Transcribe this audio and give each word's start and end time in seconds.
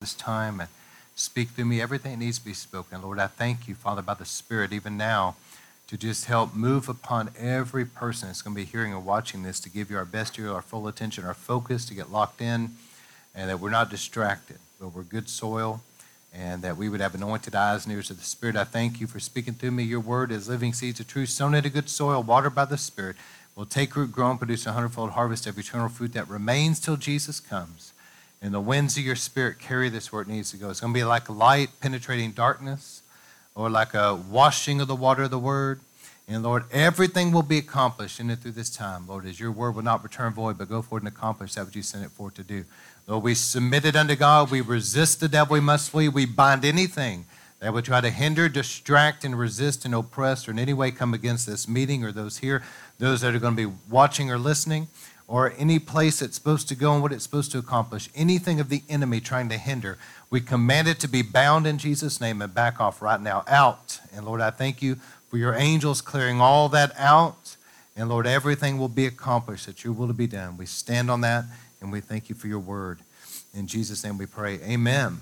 this 0.00 0.14
time 0.14 0.60
and 0.60 0.70
speak 1.14 1.50
through 1.50 1.66
me 1.66 1.78
everything 1.78 2.18
needs 2.18 2.38
to 2.38 2.44
be 2.46 2.54
spoken. 2.54 3.02
Lord, 3.02 3.18
I 3.18 3.26
thank 3.26 3.68
you, 3.68 3.74
Father, 3.74 4.00
by 4.00 4.14
the 4.14 4.24
Spirit, 4.24 4.72
even 4.72 4.96
now, 4.96 5.36
to 5.88 5.98
just 5.98 6.24
help 6.24 6.54
move 6.54 6.88
upon 6.88 7.28
every 7.38 7.84
person 7.84 8.28
that's 8.28 8.40
going 8.40 8.56
to 8.56 8.62
be 8.62 8.64
hearing 8.64 8.94
or 8.94 9.00
watching 9.00 9.42
this 9.42 9.60
to 9.60 9.68
give 9.68 9.90
you 9.90 9.98
our 9.98 10.06
best 10.06 10.38
ear, 10.38 10.52
our 10.52 10.62
full 10.62 10.88
attention, 10.88 11.26
our 11.26 11.34
focus, 11.34 11.84
to 11.84 11.92
get 11.92 12.10
locked 12.10 12.40
in, 12.40 12.70
and 13.34 13.50
that 13.50 13.60
we're 13.60 13.68
not 13.68 13.90
distracted, 13.90 14.56
but 14.80 14.94
we're 14.94 15.02
good 15.02 15.28
soil, 15.28 15.82
and 16.32 16.62
that 16.62 16.78
we 16.78 16.88
would 16.88 17.02
have 17.02 17.14
anointed 17.14 17.54
eyes 17.54 17.84
and 17.84 17.94
ears 17.94 18.08
of 18.08 18.16
the 18.16 18.24
Spirit. 18.24 18.56
I 18.56 18.64
thank 18.64 19.02
you 19.02 19.06
for 19.06 19.20
speaking 19.20 19.52
through 19.52 19.72
me. 19.72 19.82
Your 19.82 20.00
word 20.00 20.32
is 20.32 20.48
living 20.48 20.72
seeds 20.72 21.00
of 21.00 21.08
truth, 21.08 21.28
sown 21.28 21.54
into 21.54 21.68
good 21.68 21.90
soil, 21.90 22.22
watered 22.22 22.54
by 22.54 22.64
the 22.64 22.78
Spirit, 22.78 23.16
will 23.54 23.66
take 23.66 23.94
root, 23.94 24.12
grow, 24.12 24.30
and 24.30 24.38
produce 24.38 24.64
a 24.64 24.72
hundredfold 24.72 25.10
harvest 25.10 25.46
of 25.46 25.58
eternal 25.58 25.90
fruit 25.90 26.14
that 26.14 26.26
remains 26.26 26.80
till 26.80 26.96
Jesus 26.96 27.38
comes 27.38 27.92
and 28.42 28.54
the 28.54 28.60
winds 28.60 28.96
of 28.96 29.04
your 29.04 29.16
spirit 29.16 29.58
carry 29.58 29.88
this 29.88 30.12
where 30.12 30.22
it 30.22 30.28
needs 30.28 30.50
to 30.50 30.56
go. 30.56 30.70
It's 30.70 30.80
going 30.80 30.92
to 30.92 30.98
be 30.98 31.04
like 31.04 31.28
light 31.28 31.68
penetrating 31.80 32.32
darkness 32.32 33.02
or 33.54 33.68
like 33.68 33.92
a 33.94 34.14
washing 34.14 34.80
of 34.80 34.88
the 34.88 34.96
water 34.96 35.24
of 35.24 35.30
the 35.30 35.38
word. 35.38 35.80
And 36.26 36.42
Lord, 36.42 36.64
everything 36.70 37.32
will 37.32 37.42
be 37.42 37.58
accomplished 37.58 38.20
in 38.20 38.30
it 38.30 38.38
through 38.38 38.52
this 38.52 38.70
time, 38.70 39.06
Lord, 39.06 39.26
as 39.26 39.40
your 39.40 39.50
word 39.50 39.72
will 39.74 39.82
not 39.82 40.02
return 40.02 40.32
void, 40.32 40.56
but 40.56 40.68
go 40.68 40.80
forward 40.80 41.02
and 41.02 41.08
accomplish 41.08 41.54
that 41.54 41.66
which 41.66 41.76
you 41.76 41.82
sent 41.82 42.04
it 42.04 42.10
forth 42.12 42.34
to 42.34 42.44
do. 42.44 42.64
Lord, 43.06 43.24
we 43.24 43.34
submit 43.34 43.84
it 43.84 43.96
unto 43.96 44.14
God. 44.14 44.50
We 44.50 44.60
resist 44.60 45.20
the 45.20 45.28
devil. 45.28 45.54
We 45.54 45.60
must 45.60 45.90
flee. 45.90 46.08
We 46.08 46.26
bind 46.26 46.64
anything 46.64 47.26
that 47.58 47.74
would 47.74 47.84
try 47.84 48.00
to 48.00 48.10
hinder, 48.10 48.48
distract, 48.48 49.24
and 49.24 49.38
resist 49.38 49.84
and 49.84 49.94
oppress 49.94 50.48
or 50.48 50.52
in 50.52 50.58
any 50.58 50.72
way 50.72 50.92
come 50.92 51.12
against 51.12 51.46
this 51.46 51.68
meeting 51.68 52.04
or 52.04 52.12
those 52.12 52.38
here, 52.38 52.62
those 52.98 53.20
that 53.20 53.34
are 53.34 53.38
going 53.38 53.56
to 53.56 53.68
be 53.68 53.74
watching 53.90 54.30
or 54.30 54.38
listening 54.38 54.88
or 55.30 55.54
any 55.56 55.78
place 55.78 56.20
it's 56.20 56.34
supposed 56.34 56.66
to 56.66 56.74
go 56.74 56.92
and 56.92 57.00
what 57.00 57.12
it's 57.12 57.22
supposed 57.22 57.52
to 57.52 57.58
accomplish, 57.58 58.10
anything 58.16 58.58
of 58.58 58.68
the 58.68 58.82
enemy 58.88 59.20
trying 59.20 59.48
to 59.48 59.56
hinder, 59.56 59.96
we 60.28 60.40
command 60.40 60.88
it 60.88 60.98
to 60.98 61.06
be 61.06 61.22
bound 61.22 61.68
in 61.68 61.78
Jesus' 61.78 62.20
name 62.20 62.42
and 62.42 62.52
back 62.52 62.80
off 62.80 63.00
right 63.00 63.20
now, 63.20 63.44
out. 63.46 64.00
And 64.12 64.26
Lord, 64.26 64.40
I 64.40 64.50
thank 64.50 64.82
you 64.82 64.96
for 65.28 65.38
your 65.38 65.54
angels 65.54 66.00
clearing 66.00 66.40
all 66.40 66.68
that 66.70 66.92
out. 66.98 67.54
And 67.94 68.08
Lord, 68.08 68.26
everything 68.26 68.76
will 68.76 68.88
be 68.88 69.06
accomplished 69.06 69.66
that 69.66 69.84
your 69.84 69.92
will 69.92 70.08
to 70.08 70.12
be 70.12 70.26
done. 70.26 70.56
We 70.56 70.66
stand 70.66 71.12
on 71.12 71.20
that 71.20 71.44
and 71.80 71.92
we 71.92 72.00
thank 72.00 72.28
you 72.28 72.34
for 72.34 72.48
your 72.48 72.58
word. 72.58 72.98
In 73.54 73.68
Jesus' 73.68 74.02
name 74.02 74.18
we 74.18 74.26
pray. 74.26 74.58
Amen. 74.64 75.20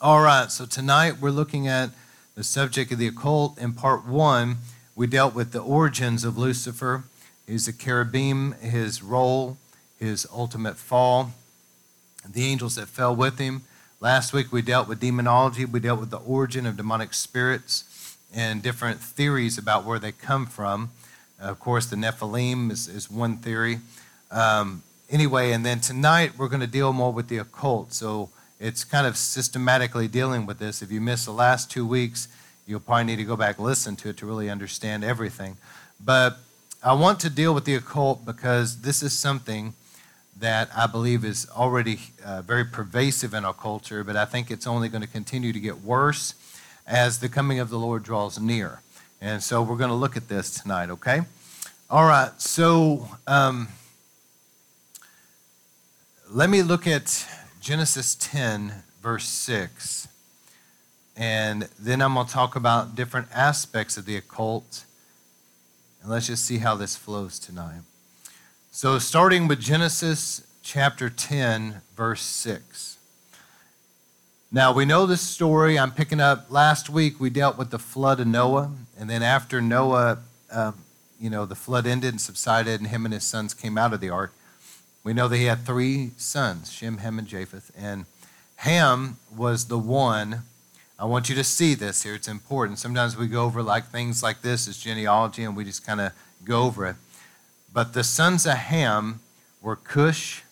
All 0.00 0.22
right, 0.22 0.50
so 0.50 0.66
tonight 0.66 1.20
we're 1.20 1.30
looking 1.30 1.68
at 1.68 1.90
the 2.34 2.42
subject 2.42 2.90
of 2.90 2.98
the 2.98 3.06
occult. 3.06 3.58
In 3.58 3.74
part 3.74 4.04
one, 4.04 4.56
we 4.96 5.06
dealt 5.06 5.36
with 5.36 5.52
the 5.52 5.60
origins 5.60 6.24
of 6.24 6.36
Lucifer 6.36 7.04
is 7.46 7.66
the 7.66 7.72
cherubim, 7.72 8.52
his 8.60 9.02
role, 9.02 9.56
his 9.98 10.26
ultimate 10.32 10.76
fall, 10.76 11.32
the 12.28 12.44
angels 12.44 12.76
that 12.76 12.88
fell 12.88 13.14
with 13.14 13.38
him. 13.38 13.62
Last 14.00 14.32
week 14.32 14.52
we 14.52 14.62
dealt 14.62 14.88
with 14.88 15.00
demonology, 15.00 15.64
we 15.64 15.80
dealt 15.80 16.00
with 16.00 16.10
the 16.10 16.18
origin 16.18 16.66
of 16.66 16.76
demonic 16.76 17.14
spirits 17.14 18.16
and 18.34 18.62
different 18.62 19.00
theories 19.00 19.58
about 19.58 19.84
where 19.84 19.98
they 19.98 20.12
come 20.12 20.46
from. 20.46 20.90
of 21.40 21.58
course, 21.60 21.86
the 21.86 21.96
Nephilim 21.96 22.70
is, 22.70 22.88
is 22.88 23.10
one 23.10 23.36
theory. 23.36 23.78
Um, 24.30 24.82
anyway, 25.10 25.52
and 25.52 25.64
then 25.64 25.80
tonight 25.80 26.32
we're 26.38 26.48
going 26.48 26.60
to 26.60 26.66
deal 26.66 26.92
more 26.92 27.12
with 27.12 27.28
the 27.28 27.38
occult. 27.38 27.92
So 27.92 28.30
it's 28.58 28.84
kind 28.84 29.06
of 29.06 29.16
systematically 29.16 30.08
dealing 30.08 30.46
with 30.46 30.58
this. 30.58 30.82
If 30.82 30.90
you 30.90 31.00
missed 31.00 31.26
the 31.26 31.32
last 31.32 31.70
two 31.70 31.86
weeks, 31.86 32.28
you'll 32.66 32.80
probably 32.80 33.04
need 33.04 33.16
to 33.16 33.24
go 33.24 33.36
back 33.36 33.58
and 33.58 33.66
listen 33.66 33.94
to 33.96 34.08
it 34.08 34.16
to 34.18 34.26
really 34.26 34.48
understand 34.48 35.04
everything. 35.04 35.56
But 36.02 36.38
I 36.86 36.92
want 36.92 37.18
to 37.20 37.30
deal 37.30 37.54
with 37.54 37.64
the 37.64 37.76
occult 37.76 38.26
because 38.26 38.82
this 38.82 39.02
is 39.02 39.18
something 39.18 39.72
that 40.38 40.68
I 40.76 40.86
believe 40.86 41.24
is 41.24 41.48
already 41.56 41.98
uh, 42.22 42.42
very 42.42 42.66
pervasive 42.66 43.32
in 43.32 43.42
our 43.46 43.54
culture, 43.54 44.04
but 44.04 44.16
I 44.16 44.26
think 44.26 44.50
it's 44.50 44.66
only 44.66 44.90
going 44.90 45.00
to 45.00 45.08
continue 45.08 45.50
to 45.54 45.60
get 45.60 45.80
worse 45.80 46.34
as 46.86 47.20
the 47.20 47.30
coming 47.30 47.58
of 47.58 47.70
the 47.70 47.78
Lord 47.78 48.02
draws 48.02 48.38
near. 48.38 48.82
And 49.22 49.42
so 49.42 49.62
we're 49.62 49.78
going 49.78 49.88
to 49.88 49.96
look 49.96 50.14
at 50.14 50.28
this 50.28 50.60
tonight, 50.60 50.90
okay? 50.90 51.22
All 51.88 52.04
right, 52.04 52.32
so 52.38 53.08
um, 53.26 53.68
let 56.30 56.50
me 56.50 56.62
look 56.62 56.86
at 56.86 57.26
Genesis 57.62 58.14
10, 58.16 58.82
verse 59.00 59.24
6. 59.24 60.06
And 61.16 61.66
then 61.78 62.02
I'm 62.02 62.12
going 62.12 62.26
to 62.26 62.32
talk 62.32 62.56
about 62.56 62.94
different 62.94 63.28
aspects 63.32 63.96
of 63.96 64.04
the 64.04 64.18
occult 64.18 64.84
and 66.04 66.12
let's 66.12 66.26
just 66.26 66.44
see 66.44 66.58
how 66.58 66.76
this 66.76 66.96
flows 66.96 67.38
tonight. 67.38 67.80
So, 68.70 68.98
starting 68.98 69.48
with 69.48 69.58
Genesis 69.58 70.46
chapter 70.62 71.08
10, 71.08 71.76
verse 71.96 72.20
6. 72.20 72.98
Now, 74.52 74.70
we 74.70 74.84
know 74.84 75.06
this 75.06 75.22
story. 75.22 75.78
I'm 75.78 75.92
picking 75.92 76.20
up 76.20 76.50
last 76.50 76.90
week, 76.90 77.18
we 77.18 77.30
dealt 77.30 77.56
with 77.56 77.70
the 77.70 77.78
flood 77.78 78.20
of 78.20 78.26
Noah. 78.26 78.70
And 78.98 79.08
then, 79.08 79.22
after 79.22 79.62
Noah, 79.62 80.18
uh, 80.52 80.72
you 81.18 81.30
know, 81.30 81.46
the 81.46 81.54
flood 81.54 81.86
ended 81.86 82.10
and 82.10 82.20
subsided, 82.20 82.80
and 82.80 82.90
him 82.90 83.06
and 83.06 83.14
his 83.14 83.24
sons 83.24 83.54
came 83.54 83.78
out 83.78 83.94
of 83.94 84.00
the 84.00 84.10
ark. 84.10 84.34
We 85.04 85.14
know 85.14 85.26
that 85.26 85.38
he 85.38 85.46
had 85.46 85.64
three 85.64 86.10
sons 86.18 86.70
Shem, 86.70 86.98
Ham, 86.98 87.18
and 87.18 87.26
Japheth. 87.26 87.70
And 87.74 88.04
Ham 88.56 89.16
was 89.34 89.68
the 89.68 89.78
one 89.78 90.42
I 90.96 91.06
want 91.06 91.28
you 91.28 91.34
to 91.34 91.44
see 91.44 91.74
this 91.74 92.04
here. 92.04 92.14
It's 92.14 92.28
important. 92.28 92.78
Sometimes 92.78 93.16
we 93.16 93.26
go 93.26 93.44
over 93.44 93.62
like 93.62 93.86
things 93.86 94.22
like 94.22 94.42
this 94.42 94.68
as 94.68 94.78
genealogy 94.78 95.42
and 95.42 95.56
we 95.56 95.64
just 95.64 95.84
kind 95.84 96.00
of 96.00 96.12
go 96.44 96.62
over 96.62 96.86
it. 96.86 96.96
But 97.72 97.94
the 97.94 98.04
sons 98.04 98.46
of 98.46 98.52
Ham 98.52 99.20
were 99.60 99.74
Cush, 99.74 100.42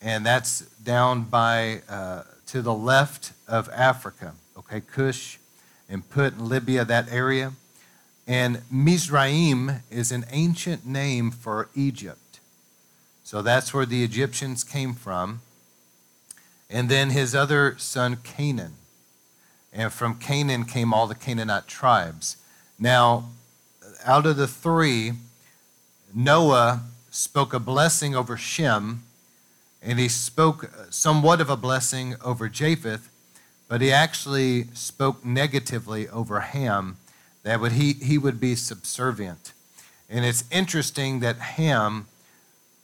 and 0.00 0.24
that's 0.24 0.60
down 0.60 1.24
by 1.24 1.82
uh, 1.88 2.22
to 2.46 2.62
the 2.62 2.74
left 2.74 3.32
of 3.48 3.68
Africa. 3.70 4.34
Okay, 4.56 4.80
Cush 4.80 5.38
and 5.88 6.08
Put 6.08 6.34
in 6.34 6.48
Libya, 6.48 6.84
that 6.84 7.10
area. 7.10 7.52
And 8.24 8.62
Mizraim 8.70 9.82
is 9.90 10.12
an 10.12 10.24
ancient 10.30 10.86
name 10.86 11.32
for 11.32 11.68
Egypt. 11.74 12.38
So 13.24 13.42
that's 13.42 13.74
where 13.74 13.86
the 13.86 14.04
Egyptians 14.04 14.62
came 14.62 14.94
from. 14.94 15.40
And 16.70 16.88
then 16.88 17.10
his 17.10 17.34
other 17.34 17.74
son, 17.78 18.18
Canaan. 18.22 18.74
And 19.72 19.92
from 19.92 20.18
Canaan 20.18 20.64
came 20.64 20.92
all 20.92 21.06
the 21.06 21.14
Canaanite 21.14 21.66
tribes. 21.66 22.36
Now, 22.78 23.30
out 24.04 24.26
of 24.26 24.36
the 24.36 24.48
three, 24.48 25.12
Noah 26.14 26.82
spoke 27.10 27.54
a 27.54 27.58
blessing 27.58 28.14
over 28.14 28.36
Shem, 28.36 29.04
and 29.82 29.98
he 29.98 30.08
spoke 30.08 30.70
somewhat 30.90 31.40
of 31.40 31.48
a 31.48 31.56
blessing 31.56 32.16
over 32.22 32.48
Japheth, 32.48 33.08
but 33.68 33.80
he 33.80 33.90
actually 33.90 34.64
spoke 34.74 35.24
negatively 35.24 36.08
over 36.08 36.40
Ham, 36.40 36.98
that 37.42 37.60
would, 37.60 37.72
he, 37.72 37.94
he 37.94 38.18
would 38.18 38.38
be 38.38 38.54
subservient. 38.54 39.52
And 40.08 40.24
it's 40.24 40.44
interesting 40.50 41.20
that 41.20 41.38
Ham, 41.38 42.06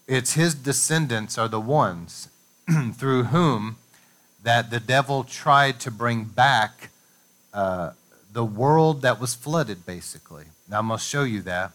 it's 0.06 0.32
his 0.32 0.54
descendants 0.54 1.36
are 1.36 1.48
the 1.48 1.60
ones 1.60 2.28
through 2.94 3.24
whom 3.24 3.76
that 4.42 4.70
the 4.70 4.80
devil 4.80 5.24
tried 5.24 5.80
to 5.80 5.90
bring 5.90 6.24
back 6.24 6.90
uh, 7.52 7.92
the 8.32 8.44
world 8.44 9.02
that 9.02 9.20
was 9.20 9.34
flooded, 9.34 9.84
basically. 9.84 10.44
Now, 10.68 10.78
I'm 10.80 10.88
going 10.88 10.98
to 10.98 11.04
show 11.04 11.24
you 11.24 11.42
that. 11.42 11.72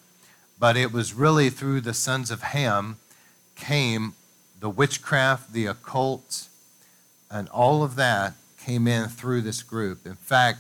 But 0.60 0.78
it 0.78 0.94
was 0.94 1.14
really 1.14 1.50
through 1.50 1.82
the 1.82 1.94
sons 1.94 2.32
of 2.32 2.42
Ham 2.42 2.98
came 3.56 4.14
the 4.64 4.70
witchcraft, 4.70 5.52
the 5.52 5.66
occult, 5.66 6.48
and 7.30 7.50
all 7.50 7.84
of 7.84 7.96
that 7.98 8.34
came 8.58 8.88
in 8.88 9.10
through 9.10 9.42
this 9.42 9.62
group. 9.62 10.06
In 10.06 10.16
fact, 10.16 10.60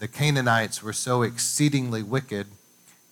the 0.00 0.06
Canaanites 0.06 0.82
were 0.82 0.92
so 0.92 1.22
exceedingly 1.22 2.02
wicked, 2.02 2.48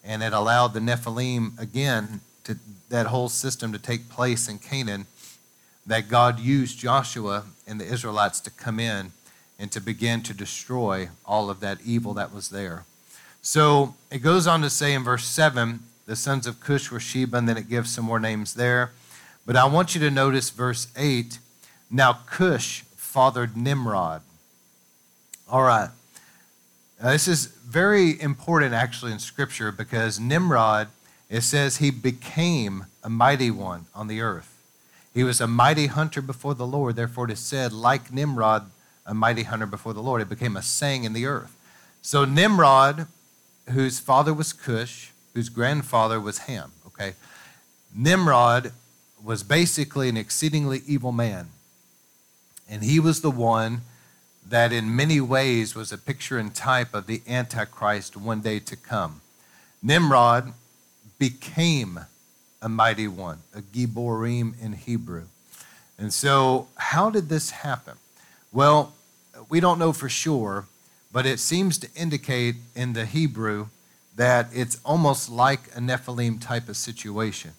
and 0.05 0.23
it 0.23 0.35
allowed 0.35 0.75
the 0.75 0.81
Nephilim, 0.81 1.59
again, 1.59 2.21
to, 2.45 2.59
that 2.91 3.07
whole 3.07 3.31
system 3.31 3.73
to 3.73 3.79
take 3.79 4.11
place 4.11 4.47
in 4.47 4.59
Canaan 4.59 5.07
that 5.87 6.09
God 6.09 6.41
used 6.41 6.79
Joshua 6.79 7.45
and 7.67 7.81
the 7.81 7.87
Israelites 7.87 8.41
to 8.41 8.51
come 8.51 8.81
in 8.81 9.13
and 9.59 9.71
to 9.73 9.81
begin 9.81 10.23
to 10.23 10.35
destroy 10.35 11.09
all 11.25 11.49
of 11.49 11.61
that 11.61 11.79
evil 11.85 12.15
that 12.15 12.33
was 12.33 12.51
there. 12.51 12.85
So 13.43 13.95
it 14.11 14.19
goes 14.19 14.47
on 14.47 14.63
to 14.63 14.71
say 14.71 14.93
in 14.93 15.05
verse 15.05 15.27
7 15.27 15.81
the 16.07 16.17
sons 16.17 16.47
of 16.47 16.61
Cush 16.61 16.91
were 16.91 17.01
Sheba, 17.01 17.37
and 17.37 17.49
then 17.49 17.57
it 17.57 17.69
gives 17.69 17.91
some 17.91 18.05
more 18.05 18.21
names 18.21 18.55
there. 18.55 18.93
But 19.45 19.57
I 19.57 19.67
want 19.67 19.95
you 19.95 20.01
to 20.03 20.11
notice 20.11 20.51
verse 20.51 20.89
8. 20.97 21.39
Now 21.91 22.21
Cush 22.27 22.83
fathered 22.97 23.57
Nimrod. 23.57 24.23
All 25.49 25.63
right. 25.63 25.91
Now, 27.03 27.11
this 27.11 27.29
is 27.29 27.47
very 27.47 28.21
important 28.21 28.73
actually 28.73 29.13
in 29.13 29.19
Scripture 29.19 29.71
because 29.71 30.19
Nimrod, 30.19 30.89
it 31.29 31.43
says 31.43 31.77
he 31.77 31.91
became 31.91 32.87
a 33.03 33.11
mighty 33.11 33.51
one 33.51 33.87
on 33.95 34.09
the 34.09 34.21
earth. 34.21 34.56
He 35.17 35.25
was 35.25 35.41
a 35.41 35.47
mighty 35.47 35.87
hunter 35.87 36.21
before 36.21 36.55
the 36.55 36.67
Lord. 36.67 36.95
Therefore, 36.95 37.25
it 37.25 37.31
is 37.31 37.39
said, 37.39 37.73
like 37.73 38.13
Nimrod, 38.13 38.71
a 39.07 39.15
mighty 39.15 39.45
hunter 39.45 39.65
before 39.65 39.95
the 39.95 40.03
Lord. 40.03 40.21
It 40.21 40.29
became 40.29 40.59
a 40.59 40.63
saying 40.63 41.05
in 41.05 41.15
the 41.15 41.25
earth. 41.25 41.57
So 42.03 42.27
Nimrod, 42.27 43.07
whose 43.71 43.99
father 43.99 44.35
was 44.35 44.53
Cush, 44.53 45.13
whose 45.33 45.49
grandfather 45.49 46.21
was 46.21 46.41
Ham, 46.41 46.73
okay? 46.87 47.15
Nimrod 47.95 48.73
was 49.25 49.43
basically 49.43 50.11
an 50.11 50.19
exceedingly 50.19 50.83
evil 50.87 51.13
man. 51.13 51.49
And 52.69 52.83
he 52.83 53.01
was 53.01 53.23
the 53.23 53.31
one 53.31 53.81
that, 54.47 54.71
in 54.71 54.95
many 54.95 55.19
ways, 55.19 55.75
was 55.75 55.93
a 55.93 55.97
picture 55.97 56.37
and 56.37 56.55
type 56.55 56.93
of 56.93 57.07
the 57.07 57.23
Antichrist 57.27 58.19
one 58.19 58.43
day 58.43 58.59
to 58.59 58.77
come. 58.77 59.23
Nimrod 59.83 60.53
became 61.19 62.01
a 62.63 62.69
mighty 62.69 63.09
one, 63.09 63.39
a 63.55 63.61
Giborim 63.61 64.61
in 64.61 64.73
Hebrew. 64.73 65.25
And 65.99 66.13
so, 66.13 66.69
how 66.77 67.11
did 67.11 67.29
this 67.29 67.51
happen? 67.51 67.95
Well, 68.53 68.93
we 69.49 69.61
don't 69.61 69.79
know 69.79 69.93
for 69.93 70.09
sure, 70.09 70.67
but 71.13 71.27
it 71.27 71.39
seems 71.39 71.79
to 71.79 71.89
indicate 71.95 72.57
in 72.75 72.93
the 72.93 73.07
Hebrew 73.07 73.69
that 74.17 74.49
it's 74.53 74.81
almost 74.85 75.31
like 75.31 75.69
a 75.75 75.81
Nephilim 75.81 76.41
type 76.41 76.69
of 76.69 76.77
situation. 76.77 77.53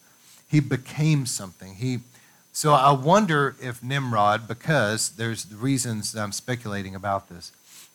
He 0.50 0.60
became 0.60 1.26
something. 1.26 1.76
He 1.76 2.00
so 2.58 2.74
I 2.74 2.92
wonder 2.92 3.56
if 3.62 3.84
Nimrod, 3.84 4.48
because 4.48 5.12
there's 5.12 5.54
reasons 5.54 6.16
I'm 6.16 6.32
speculating 6.32 6.96
about 6.96 7.30
this, 7.30 7.52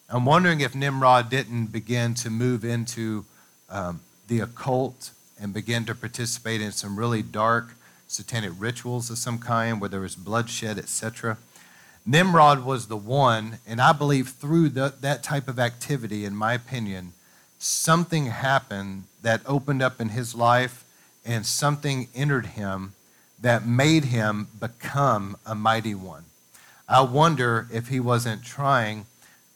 I'm 0.09 0.25
wondering 0.25 0.61
if 0.61 0.73
Nimrod 0.73 1.31
didn't 1.31 1.73
begin 1.73 2.15
to 2.15 2.31
move 2.31 2.65
into 2.65 3.25
um, 3.69 4.03
the 4.29 4.39
occult 4.39 5.11
and 5.43 5.53
begin 5.53 5.85
to 5.85 5.95
participate 5.95 6.61
in 6.61 6.71
some 6.71 6.97
really 6.97 7.21
dark 7.21 7.75
satanic 8.07 8.53
rituals 8.59 9.11
of 9.11 9.19
some 9.19 9.39
kind 9.39 9.81
where 9.81 9.91
there 9.91 10.01
was 10.01 10.15
bloodshed, 10.15 10.79
etc. 10.79 11.37
Nimrod 12.07 12.65
was 12.65 12.87
the 12.87 12.97
one, 12.97 13.59
and 13.67 13.81
I 13.81 13.93
believe 13.93 14.29
through 14.29 14.69
the, 14.69 14.95
that 15.01 15.25
type 15.25 15.49
of 15.49 15.59
activity, 15.59 16.25
in 16.25 16.37
my 16.37 16.53
opinion, 16.55 17.13
something 17.59 18.27
happened 18.27 19.05
that 19.23 19.41
opened 19.45 19.83
up 19.83 20.01
in 20.01 20.11
his 20.11 20.35
life 20.35 20.85
and 21.25 21.45
something 21.45 22.09
entered 22.15 22.47
him 22.47 22.95
that 23.41 23.67
made 23.67 24.05
him 24.07 24.47
become 24.61 25.37
a 25.45 25.57
mighty 25.57 25.95
one. 25.95 26.25
I 26.89 27.01
wonder 27.03 27.67
if 27.73 27.89
he 27.89 27.99
wasn't 27.99 28.45
trying 28.45 29.07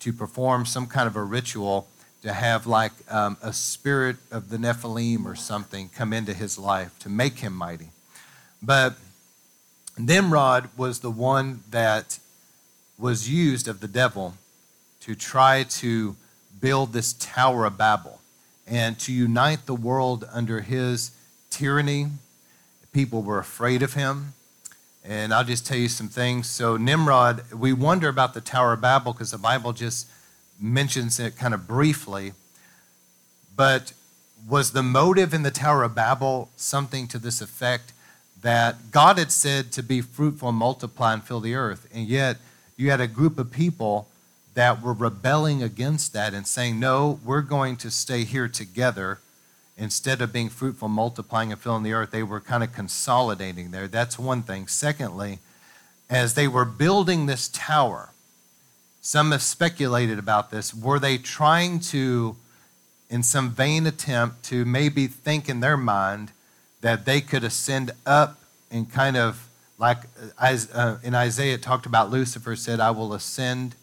to 0.00 0.12
perform 0.12 0.67
some 0.67 0.87
kind 0.87 1.06
of 1.06 1.15
a 1.15 1.23
ritual 1.23 1.87
to 2.26 2.32
have 2.32 2.67
like 2.67 2.90
um, 3.08 3.37
a 3.40 3.52
spirit 3.52 4.17
of 4.32 4.49
the 4.49 4.56
Nephilim 4.56 5.25
or 5.26 5.37
something 5.37 5.88
come 5.90 6.12
into 6.12 6.34
his 6.34 6.58
life 6.58 6.99
to 6.99 7.08
make 7.08 7.38
him 7.38 7.52
mighty. 7.52 7.90
But 8.61 8.96
Nimrod 9.96 10.69
was 10.76 10.99
the 10.99 11.11
one 11.11 11.61
that 11.70 12.19
was 12.99 13.31
used 13.31 13.69
of 13.69 13.78
the 13.78 13.87
devil 13.87 14.34
to 15.02 15.14
try 15.14 15.62
to 15.62 16.17
build 16.61 16.93
this 16.93 17.12
Tower 17.12 17.64
of 17.64 17.78
Babel 17.78 18.20
and 18.67 18.99
to 18.99 19.12
unite 19.12 19.67
the 19.67 19.75
world 19.76 20.28
under 20.32 20.62
his 20.62 21.12
tyranny. 21.49 22.08
People 22.90 23.23
were 23.23 23.38
afraid 23.38 23.84
of 23.84 23.94
him. 23.94 24.34
And 25.05 25.32
I'll 25.32 25.44
just 25.44 25.64
tell 25.64 25.78
you 25.78 25.88
some 25.88 26.08
things. 26.08 26.50
So, 26.50 26.76
Nimrod, 26.76 27.52
we 27.52 27.73
wonder 27.73 28.08
about 28.08 28.34
the 28.34 28.40
Tower 28.40 28.73
of 28.73 28.81
Babel 28.81 29.12
because 29.12 29.31
the 29.31 29.38
Bible 29.38 29.73
just 29.73 30.08
mentions 30.61 31.19
it 31.19 31.37
kind 31.37 31.55
of 31.55 31.67
briefly. 31.67 32.32
But 33.55 33.93
was 34.49 34.73
the 34.73 34.82
motive 34.82 35.35
in 35.35 35.43
the 35.43 35.50
Tower 35.50 35.82
of 35.82 35.94
Babel 35.94 36.50
something 36.56 37.08
to 37.08 37.19
this 37.19 37.41
effect 37.41 37.93
that 38.43 38.91
God 38.91 39.19
had 39.19 39.32
said 39.32 39.73
to 39.73 39.82
be 39.82 40.00
fruitful 40.00 40.50
and 40.50 40.58
multiply 40.58 41.12
and 41.12 41.23
fill 41.23 41.41
the 41.41 41.55
earth? 41.55 41.88
And 41.93 42.06
yet, 42.06 42.37
you 42.76 42.91
had 42.91 43.00
a 43.00 43.06
group 43.06 43.38
of 43.38 43.50
people 43.50 44.08
that 44.55 44.82
were 44.82 44.93
rebelling 44.93 45.62
against 45.62 46.12
that 46.12 46.32
and 46.32 46.47
saying, 46.47 46.81
no, 46.81 47.19
we're 47.25 47.43
going 47.43 47.76
to 47.76 47.91
stay 47.91 48.25
here 48.25 48.49
together. 48.49 49.20
Instead 49.79 50.23
of 50.23 50.32
being 50.32 50.49
fruitful, 50.49 50.88
multiplying, 50.88 51.52
and 51.52 51.61
filling 51.61 51.82
the 51.82 51.93
earth, 51.93 52.11
they 52.11 52.23
were 52.23 52.41
kind 52.41 52.64
of 52.64 52.73
consolidating 52.73 53.70
there. 53.70 53.87
That's 53.87 54.19
one 54.19 54.43
thing. 54.43 54.67
Secondly, 54.69 55.41
as 56.09 56.32
they 56.32 56.49
were 56.49 56.64
building 56.64 57.26
this 57.26 57.49
tower, 57.49 58.11
some 59.06 59.31
have 59.31 59.41
speculated 59.41 60.19
about 60.19 60.50
this. 60.50 60.75
Were 60.75 60.99
they 60.99 61.17
trying 61.17 61.79
to, 61.79 62.35
in 63.08 63.23
some 63.23 63.53
vain 63.53 63.87
attempt, 63.87 64.43
to 64.47 64.64
maybe 64.64 65.06
think 65.06 65.49
in 65.49 65.61
their 65.61 65.76
mind 65.76 66.32
that 66.81 67.05
they 67.05 67.20
could 67.20 67.44
ascend 67.44 67.93
up 68.05 68.41
and 68.69 68.91
kind 68.91 69.17
of 69.17 69.49
like 69.79 69.99
uh, 70.41 70.97
in 71.05 71.14
Isaiah, 71.14 71.55
it 71.55 71.62
talked 71.62 71.87
about 71.87 72.11
Lucifer 72.11 72.56
said, 72.56 72.81
I 72.81 72.91
will 72.91 73.14
ascend 73.14 73.76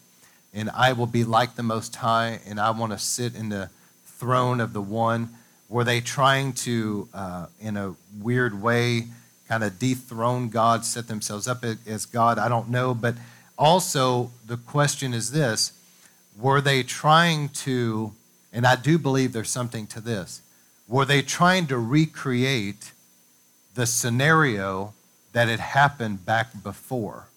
and 0.52 0.68
I 0.68 0.92
will 0.92 1.06
be 1.06 1.24
like 1.24 1.56
the 1.56 1.62
Most 1.62 1.96
High, 1.96 2.40
and 2.46 2.60
I 2.60 2.72
want 2.72 2.92
to 2.92 2.98
sit 2.98 3.34
in 3.34 3.48
the 3.48 3.70
throne 4.04 4.60
of 4.60 4.74
the 4.74 4.82
one. 4.82 5.30
Were 5.70 5.84
they 5.84 6.02
trying 6.02 6.52
to, 6.52 7.08
uh, 7.14 7.46
in 7.62 7.78
a 7.78 7.94
weird 8.20 8.60
way, 8.60 9.06
kind 9.48 9.64
of 9.64 9.78
dethrone 9.78 10.50
God, 10.50 10.84
set 10.84 11.08
themselves 11.08 11.48
up 11.48 11.64
as 11.64 12.04
God? 12.04 12.38
I 12.38 12.50
don't 12.50 12.68
know. 12.68 12.92
But 12.92 13.14
also, 13.58 14.30
the 14.46 14.56
question 14.56 15.14
is 15.14 15.30
this 15.30 15.72
were 16.36 16.60
they 16.60 16.82
trying 16.82 17.48
to, 17.50 18.12
and 18.52 18.66
I 18.66 18.76
do 18.76 18.98
believe 18.98 19.32
there's 19.32 19.50
something 19.50 19.86
to 19.88 20.00
this, 20.00 20.42
were 20.88 21.04
they 21.04 21.22
trying 21.22 21.66
to 21.68 21.78
recreate 21.78 22.92
the 23.74 23.86
scenario 23.86 24.94
that 25.32 25.48
had 25.48 25.60
happened 25.60 26.24
back 26.24 26.62
before, 26.62 27.28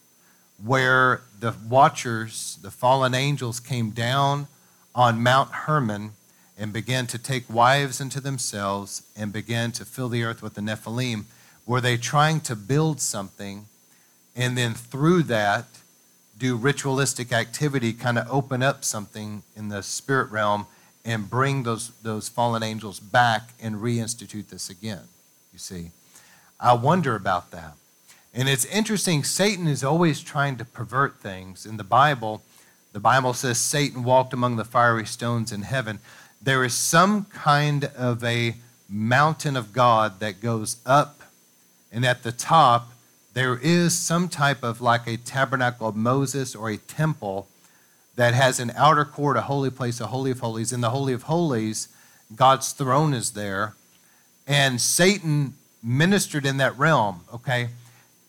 where 0.64 1.22
the 1.40 1.54
watchers, 1.68 2.58
the 2.62 2.72
fallen 2.72 3.14
angels, 3.14 3.60
came 3.60 3.92
down 3.92 4.48
on 4.96 5.22
Mount 5.22 5.52
Hermon 5.52 6.12
and 6.58 6.74
began 6.74 7.06
to 7.08 7.20
take 7.20 7.48
wives 7.50 8.02
into 8.02 8.20
themselves 8.20 9.04
and 9.16 9.32
began 9.32 9.72
to 9.74 9.86
fill 9.86 10.10
the 10.10 10.24
earth 10.24 10.42
with 10.42 10.56
the 10.56 10.62
Nephilim. 10.62 11.26
Were 11.68 11.82
they 11.82 11.98
trying 11.98 12.40
to 12.42 12.56
build 12.56 13.00
something 13.00 13.66
and 14.36 14.58
then 14.58 14.74
through 14.74 15.24
that 15.24 15.66
do 16.38 16.56
ritualistic 16.56 17.32
activity, 17.32 17.94
kind 17.94 18.18
of 18.18 18.28
open 18.30 18.62
up 18.62 18.84
something 18.84 19.44
in 19.56 19.70
the 19.70 19.82
spirit 19.82 20.32
realm 20.32 20.68
and 21.04 21.30
bring 21.30 21.64
those, 21.64 21.92
those 22.04 22.30
fallen 22.30 22.64
angels 22.64 23.00
back 23.00 23.54
and 23.62 23.78
reinstitute 23.78 24.50
this 24.50 24.70
again? 24.70 25.04
You 25.54 25.60
see, 25.60 25.92
I 26.60 26.74
wonder 26.74 27.16
about 27.16 27.52
that. 27.52 27.74
And 28.34 28.48
it's 28.48 28.66
interesting, 28.66 29.24
Satan 29.24 29.68
is 29.68 29.84
always 29.84 30.22
trying 30.22 30.58
to 30.58 30.66
pervert 30.66 31.16
things. 31.16 31.66
In 31.66 31.78
the 31.78 31.84
Bible, 31.84 32.44
the 32.94 33.00
Bible 33.00 33.34
says 33.34 33.58
Satan 33.58 34.04
walked 34.04 34.34
among 34.34 34.58
the 34.58 34.66
fiery 34.66 35.06
stones 35.06 35.52
in 35.52 35.64
heaven. 35.64 36.00
There 36.42 36.64
is 36.64 36.74
some 36.74 37.26
kind 37.26 37.86
of 37.96 38.24
a 38.24 38.56
mountain 38.90 39.56
of 39.56 39.74
God 39.74 40.20
that 40.20 40.42
goes 40.42 40.78
up, 40.86 41.22
and 41.92 42.06
at 42.06 42.24
the 42.24 42.32
top, 42.32 42.92
there 43.38 43.60
is 43.62 43.96
some 43.96 44.28
type 44.28 44.64
of 44.64 44.82
like 44.82 45.06
a 45.06 45.16
tabernacle 45.16 45.88
of 45.88 45.96
Moses 45.96 46.56
or 46.56 46.72
a 46.72 46.78
temple 46.78 47.48
that 48.16 48.34
has 48.34 48.60
an 48.60 48.72
outer 48.76 49.06
court, 49.06 49.38
a 49.38 49.42
holy 49.42 49.70
place, 49.70 50.02
a 50.02 50.08
holy 50.08 50.32
of 50.32 50.40
holies. 50.40 50.74
In 50.74 50.82
the 50.82 50.90
holy 50.90 51.14
of 51.14 51.22
holies, 51.22 51.88
God's 52.36 52.72
throne 52.72 53.14
is 53.14 53.34
there, 53.34 53.76
and 54.48 54.82
Satan 54.82 55.54
ministered 55.84 56.48
in 56.48 56.58
that 56.58 56.76
realm, 56.80 57.26
okay? 57.32 57.70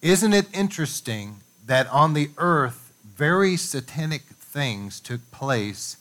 Isn't 0.02 0.34
it 0.34 0.46
interesting 0.52 1.36
that 1.64 1.86
on 1.86 2.12
the 2.12 2.28
earth, 2.36 2.92
very 3.02 3.56
satanic 3.56 4.24
things 4.38 5.00
took 5.00 5.22
place 5.30 5.96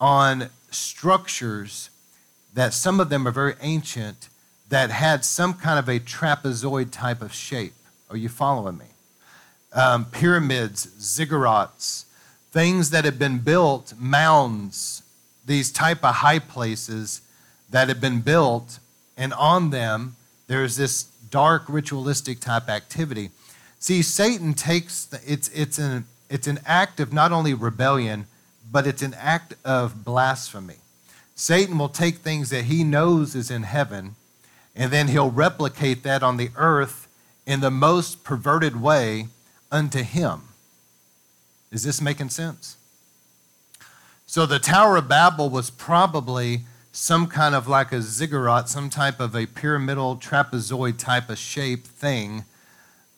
on 0.00 0.50
structures 0.72 1.90
that 2.54 2.74
some 2.74 2.98
of 2.98 3.08
them 3.08 3.24
are 3.28 3.30
very 3.30 3.54
ancient 3.60 4.28
that 4.68 4.90
had 4.90 5.24
some 5.24 5.54
kind 5.54 5.78
of 5.78 5.88
a 5.88 6.00
trapezoid 6.00 6.90
type 6.90 7.22
of 7.22 7.32
shape? 7.32 7.72
Are 8.14 8.16
you 8.16 8.28
following 8.28 8.78
me? 8.78 8.84
Um, 9.72 10.04
pyramids, 10.04 10.86
ziggurats, 11.00 12.04
things 12.52 12.90
that 12.90 13.04
had 13.04 13.18
been 13.18 13.38
built, 13.38 13.92
mounds, 13.98 15.02
these 15.44 15.72
type 15.72 16.04
of 16.04 16.14
high 16.14 16.38
places 16.38 17.22
that 17.70 17.88
had 17.88 18.00
been 18.00 18.20
built, 18.20 18.78
and 19.16 19.32
on 19.32 19.70
them 19.70 20.14
there's 20.46 20.76
this 20.76 21.02
dark 21.28 21.64
ritualistic 21.66 22.38
type 22.38 22.68
activity. 22.68 23.30
See, 23.80 24.00
Satan 24.00 24.54
takes 24.54 25.06
the, 25.06 25.20
it's 25.26 25.48
it's 25.48 25.80
an 25.80 26.04
it's 26.30 26.46
an 26.46 26.60
act 26.64 27.00
of 27.00 27.12
not 27.12 27.32
only 27.32 27.52
rebellion, 27.52 28.26
but 28.70 28.86
it's 28.86 29.02
an 29.02 29.14
act 29.14 29.54
of 29.64 30.04
blasphemy. 30.04 30.76
Satan 31.34 31.78
will 31.78 31.88
take 31.88 32.18
things 32.18 32.50
that 32.50 32.66
he 32.66 32.84
knows 32.84 33.34
is 33.34 33.50
in 33.50 33.64
heaven, 33.64 34.14
and 34.76 34.92
then 34.92 35.08
he'll 35.08 35.32
replicate 35.32 36.04
that 36.04 36.22
on 36.22 36.36
the 36.36 36.50
earth 36.54 37.03
in 37.46 37.60
the 37.60 37.70
most 37.70 38.24
perverted 38.24 38.80
way 38.80 39.28
unto 39.70 40.02
him. 40.02 40.42
Is 41.70 41.82
this 41.82 42.00
making 42.00 42.30
sense? 42.30 42.76
So 44.26 44.46
the 44.46 44.58
Tower 44.58 44.96
of 44.96 45.08
Babel 45.08 45.50
was 45.50 45.70
probably 45.70 46.60
some 46.92 47.26
kind 47.26 47.54
of 47.54 47.66
like 47.66 47.92
a 47.92 48.00
ziggurat, 48.00 48.68
some 48.68 48.88
type 48.88 49.18
of 49.20 49.34
a 49.34 49.46
pyramidal 49.46 50.16
trapezoid 50.16 50.96
type 50.98 51.28
of 51.28 51.38
shape 51.38 51.84
thing 51.84 52.44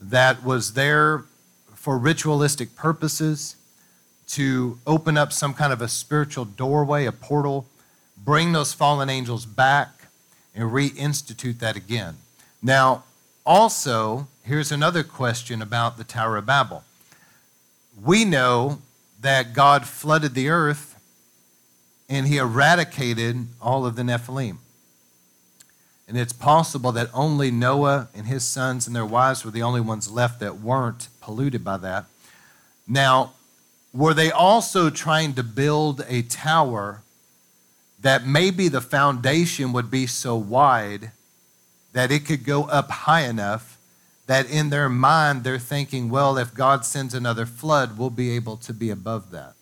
that 0.00 0.42
was 0.42 0.73
there 0.73 1.25
for 1.75 1.99
ritualistic 1.99 2.75
purposes 2.75 3.56
to 4.28 4.78
open 4.87 5.16
up 5.16 5.33
some 5.33 5.54
kind 5.54 5.73
of 5.73 5.80
a 5.80 5.88
spiritual 5.88 6.45
doorway, 6.45 7.06
a 7.06 7.12
portal, 7.12 7.66
bring 8.16 8.52
those 8.52 8.73
fallen 8.73 9.09
angels 9.09 9.47
back, 9.47 10.09
and 10.54 10.71
reinstitute 10.71 11.59
that 11.59 11.76
again. 11.76 12.16
Now, 12.62 13.04
also, 13.47 14.26
here's 14.43 14.73
another 14.73 15.05
question 15.05 15.62
about 15.62 15.97
the 15.97 16.05
Tower 16.05 16.37
of 16.37 16.47
Babel. 16.47 16.85
we 18.05 18.25
know 18.25 18.81
that 19.21 19.55
God 19.55 19.87
flooded 19.87 20.35
the 20.35 20.49
earth 20.49 21.00
and 22.09 22.26
he 22.26 22.37
eradicated 22.37 23.47
all 23.61 23.87
of 23.87 23.97
the 23.97 24.03
Nephilim. 24.03 24.59
And 26.07 26.17
it's 26.17 26.33
possible 26.33 26.93
that 26.93 27.09
only 27.15 27.50
Noah 27.50 28.09
and 28.15 28.26
his 28.26 28.45
sons 28.45 28.87
and 28.87 28.95
their 28.95 29.07
wives 29.07 29.45
were 29.45 29.50
the 29.50 29.62
only 29.62 29.81
ones 29.81 30.11
left 30.11 30.38
that 30.41 30.61
weren't 30.61 31.09
polluted 31.21 31.65
by 31.65 31.79
that. 31.79 32.05
Now, 32.87 33.33
were 33.93 34.15
they 34.15 34.31
also 34.31 34.91
trying 34.91 35.35
to 35.35 35.43
build 35.43 36.05
a 36.09 36.23
tower 36.23 37.03
that 38.00 38.26
maybe 38.26 38.69
the 38.69 38.81
foundation 38.81 39.73
would 39.73 39.91
be 39.91 40.07
so 40.07 40.37
wide 40.37 41.11
that 41.97 42.12
it 42.12 42.26
could 42.26 42.45
go 42.45 42.65
up 42.65 42.91
high 42.91 43.23
enough 43.23 43.79
that 44.26 44.50
in 44.50 44.69
their 44.69 44.87
mind 44.87 45.45
they're 45.45 45.59
thinking, 45.59 46.11
well, 46.11 46.37
if 46.37 46.53
God 46.53 46.85
sends 46.85 47.15
another 47.15 47.47
flood, 47.47 47.97
we'll 47.97 48.11
be 48.11 48.33
able 48.33 48.59
to 48.59 48.75
be 48.75 48.91
above 48.91 49.31
that. 49.31 49.55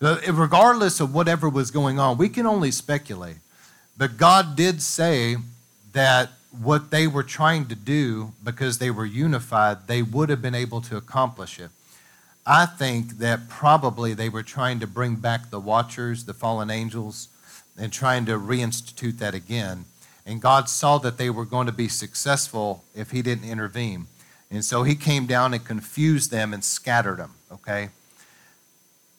Regardless 0.00 0.98
of 0.98 1.14
whatever 1.14 1.48
was 1.48 1.70
going 1.70 2.00
on, 2.00 2.18
we 2.18 2.28
can 2.28 2.46
only 2.46 2.72
speculate. 2.72 3.36
But 3.96 4.16
God 4.16 4.56
did 4.56 4.82
say 4.82 5.36
that 5.92 6.30
what 6.50 6.90
they 6.90 7.06
were 7.06 7.22
trying 7.22 7.66
to 7.66 7.76
do, 7.76 8.32
because 8.42 8.78
they 8.78 8.90
were 8.90 9.06
unified, 9.06 9.86
they 9.86 10.02
would 10.02 10.30
have 10.30 10.42
been 10.42 10.56
able 10.56 10.80
to 10.80 10.96
accomplish 10.96 11.60
it. 11.60 11.70
I 12.44 12.66
think 12.66 13.18
that 13.18 13.48
probably 13.48 14.14
they 14.14 14.28
were 14.28 14.42
trying 14.42 14.80
to 14.80 14.88
bring 14.88 15.14
back 15.14 15.50
the 15.50 15.60
watchers, 15.60 16.24
the 16.24 16.34
fallen 16.34 16.70
angels, 16.70 17.28
and 17.78 17.92
trying 17.92 18.26
to 18.26 18.32
reinstitute 18.32 19.18
that 19.18 19.32
again. 19.32 19.84
And 20.24 20.40
God 20.40 20.68
saw 20.68 20.98
that 20.98 21.18
they 21.18 21.30
were 21.30 21.44
going 21.44 21.66
to 21.66 21.72
be 21.72 21.88
successful 21.88 22.84
if 22.94 23.10
He 23.10 23.22
didn't 23.22 23.48
intervene. 23.48 24.06
And 24.50 24.64
so 24.64 24.82
He 24.82 24.94
came 24.94 25.26
down 25.26 25.52
and 25.54 25.64
confused 25.64 26.30
them 26.30 26.52
and 26.52 26.64
scattered 26.64 27.18
them, 27.18 27.34
okay? 27.50 27.90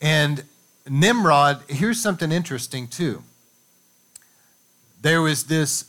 And 0.02 0.44
Nimrod, 0.90 1.64
here's 1.68 2.02
something 2.02 2.32
interesting 2.32 2.88
too. 2.88 3.24
There 5.02 5.22
was 5.22 5.46
this 5.46 5.86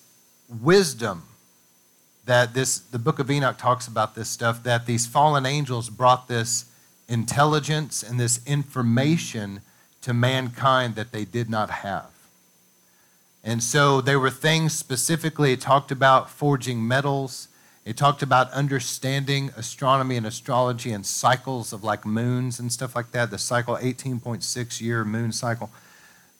wisdom 0.48 1.24
that 2.24 2.54
this 2.54 2.78
the 2.78 2.98
book 2.98 3.18
of 3.18 3.30
Enoch 3.30 3.58
talks 3.58 3.86
about 3.86 4.14
this 4.14 4.28
stuff 4.28 4.62
that 4.62 4.86
these 4.86 5.06
fallen 5.06 5.46
angels 5.46 5.90
brought 5.90 6.26
this 6.26 6.64
intelligence 7.08 8.02
and 8.02 8.18
this 8.18 8.40
information 8.46 9.60
to 10.02 10.14
mankind 10.14 10.94
that 10.94 11.12
they 11.12 11.24
did 11.24 11.50
not 11.50 11.70
have. 11.70 12.13
And 13.44 13.62
so 13.62 14.00
there 14.00 14.18
were 14.18 14.30
things 14.30 14.72
specifically, 14.72 15.52
it 15.52 15.60
talked 15.60 15.90
about 15.90 16.30
forging 16.30 16.88
metals. 16.88 17.48
It 17.84 17.98
talked 17.98 18.22
about 18.22 18.50
understanding 18.52 19.50
astronomy 19.54 20.16
and 20.16 20.26
astrology 20.26 20.92
and 20.92 21.04
cycles 21.04 21.74
of 21.74 21.84
like 21.84 22.06
moons 22.06 22.58
and 22.58 22.72
stuff 22.72 22.96
like 22.96 23.12
that, 23.12 23.30
the 23.30 23.36
cycle, 23.36 23.76
18.6 23.76 24.80
year 24.80 25.04
moon 25.04 25.30
cycle. 25.30 25.70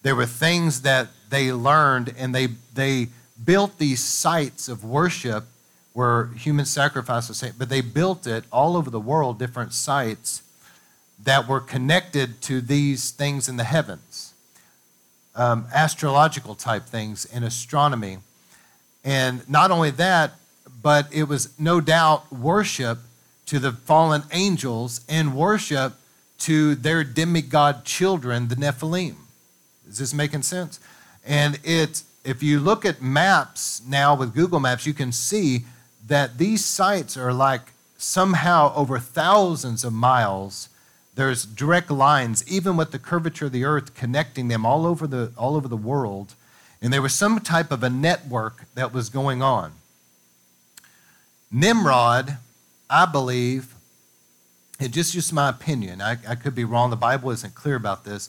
There 0.02 0.16
were 0.16 0.25
things 0.25 0.80
that 0.80 1.08
they 1.28 1.52
learned 1.52 2.14
and 2.16 2.34
they, 2.34 2.49
they 2.73 3.08
built 3.44 3.76
these 3.78 4.02
sites 4.02 4.68
of 4.68 4.82
worship 4.82 5.44
where 5.92 6.28
human 6.28 6.64
sacrifice 6.64 7.28
was 7.28 7.44
but 7.58 7.68
they 7.68 7.82
built 7.82 8.26
it 8.26 8.44
all 8.50 8.76
over 8.76 8.88
the 8.88 8.99
world, 8.99 9.38
different 9.38 9.75
sites 9.75 10.42
that 11.23 11.46
were 11.46 11.61
connected 11.61 12.40
to 12.42 12.62
these 12.62 13.11
things 13.11 13.46
in 13.46 13.56
the 13.56 13.64
heavens 13.64 14.33
um, 15.34 15.66
astrological 15.74 16.54
type 16.54 16.84
things 16.84 17.24
in 17.24 17.42
astronomy. 17.42 18.18
And 19.04 19.48
not 19.48 19.70
only 19.70 19.90
that, 19.92 20.32
but 20.82 21.08
it 21.12 21.24
was 21.24 21.58
no 21.58 21.80
doubt 21.80 22.32
worship 22.32 22.98
to 23.46 23.58
the 23.58 23.72
fallen 23.72 24.22
angels 24.32 25.00
and 25.08 25.36
worship 25.36 25.94
to 26.38 26.74
their 26.74 27.04
demigod 27.04 27.84
children, 27.84 28.48
the 28.48 28.56
Nephilim. 28.56 29.16
Is 29.88 29.98
this 29.98 30.14
making 30.14 30.42
sense? 30.42 30.80
And 31.26 31.58
it, 31.64 32.02
if 32.24 32.42
you 32.42 32.60
look 32.60 32.84
at 32.84 33.02
maps 33.02 33.82
now 33.86 34.14
with 34.14 34.34
Google 34.34 34.60
Maps, 34.60 34.86
you 34.86 34.94
can 34.94 35.12
see 35.12 35.64
that 36.06 36.38
these 36.38 36.64
sites 36.64 37.16
are 37.16 37.32
like 37.32 37.72
somehow 37.96 38.74
over 38.74 38.98
thousands 38.98 39.84
of 39.84 39.92
miles 39.92 40.68
there's 41.14 41.44
direct 41.44 41.90
lines, 41.90 42.44
even 42.49 42.76
with 42.76 42.90
the 42.90 42.99
curvature 42.99 43.47
of 43.47 43.52
the 43.52 43.64
earth, 43.64 43.94
connecting 43.94 44.49
them 44.49 44.66
all 44.66 44.85
over 44.85 45.06
the, 45.06 45.33
all 45.37 45.54
over 45.54 45.68
the 45.68 45.76
world. 45.76 46.35
And 46.83 46.92
there 46.92 47.02
was 47.02 47.14
some 47.14 47.40
type 47.40 47.71
of 47.71 47.83
a 47.83 47.90
network 47.90 48.64
that 48.75 48.92
was 48.92 49.09
going 49.09 49.42
on. 49.42 49.73
Nimrod, 51.50 52.38
I 52.90 53.06
believe, 53.06 53.75
and 54.80 54.92
just 54.92 55.12
just 55.12 55.33
my 55.33 55.49
opinion, 55.49 56.00
I, 56.00 56.16
I 56.28 56.35
could 56.35 56.54
be 56.54 56.64
wrong, 56.64 56.90
the 56.90 56.97
Bible 56.97 57.30
isn't 57.30 57.54
clear 57.54 57.76
about 57.76 58.04
this, 58.04 58.28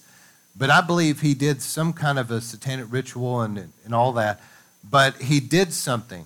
but 0.55 0.69
I 0.69 0.81
believe 0.81 1.21
he 1.21 1.33
did 1.33 1.61
some 1.61 1.91
kind 1.91 2.19
of 2.19 2.29
a 2.29 2.39
satanic 2.39 2.85
ritual 2.89 3.41
and, 3.41 3.73
and 3.83 3.95
all 3.95 4.13
that, 4.13 4.41
but 4.87 5.15
he 5.23 5.39
did 5.39 5.73
something 5.73 6.25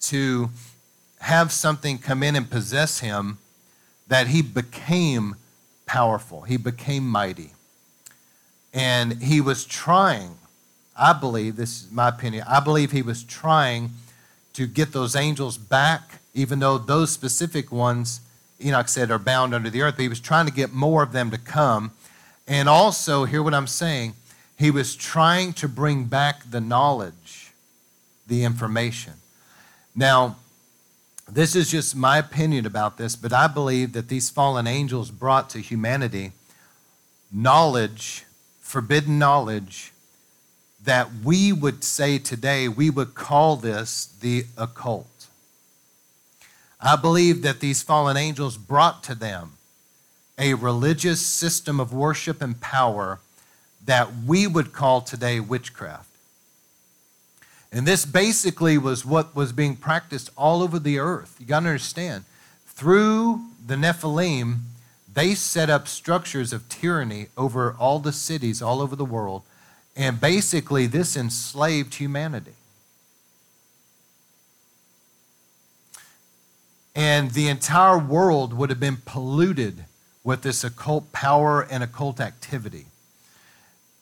to 0.00 0.50
have 1.20 1.52
something 1.52 1.98
come 1.98 2.22
in 2.22 2.34
and 2.34 2.50
possess 2.50 2.98
him 2.98 3.38
that 4.08 4.26
he 4.28 4.42
became 4.42 5.36
powerful, 5.86 6.42
he 6.42 6.56
became 6.56 7.08
mighty. 7.08 7.50
And 8.74 9.22
he 9.22 9.40
was 9.40 9.64
trying, 9.64 10.36
I 10.96 11.12
believe, 11.12 11.56
this 11.56 11.84
is 11.84 11.90
my 11.90 12.08
opinion, 12.08 12.44
I 12.48 12.60
believe 12.60 12.90
he 12.90 13.02
was 13.02 13.22
trying 13.22 13.90
to 14.52 14.66
get 14.66 14.92
those 14.92 15.16
angels 15.16 15.56
back, 15.56 16.20
even 16.34 16.58
though 16.58 16.76
those 16.76 17.10
specific 17.10 17.72
ones, 17.72 18.20
Enoch 18.62 18.88
said, 18.88 19.10
are 19.10 19.18
bound 19.18 19.54
under 19.54 19.70
the 19.70 19.82
earth. 19.82 19.96
But 19.96 20.02
he 20.02 20.08
was 20.08 20.20
trying 20.20 20.46
to 20.46 20.52
get 20.52 20.72
more 20.72 21.02
of 21.02 21.12
them 21.12 21.30
to 21.30 21.38
come. 21.38 21.92
And 22.46 22.68
also, 22.68 23.24
hear 23.24 23.42
what 23.42 23.54
I'm 23.54 23.66
saying, 23.66 24.14
he 24.58 24.70
was 24.70 24.96
trying 24.96 25.52
to 25.54 25.68
bring 25.68 26.04
back 26.04 26.50
the 26.50 26.60
knowledge, 26.60 27.52
the 28.26 28.44
information. 28.44 29.14
Now, 29.94 30.36
this 31.30 31.56
is 31.56 31.70
just 31.70 31.96
my 31.96 32.18
opinion 32.18 32.66
about 32.66 32.98
this, 32.98 33.16
but 33.16 33.32
I 33.32 33.46
believe 33.46 33.92
that 33.92 34.08
these 34.08 34.30
fallen 34.30 34.66
angels 34.66 35.10
brought 35.10 35.50
to 35.50 35.58
humanity 35.58 36.32
knowledge, 37.32 38.24
forbidden 38.60 39.18
knowledge, 39.18 39.92
that 40.84 41.08
we 41.24 41.52
would 41.52 41.82
say 41.82 42.18
today, 42.18 42.68
we 42.68 42.88
would 42.88 43.14
call 43.14 43.56
this 43.56 44.06
the 44.20 44.44
occult. 44.56 45.26
I 46.80 46.94
believe 46.94 47.42
that 47.42 47.60
these 47.60 47.82
fallen 47.82 48.16
angels 48.16 48.56
brought 48.56 49.02
to 49.04 49.14
them 49.14 49.54
a 50.38 50.54
religious 50.54 51.20
system 51.20 51.80
of 51.80 51.92
worship 51.92 52.40
and 52.40 52.60
power 52.60 53.18
that 53.84 54.08
we 54.26 54.46
would 54.46 54.72
call 54.72 55.00
today 55.00 55.40
witchcraft. 55.40 56.15
And 57.72 57.86
this 57.86 58.06
basically 58.06 58.78
was 58.78 59.04
what 59.04 59.34
was 59.34 59.52
being 59.52 59.76
practiced 59.76 60.30
all 60.36 60.62
over 60.62 60.78
the 60.78 60.98
earth. 60.98 61.36
You 61.38 61.46
got 61.46 61.60
to 61.60 61.66
understand, 61.66 62.24
through 62.66 63.40
the 63.66 63.74
Nephilim, 63.74 64.60
they 65.12 65.34
set 65.34 65.70
up 65.70 65.88
structures 65.88 66.52
of 66.52 66.68
tyranny 66.68 67.28
over 67.36 67.74
all 67.78 67.98
the 67.98 68.12
cities 68.12 68.62
all 68.62 68.80
over 68.80 68.94
the 68.94 69.04
world. 69.04 69.42
And 69.96 70.20
basically, 70.20 70.86
this 70.86 71.16
enslaved 71.16 71.94
humanity. 71.94 72.52
And 76.94 77.32
the 77.32 77.48
entire 77.48 77.98
world 77.98 78.54
would 78.54 78.70
have 78.70 78.80
been 78.80 78.98
polluted 79.04 79.84
with 80.24 80.42
this 80.42 80.64
occult 80.64 81.12
power 81.12 81.62
and 81.62 81.82
occult 81.82 82.20
activity. 82.20 82.86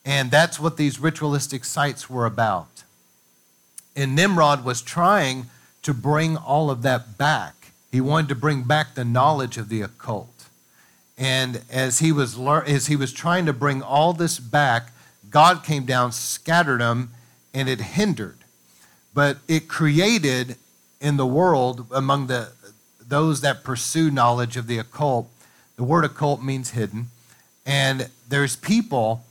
And 0.05 0.31
that's 0.31 0.61
what 0.61 0.77
these 0.77 1.01
ritualistic 1.01 1.65
sites 1.65 2.09
were 2.11 2.27
about. 2.27 2.85
And 3.97 4.17
Nimrod 4.17 4.65
was 4.65 4.83
trying 4.83 5.47
to 5.83 5.95
bring 5.95 6.37
all 6.37 6.71
of 6.71 6.83
that 6.83 7.17
back. 7.17 7.73
He 7.93 8.01
wanted 8.01 8.29
to 8.31 8.35
bring 8.35 8.63
back 8.63 8.95
the 8.95 9.05
knowledge 9.05 9.57
of 9.57 9.69
the 9.69 9.83
occult. 9.83 10.49
And 11.17 11.63
as 11.71 12.01
he 12.01 12.11
was, 12.11 12.39
as 12.39 12.89
he 12.89 12.97
was 12.97 13.13
trying 13.13 13.47
to 13.47 13.53
bring 13.53 13.83
all 13.83 14.13
this 14.13 14.41
back, 14.41 14.91
God 15.31 15.63
came 15.63 15.85
down, 15.85 16.13
scattered 16.13 16.81
them, 16.81 17.11
and 17.53 17.69
it 17.69 17.81
hindered. 17.81 18.39
But 19.13 19.39
it 19.47 19.69
created 19.69 20.57
in 21.01 21.17
the 21.17 21.27
world 21.27 21.87
among 21.93 22.27
the, 22.27 22.53
those 23.01 23.43
that 23.43 23.63
pursue 23.63 24.11
knowledge 24.11 24.57
of 24.57 24.67
the 24.67 24.79
occult, 24.79 25.29
the 25.77 25.85
word 25.85 26.05
occult 26.05 26.43
means 26.43 26.71
hidden. 26.71 27.07
And 27.65 28.09
there's 28.29 28.57
people 28.57 29.25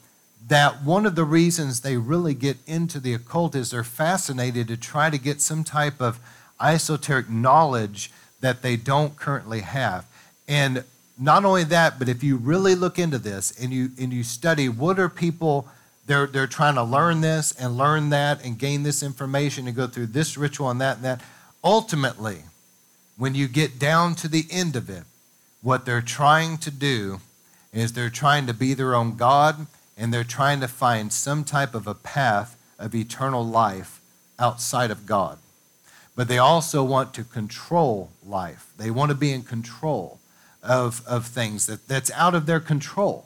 that 0.47 0.83
one 0.83 1.05
of 1.05 1.15
the 1.15 1.23
reasons 1.23 1.81
they 1.81 1.97
really 1.97 2.33
get 2.33 2.57
into 2.67 3.00
the 3.00 3.13
occult 3.13 3.55
is 3.55 3.71
they're 3.71 3.83
fascinated 3.83 4.67
to 4.67 4.77
try 4.77 5.09
to 5.09 5.17
get 5.17 5.41
some 5.41 5.63
type 5.63 6.01
of 6.01 6.19
esoteric 6.62 7.29
knowledge 7.29 8.12
that 8.41 8.62
they 8.62 8.75
don't 8.75 9.15
currently 9.15 9.62
have. 9.62 10.05
And 10.47 10.83
not 11.17 11.45
only 11.45 11.63
that, 11.65 12.00
but 12.00 12.09
if 12.09 12.23
you 12.23 12.35
really 12.38 12.75
look 12.75 13.00
into 13.00 13.17
this 13.17 13.51
and 13.59 13.71
you 13.71 13.91
and 14.00 14.12
you 14.12 14.23
study 14.23 14.67
what 14.67 15.00
are 15.00 15.09
people 15.09 15.67
they're 16.05 16.27
they're 16.27 16.47
trying 16.47 16.75
to 16.75 16.83
learn 16.83 17.21
this 17.21 17.53
and 17.53 17.77
learn 17.77 18.09
that 18.09 18.43
and 18.43 18.59
gain 18.59 18.83
this 18.83 19.01
information 19.01 19.67
and 19.67 19.75
go 19.75 19.88
through 19.88 20.07
this 20.07 20.38
ritual 20.38 20.69
and 20.69 20.81
that 20.81 20.97
and 20.97 21.05
that. 21.05 21.21
Ultimately, 21.63 22.39
when 23.17 23.35
you 23.35 23.47
get 23.47 23.79
down 23.79 24.15
to 24.15 24.27
the 24.27 24.45
end 24.51 24.75
of 24.75 24.89
it, 24.89 25.03
what 25.62 25.85
they're 25.85 26.01
trying 26.01 26.57
to 26.57 26.71
do 26.71 27.21
is 27.71 27.93
they're 27.93 28.09
trying 28.09 28.45
to 28.47 28.53
be 28.53 28.73
their 28.73 28.93
own 28.93 29.15
God 29.15 29.65
and 29.97 30.13
they're 30.13 30.23
trying 30.23 30.59
to 30.62 30.67
find 30.67 31.12
some 31.13 31.43
type 31.43 31.75
of 31.75 31.88
a 31.88 31.93
path 31.93 32.57
of 32.79 32.95
eternal 32.95 33.45
life 33.45 34.01
outside 34.39 34.91
of 34.91 35.05
God. 35.05 35.38
But 36.15 36.27
they 36.27 36.38
also 36.38 36.83
want 36.83 37.13
to 37.15 37.23
control 37.23 38.12
life. 38.25 38.71
They 38.77 38.91
want 38.91 39.09
to 39.09 39.15
be 39.15 39.31
in 39.31 39.43
control 39.43 40.19
of, 40.62 41.05
of 41.07 41.25
things 41.25 41.65
that, 41.67 41.88
that's 41.88 42.12
out 42.12 42.35
of 42.35 42.45
their 42.45 42.59
control. 42.59 43.25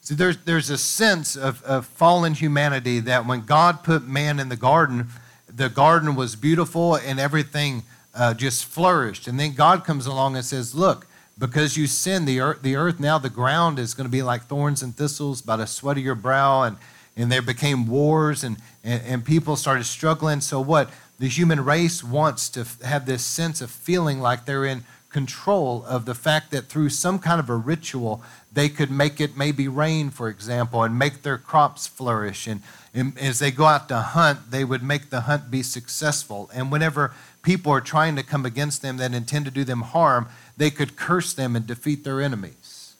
See, 0.00 0.14
there's, 0.14 0.36
there's 0.38 0.70
a 0.70 0.78
sense 0.78 1.36
of, 1.36 1.62
of 1.64 1.86
fallen 1.86 2.34
humanity 2.34 3.00
that 3.00 3.26
when 3.26 3.44
God 3.44 3.82
put 3.82 4.06
man 4.06 4.38
in 4.38 4.48
the 4.48 4.56
garden, 4.56 5.08
the 5.48 5.68
garden 5.68 6.14
was 6.14 6.36
beautiful 6.36 6.94
and 6.94 7.18
everything 7.18 7.82
uh, 8.14 8.34
just 8.34 8.64
flourished. 8.64 9.26
And 9.26 9.38
then 9.38 9.54
God 9.54 9.84
comes 9.84 10.06
along 10.06 10.36
and 10.36 10.44
says, 10.44 10.74
Look, 10.74 11.06
because 11.38 11.76
you 11.76 11.86
sin, 11.86 12.24
the 12.24 12.40
earth, 12.40 12.62
the 12.62 12.76
earth 12.76 12.98
now, 12.98 13.18
the 13.18 13.30
ground 13.30 13.78
is 13.78 13.94
going 13.94 14.06
to 14.06 14.10
be 14.10 14.22
like 14.22 14.44
thorns 14.44 14.82
and 14.82 14.96
thistles 14.96 15.42
by 15.42 15.56
the 15.56 15.66
sweat 15.66 15.98
of 15.98 16.02
your 16.02 16.14
brow. 16.14 16.62
And, 16.62 16.76
and 17.16 17.30
there 17.30 17.42
became 17.42 17.86
wars 17.86 18.42
and, 18.42 18.56
and, 18.82 19.02
and 19.06 19.24
people 19.24 19.56
started 19.56 19.84
struggling. 19.84 20.40
So, 20.40 20.60
what? 20.60 20.90
The 21.18 21.28
human 21.28 21.64
race 21.64 22.04
wants 22.04 22.50
to 22.50 22.66
have 22.84 23.06
this 23.06 23.24
sense 23.24 23.62
of 23.62 23.70
feeling 23.70 24.20
like 24.20 24.44
they're 24.44 24.66
in 24.66 24.84
control 25.08 25.82
of 25.86 26.04
the 26.04 26.14
fact 26.14 26.50
that 26.50 26.66
through 26.66 26.90
some 26.90 27.18
kind 27.18 27.40
of 27.40 27.48
a 27.48 27.56
ritual, 27.56 28.22
they 28.52 28.68
could 28.68 28.90
make 28.90 29.18
it 29.18 29.34
maybe 29.34 29.66
rain, 29.66 30.10
for 30.10 30.28
example, 30.28 30.82
and 30.82 30.98
make 30.98 31.22
their 31.22 31.38
crops 31.38 31.86
flourish. 31.86 32.46
And, 32.46 32.60
and 32.92 33.18
as 33.18 33.38
they 33.38 33.50
go 33.50 33.64
out 33.64 33.88
to 33.88 33.96
hunt, 33.96 34.50
they 34.50 34.62
would 34.62 34.82
make 34.82 35.08
the 35.08 35.22
hunt 35.22 35.50
be 35.50 35.62
successful. 35.62 36.50
And 36.52 36.70
whenever 36.70 37.14
people 37.42 37.72
are 37.72 37.80
trying 37.80 38.14
to 38.16 38.22
come 38.22 38.44
against 38.44 38.82
them 38.82 38.98
that 38.98 39.14
intend 39.14 39.46
to 39.46 39.50
do 39.50 39.64
them 39.64 39.82
harm, 39.82 40.28
they 40.56 40.70
could 40.70 40.96
curse 40.96 41.34
them 41.34 41.54
and 41.56 41.66
defeat 41.66 42.04
their 42.04 42.20
enemies. 42.20 42.94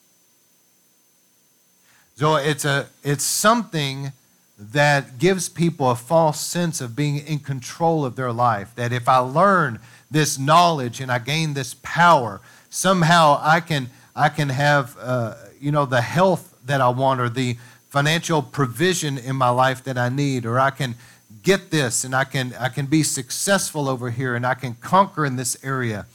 So 2.16 2.36
it's, 2.36 2.64
a, 2.64 2.88
it's 3.04 3.24
something 3.24 4.12
that 4.58 5.18
gives 5.18 5.48
people 5.48 5.90
a 5.90 5.94
false 5.94 6.40
sense 6.40 6.80
of 6.80 6.96
being 6.96 7.18
in 7.18 7.40
control 7.40 8.04
of 8.04 8.16
their 8.16 8.32
life. 8.32 8.74
That 8.76 8.92
if 8.92 9.08
I 9.08 9.18
learn 9.18 9.80
this 10.10 10.38
knowledge 10.38 11.00
and 11.00 11.12
I 11.12 11.18
gain 11.18 11.54
this 11.54 11.74
power, 11.82 12.40
somehow 12.70 13.38
I 13.42 13.60
can, 13.60 13.90
I 14.14 14.30
can 14.30 14.48
have 14.48 14.96
uh, 14.98 15.34
you 15.60 15.70
know, 15.70 15.84
the 15.84 16.00
health 16.00 16.54
that 16.64 16.80
I 16.80 16.88
want 16.88 17.20
or 17.20 17.28
the 17.28 17.56
financial 17.90 18.42
provision 18.42 19.18
in 19.18 19.36
my 19.36 19.50
life 19.50 19.84
that 19.84 19.98
I 19.98 20.08
need, 20.08 20.46
or 20.46 20.58
I 20.58 20.70
can 20.70 20.94
get 21.42 21.70
this 21.70 22.02
and 22.04 22.14
I 22.14 22.24
can, 22.24 22.54
I 22.58 22.68
can 22.68 22.86
be 22.86 23.02
successful 23.02 23.88
over 23.88 24.10
here 24.10 24.34
and 24.34 24.46
I 24.46 24.54
can 24.54 24.74
conquer 24.74 25.24
in 25.24 25.36
this 25.36 25.56
area. 25.62 26.06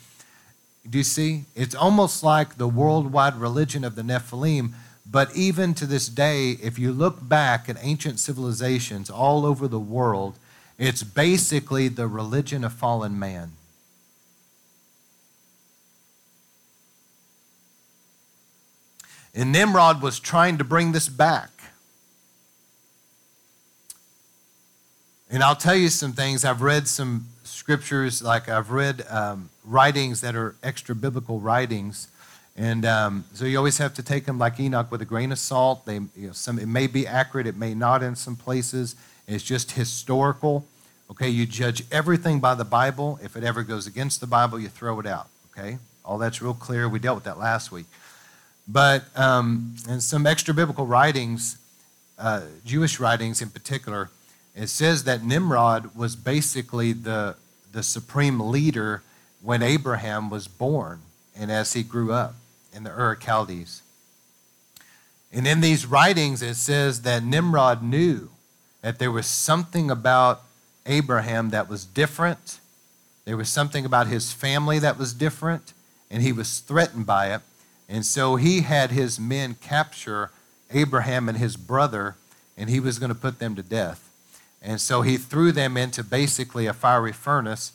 Do 0.90 0.98
you 0.98 1.04
see? 1.04 1.46
It's 1.56 1.76
almost 1.76 2.24
like 2.24 2.58
the 2.58 2.68
worldwide 2.68 3.36
religion 3.36 3.84
of 3.84 3.96
the 3.96 4.02
Nephilim. 4.02 4.74
But 5.06 5.36
even 5.36 5.74
to 5.76 5.86
this 5.86 6.08
day, 6.08 6.52
if 6.62 6.80
you 6.80 6.92
look 6.92 7.28
back 7.28 7.70
at 7.70 7.78
ancient 7.82 8.20
civilizations 8.20 9.10
all 9.10 9.46
over 9.46 9.68
the 9.68 9.80
world, 9.80 10.38
it's 10.78 11.04
basically 11.04 11.88
the 11.88 12.08
religion 12.08 12.64
of 12.64 12.74
fallen 12.74 13.20
man. 13.20 13.52
And 19.36 19.52
Nimrod 19.52 20.02
was 20.02 20.20
trying 20.20 20.58
to 20.58 20.64
bring 20.64 20.92
this 20.92 21.08
back. 21.08 21.50
And 25.30 25.44
I'll 25.44 25.56
tell 25.56 25.76
you 25.76 25.90
some 25.90 26.12
things. 26.12 26.44
I've 26.44 26.62
read 26.62 26.88
some 26.88 27.28
scriptures, 27.44 28.22
like 28.22 28.50
I've 28.50 28.72
read 28.72 29.06
um, 29.10 29.51
writings 29.64 30.22
that 30.22 30.36
are 30.36 30.56
extra 30.64 30.96
biblical 30.96 31.40
writings. 31.40 32.08
And 32.56 32.86
um, 32.86 33.26
so 33.34 33.46
you 33.46 33.58
always 33.58 33.78
have 33.78 33.94
to 33.96 34.04
take 34.04 34.26
them 34.26 34.38
like 34.38 34.60
Enoch 34.60 34.92
with 34.92 35.02
a 35.02 35.06
grain 35.06 35.32
of 35.32 35.40
salt. 35.40 35.86
They, 35.86 35.96
you 35.96 36.28
know, 36.28 36.32
some, 36.34 36.60
it 36.60 36.68
may 36.68 36.88
be 36.88 37.08
accurate, 37.08 37.48
it 37.48 37.56
may 37.56 37.74
not 37.74 38.04
in 38.04 38.16
some 38.16 38.36
places. 38.36 38.96
It's 39.28 39.44
just 39.44 39.72
historical. 39.72 40.66
Okay, 41.10 41.30
you 41.30 41.46
judge 41.46 41.84
everything 41.92 42.40
by 42.40 42.56
the 42.56 42.66
Bible. 42.66 43.20
If 43.24 43.36
it 43.36 43.44
ever 43.44 43.64
goes 43.64 43.88
against 43.88 44.22
the 44.22 44.28
Bible, 44.28 44.60
you 44.60 44.68
throw 44.68 45.00
it 45.00 45.06
out. 45.06 45.28
Okay, 45.52 45.78
all 46.06 46.18
that's 46.18 46.42
real 46.42 46.54
clear. 46.54 46.88
We 46.88 47.00
dealt 47.00 47.16
with 47.16 47.24
that 47.26 47.38
last 47.38 47.72
week. 47.72 47.86
But 48.68 49.04
um, 49.18 49.76
in 49.90 50.00
some 50.00 50.26
extra 50.26 50.54
biblical 50.54 50.86
writings, 50.86 51.58
uh, 52.18 52.44
Jewish 52.66 53.00
writings 53.00 53.42
in 53.42 53.50
particular, 53.50 54.10
it 54.56 54.68
says 54.68 55.04
that 55.04 55.24
Nimrod 55.24 55.96
was 55.96 56.16
basically 56.16 56.94
the 56.94 57.36
the 57.72 57.84
supreme 57.84 58.40
leader 58.40 59.02
when 59.42 59.64
Abraham 59.64 60.30
was 60.30 60.48
born 60.48 61.02
and 61.38 61.52
as 61.52 61.74
he 61.74 61.84
grew 61.84 62.12
up 62.12 62.36
in 62.74 62.84
the 62.84 62.92
Ur 62.92 63.16
Chaldees. 63.16 63.82
And 65.34 65.48
in 65.48 65.62
these 65.62 65.86
writings, 65.86 66.42
it 66.42 66.56
says 66.56 67.02
that 67.04 67.24
Nimrod 67.24 67.82
knew 67.82 68.30
that 68.82 69.00
there 69.00 69.12
was 69.12 69.28
something 69.28 69.90
about 69.90 70.42
Abraham 70.86 71.52
that 71.52 71.70
was 71.70 71.86
different. 71.86 72.60
There 73.26 73.38
was 73.38 73.50
something 73.50 73.86
about 73.86 74.08
his 74.08 74.34
family 74.34 74.80
that 74.80 74.98
was 74.98 75.14
different, 75.14 75.74
and 76.10 76.22
he 76.22 76.32
was 76.34 76.60
threatened 76.60 77.06
by 77.06 77.34
it. 77.34 77.42
And 77.88 78.06
so 78.06 78.36
he 78.36 78.62
had 78.62 78.92
his 78.92 79.20
men 79.20 79.56
capture 79.62 80.32
Abraham 80.72 81.30
and 81.30 81.38
his 81.38 81.56
brother, 81.56 82.16
and 82.58 82.70
he 82.70 82.80
was 82.80 83.00
going 83.00 83.10
to 83.10 83.16
put 83.16 83.40
them 83.40 83.56
to 83.56 83.64
death. 83.64 84.10
And 84.62 84.80
so 84.80 85.02
he 85.02 85.18
threw 85.18 85.52
them 85.52 85.78
into 85.78 86.04
basically 86.04 86.66
a 86.66 86.74
fiery 86.74 87.14
furnace. 87.14 87.72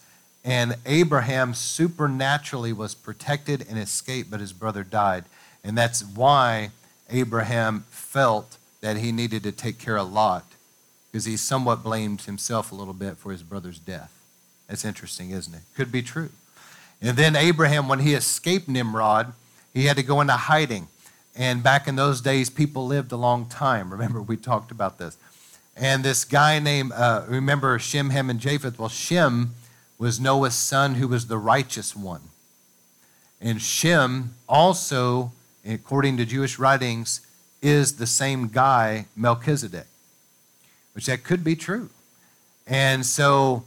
And 0.47 0.77
Abraham 0.87 1.55
supernaturally 1.55 2.73
was 2.73 2.95
protected 2.95 3.67
and 3.69 3.79
escaped, 3.81 4.31
but 4.31 4.39
his 4.39 4.53
brother 4.53 4.85
died. 4.85 5.25
And 5.65 5.77
that's 5.77 6.05
why 6.05 6.71
Abraham 7.11 7.85
felt 7.91 8.57
that 8.81 8.97
he 8.99 9.11
needed 9.11 9.43
to 9.43 9.51
take 9.51 9.79
care 9.79 9.99
of 9.99 10.13
Lot, 10.13 10.45
because 11.11 11.25
he 11.25 11.37
somewhat 11.37 11.83
blamed 11.83 12.23
himself 12.23 12.71
a 12.71 12.77
little 12.77 12.95
bit 12.95 13.17
for 13.17 13.33
his 13.33 13.43
brother's 13.43 13.81
death. 13.81 14.13
That's 14.69 14.85
interesting, 14.85 15.31
isn't 15.31 15.53
it? 15.53 15.63
Could 15.75 15.91
be 15.91 16.01
true. 16.01 16.31
And 17.03 17.17
then 17.17 17.35
Abraham, 17.35 17.89
when 17.89 17.99
he 17.99 18.15
escaped 18.15 18.69
Nimrod, 18.69 19.33
he 19.75 19.87
had 19.87 19.97
to 19.97 20.05
go 20.05 20.21
into 20.21 20.35
hiding. 20.35 20.87
And 21.35 21.61
back 21.61 21.89
in 21.89 21.97
those 21.97 22.21
days, 22.21 22.51
people 22.51 22.87
lived 22.87 23.11
a 23.11 23.17
long 23.17 23.47
time. 23.47 23.91
Remember, 23.91 24.23
we 24.23 24.37
talked 24.37 24.71
about 24.71 24.99
this. 24.99 25.19
And 25.77 26.05
this 26.05 26.25
guy 26.25 26.61
named, 26.61 26.93
uh, 26.93 27.25
remember 27.29 27.79
Shem, 27.81 28.11
Ham, 28.11 28.31
and 28.31 28.39
Japheth? 28.39 28.79
Well, 28.79 28.89
Shem 28.89 29.55
was 29.99 30.21
Noah's 30.21 30.55
son 30.55 30.97
who 30.97 31.09
was 31.09 31.27
the 31.27 31.39
righteous 31.39 31.97
one. 31.97 32.23
And 33.41 33.61
Shem 33.61 34.35
also, 34.49 35.33
according 35.67 36.17
to 36.19 36.27
Jewish 36.27 36.59
writings, 36.59 37.21
is 37.63 37.97
the 37.97 38.07
same 38.07 38.49
guy, 38.49 39.07
Melchizedek, 39.17 39.87
which 40.95 41.07
that 41.07 41.25
could 41.25 41.43
be 41.43 41.57
true. 41.57 41.91
And 42.67 43.05
so 43.05 43.65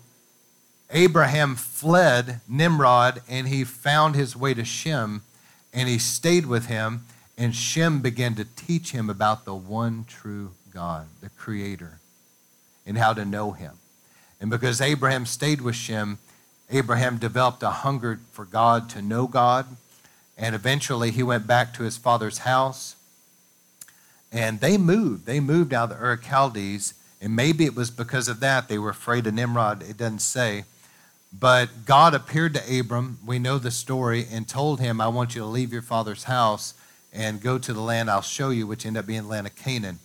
Abraham 0.91 1.55
fled 1.55 2.41
Nimrod 2.47 3.21
and 3.27 3.47
he 3.47 3.63
found 3.63 4.15
his 4.15 4.35
way 4.35 4.53
to 4.53 4.65
Shem 4.65 5.23
and 5.73 5.87
he 5.87 5.97
stayed 5.97 6.45
with 6.45 6.67
him. 6.67 7.05
And 7.37 7.55
Shem 7.55 8.01
began 8.01 8.35
to 8.35 8.43
teach 8.43 8.91
him 8.91 9.09
about 9.09 9.45
the 9.45 9.55
one 9.55 10.03
true 10.05 10.51
God, 10.73 11.07
the 11.21 11.29
Creator, 11.29 11.99
and 12.85 12.97
how 12.97 13.13
to 13.13 13.25
know 13.25 13.51
Him. 13.51 13.73
And 14.39 14.49
because 14.49 14.81
Abraham 14.81 15.25
stayed 15.25 15.61
with 15.61 15.75
Shem, 15.75 16.17
Abraham 16.69 17.17
developed 17.17 17.63
a 17.63 17.69
hunger 17.69 18.19
for 18.31 18.45
God, 18.45 18.89
to 18.91 19.01
know 19.01 19.27
God. 19.27 19.65
And 20.37 20.55
eventually 20.55 21.11
he 21.11 21.23
went 21.23 21.47
back 21.47 21.73
to 21.73 21.83
his 21.83 21.97
father's 21.97 22.39
house. 22.39 22.95
And 24.31 24.59
they 24.59 24.77
moved. 24.77 25.25
They 25.25 25.39
moved 25.39 25.73
out 25.73 25.91
of 25.91 25.97
the 25.97 26.03
Ur 26.03 26.17
Chaldees. 26.17 26.93
And 27.21 27.35
maybe 27.35 27.65
it 27.65 27.75
was 27.75 27.91
because 27.91 28.27
of 28.27 28.39
that 28.39 28.69
they 28.69 28.77
were 28.77 28.91
afraid 28.91 29.27
of 29.27 29.33
Nimrod. 29.33 29.81
It 29.81 29.97
doesn't 29.97 30.19
say. 30.19 30.63
But 31.37 31.85
God 31.85 32.13
appeared 32.13 32.53
to 32.55 32.79
Abram, 32.79 33.19
we 33.25 33.37
know 33.37 33.59
the 33.59 33.71
story, 33.71 34.25
and 34.31 34.47
told 34.47 34.79
him, 34.79 34.99
I 34.99 35.09
want 35.09 35.35
you 35.35 35.41
to 35.41 35.47
leave 35.47 35.71
your 35.71 35.83
father's 35.83 36.23
house 36.23 36.73
and 37.13 37.41
go 37.41 37.59
to 37.59 37.73
the 37.73 37.81
land 37.81 38.09
I'll 38.09 38.21
show 38.21 38.49
you, 38.49 38.65
which 38.65 38.85
ended 38.85 39.01
up 39.01 39.05
being 39.05 39.23
the 39.23 39.27
land 39.27 39.45
of 39.45 39.55
Canaan 39.55 39.99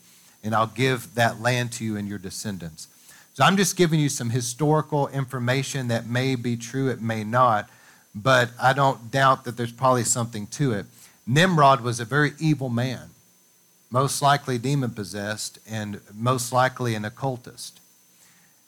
and 0.44 0.54
I'll 0.54 0.66
give 0.66 1.14
that 1.14 1.40
land 1.40 1.72
to 1.72 1.84
you 1.84 1.96
and 1.96 2.06
your 2.06 2.18
descendants. 2.18 2.86
So 3.34 3.42
I'm 3.42 3.56
just 3.56 3.76
giving 3.76 3.98
you 3.98 4.08
some 4.08 4.30
historical 4.30 5.08
information 5.08 5.88
that 5.88 6.06
may 6.06 6.36
be 6.36 6.56
true, 6.56 6.88
it 6.88 7.02
may 7.02 7.24
not, 7.24 7.68
but 8.14 8.50
I 8.62 8.72
don't 8.72 9.10
doubt 9.10 9.44
that 9.44 9.56
there's 9.56 9.72
probably 9.72 10.04
something 10.04 10.46
to 10.48 10.70
it. 10.70 10.86
Nimrod 11.26 11.80
was 11.80 11.98
a 11.98 12.04
very 12.04 12.34
evil 12.38 12.68
man, 12.68 13.10
most 13.90 14.22
likely 14.22 14.56
demon 14.56 14.90
possessed, 14.90 15.58
and 15.68 16.00
most 16.14 16.52
likely 16.52 16.94
an 16.94 17.04
occultist. 17.04 17.80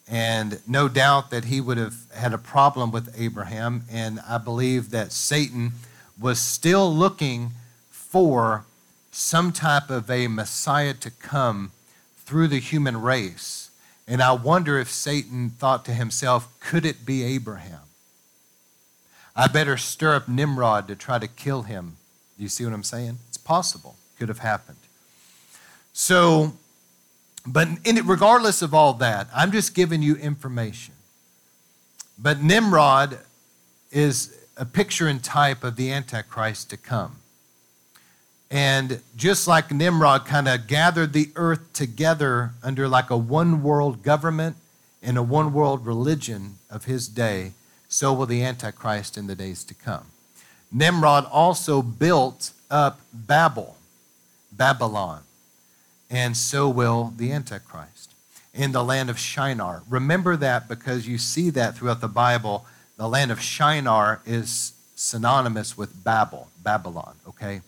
And 0.08 0.60
no 0.66 0.88
doubt 0.88 1.30
that 1.30 1.44
he 1.44 1.60
would 1.60 1.78
have 1.78 1.94
had 2.12 2.32
a 2.32 2.38
problem 2.38 2.90
with 2.90 3.14
Abraham, 3.16 3.84
and 3.88 4.18
I 4.28 4.38
believe 4.38 4.90
that 4.90 5.12
Satan 5.12 5.74
was 6.20 6.40
still 6.40 6.92
looking 6.92 7.52
for 7.88 8.64
some 9.12 9.52
type 9.52 9.90
of 9.90 10.10
a 10.10 10.26
Messiah 10.26 10.94
to 10.94 11.10
come 11.12 11.70
through 12.24 12.48
the 12.48 12.58
human 12.58 13.00
race. 13.00 13.65
And 14.08 14.22
I 14.22 14.32
wonder 14.32 14.78
if 14.78 14.90
Satan 14.90 15.50
thought 15.50 15.84
to 15.86 15.92
himself, 15.92 16.48
could 16.60 16.86
it 16.86 17.04
be 17.04 17.24
Abraham? 17.24 17.80
I 19.34 19.48
better 19.48 19.76
stir 19.76 20.14
up 20.14 20.28
Nimrod 20.28 20.88
to 20.88 20.96
try 20.96 21.18
to 21.18 21.28
kill 21.28 21.62
him 21.62 21.96
Do 22.36 22.42
you 22.42 22.48
see 22.48 22.64
what 22.64 22.72
I'm 22.72 22.82
saying? 22.82 23.18
It's 23.28 23.36
possible. 23.36 23.96
Could 24.18 24.28
have 24.28 24.38
happened. 24.38 24.78
So, 25.92 26.54
but 27.46 27.68
in, 27.84 28.06
regardless 28.06 28.62
of 28.62 28.74
all 28.74 28.92
that, 28.94 29.28
I'm 29.34 29.52
just 29.52 29.74
giving 29.74 30.02
you 30.02 30.16
information. 30.16 30.94
But 32.18 32.42
Nimrod 32.42 33.18
is 33.90 34.36
a 34.56 34.64
picture 34.64 35.08
and 35.08 35.22
type 35.22 35.64
of 35.64 35.76
the 35.76 35.92
Antichrist 35.92 36.70
to 36.70 36.76
come. 36.76 37.16
And 38.50 39.00
just 39.16 39.48
like 39.48 39.72
Nimrod 39.72 40.24
kind 40.24 40.46
of 40.46 40.66
gathered 40.66 41.12
the 41.12 41.30
earth 41.34 41.72
together 41.72 42.52
under 42.62 42.88
like 42.88 43.10
a 43.10 43.16
one 43.16 43.62
world 43.62 44.02
government 44.02 44.56
and 45.02 45.18
a 45.18 45.22
one 45.22 45.52
world 45.52 45.84
religion 45.84 46.58
of 46.70 46.84
his 46.84 47.08
day, 47.08 47.52
so 47.88 48.12
will 48.12 48.26
the 48.26 48.42
Antichrist 48.42 49.16
in 49.16 49.26
the 49.26 49.34
days 49.34 49.64
to 49.64 49.74
come. 49.74 50.06
Nimrod 50.72 51.26
also 51.30 51.82
built 51.82 52.52
up 52.70 53.00
Babel, 53.12 53.76
Babylon, 54.52 55.22
and 56.10 56.36
so 56.36 56.68
will 56.68 57.12
the 57.16 57.32
Antichrist 57.32 58.12
in 58.54 58.72
the 58.72 58.84
land 58.84 59.10
of 59.10 59.18
Shinar. 59.18 59.82
Remember 59.88 60.36
that 60.36 60.68
because 60.68 61.06
you 61.06 61.18
see 61.18 61.50
that 61.50 61.76
throughout 61.76 62.00
the 62.00 62.08
Bible. 62.08 62.64
The 62.96 63.08
land 63.08 63.30
of 63.30 63.40
Shinar 63.40 64.20
is 64.24 64.72
synonymous 64.94 65.76
with 65.76 66.02
Babel, 66.02 66.48
Babylon, 66.62 67.16
okay? 67.28 67.60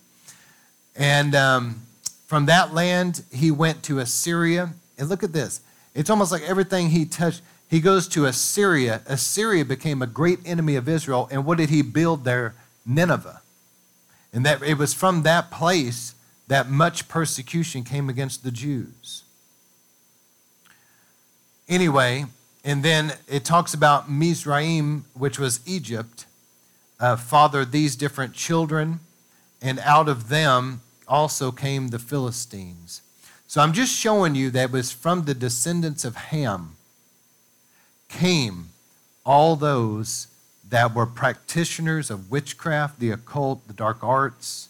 And 0.99 1.33
um, 1.33 1.81
from 2.27 2.45
that 2.45 2.73
land, 2.73 3.23
he 3.31 3.49
went 3.49 3.81
to 3.83 3.99
Assyria. 3.99 4.73
And 4.97 5.09
look 5.09 5.23
at 5.23 5.33
this. 5.33 5.61
It's 5.95 6.09
almost 6.09 6.31
like 6.31 6.43
everything 6.43 6.89
he 6.89 7.05
touched, 7.05 7.41
he 7.69 7.79
goes 7.79 8.07
to 8.09 8.25
Assyria. 8.25 9.01
Assyria 9.07 9.63
became 9.63 10.01
a 10.01 10.07
great 10.07 10.39
enemy 10.45 10.75
of 10.75 10.89
Israel. 10.89 11.29
And 11.31 11.45
what 11.45 11.57
did 11.57 11.69
he 11.69 11.81
build 11.81 12.25
there? 12.25 12.53
Nineveh. 12.85 13.41
And 14.33 14.45
that 14.45 14.61
it 14.61 14.77
was 14.77 14.93
from 14.93 15.23
that 15.23 15.49
place 15.49 16.13
that 16.47 16.69
much 16.69 17.07
persecution 17.07 17.83
came 17.83 18.09
against 18.09 18.43
the 18.43 18.51
Jews. 18.51 19.23
Anyway, 21.67 22.25
and 22.65 22.83
then 22.83 23.13
it 23.27 23.45
talks 23.45 23.73
about 23.73 24.11
Mizraim, 24.11 25.05
which 25.13 25.39
was 25.39 25.59
Egypt, 25.65 26.25
uh, 26.99 27.15
fathered 27.15 27.71
these 27.71 27.95
different 27.95 28.33
children, 28.33 28.99
and 29.61 29.79
out 29.79 30.09
of 30.09 30.29
them 30.29 30.81
also 31.09 31.51
came 31.51 31.87
the 31.87 31.99
Philistines. 31.99 33.01
So 33.47 33.61
I'm 33.61 33.73
just 33.73 33.97
showing 33.97 34.35
you 34.35 34.51
that 34.51 34.65
it 34.65 34.71
was 34.71 34.91
from 34.91 35.25
the 35.25 35.33
descendants 35.33 36.05
of 36.05 36.15
Ham 36.15 36.75
came 38.07 38.69
all 39.25 39.55
those 39.55 40.27
that 40.69 40.93
were 40.93 41.05
practitioners 41.05 42.11
of 42.11 42.29
witchcraft, 42.29 42.99
the 42.99 43.11
occult, 43.11 43.67
the 43.67 43.73
dark 43.73 44.03
arts. 44.03 44.69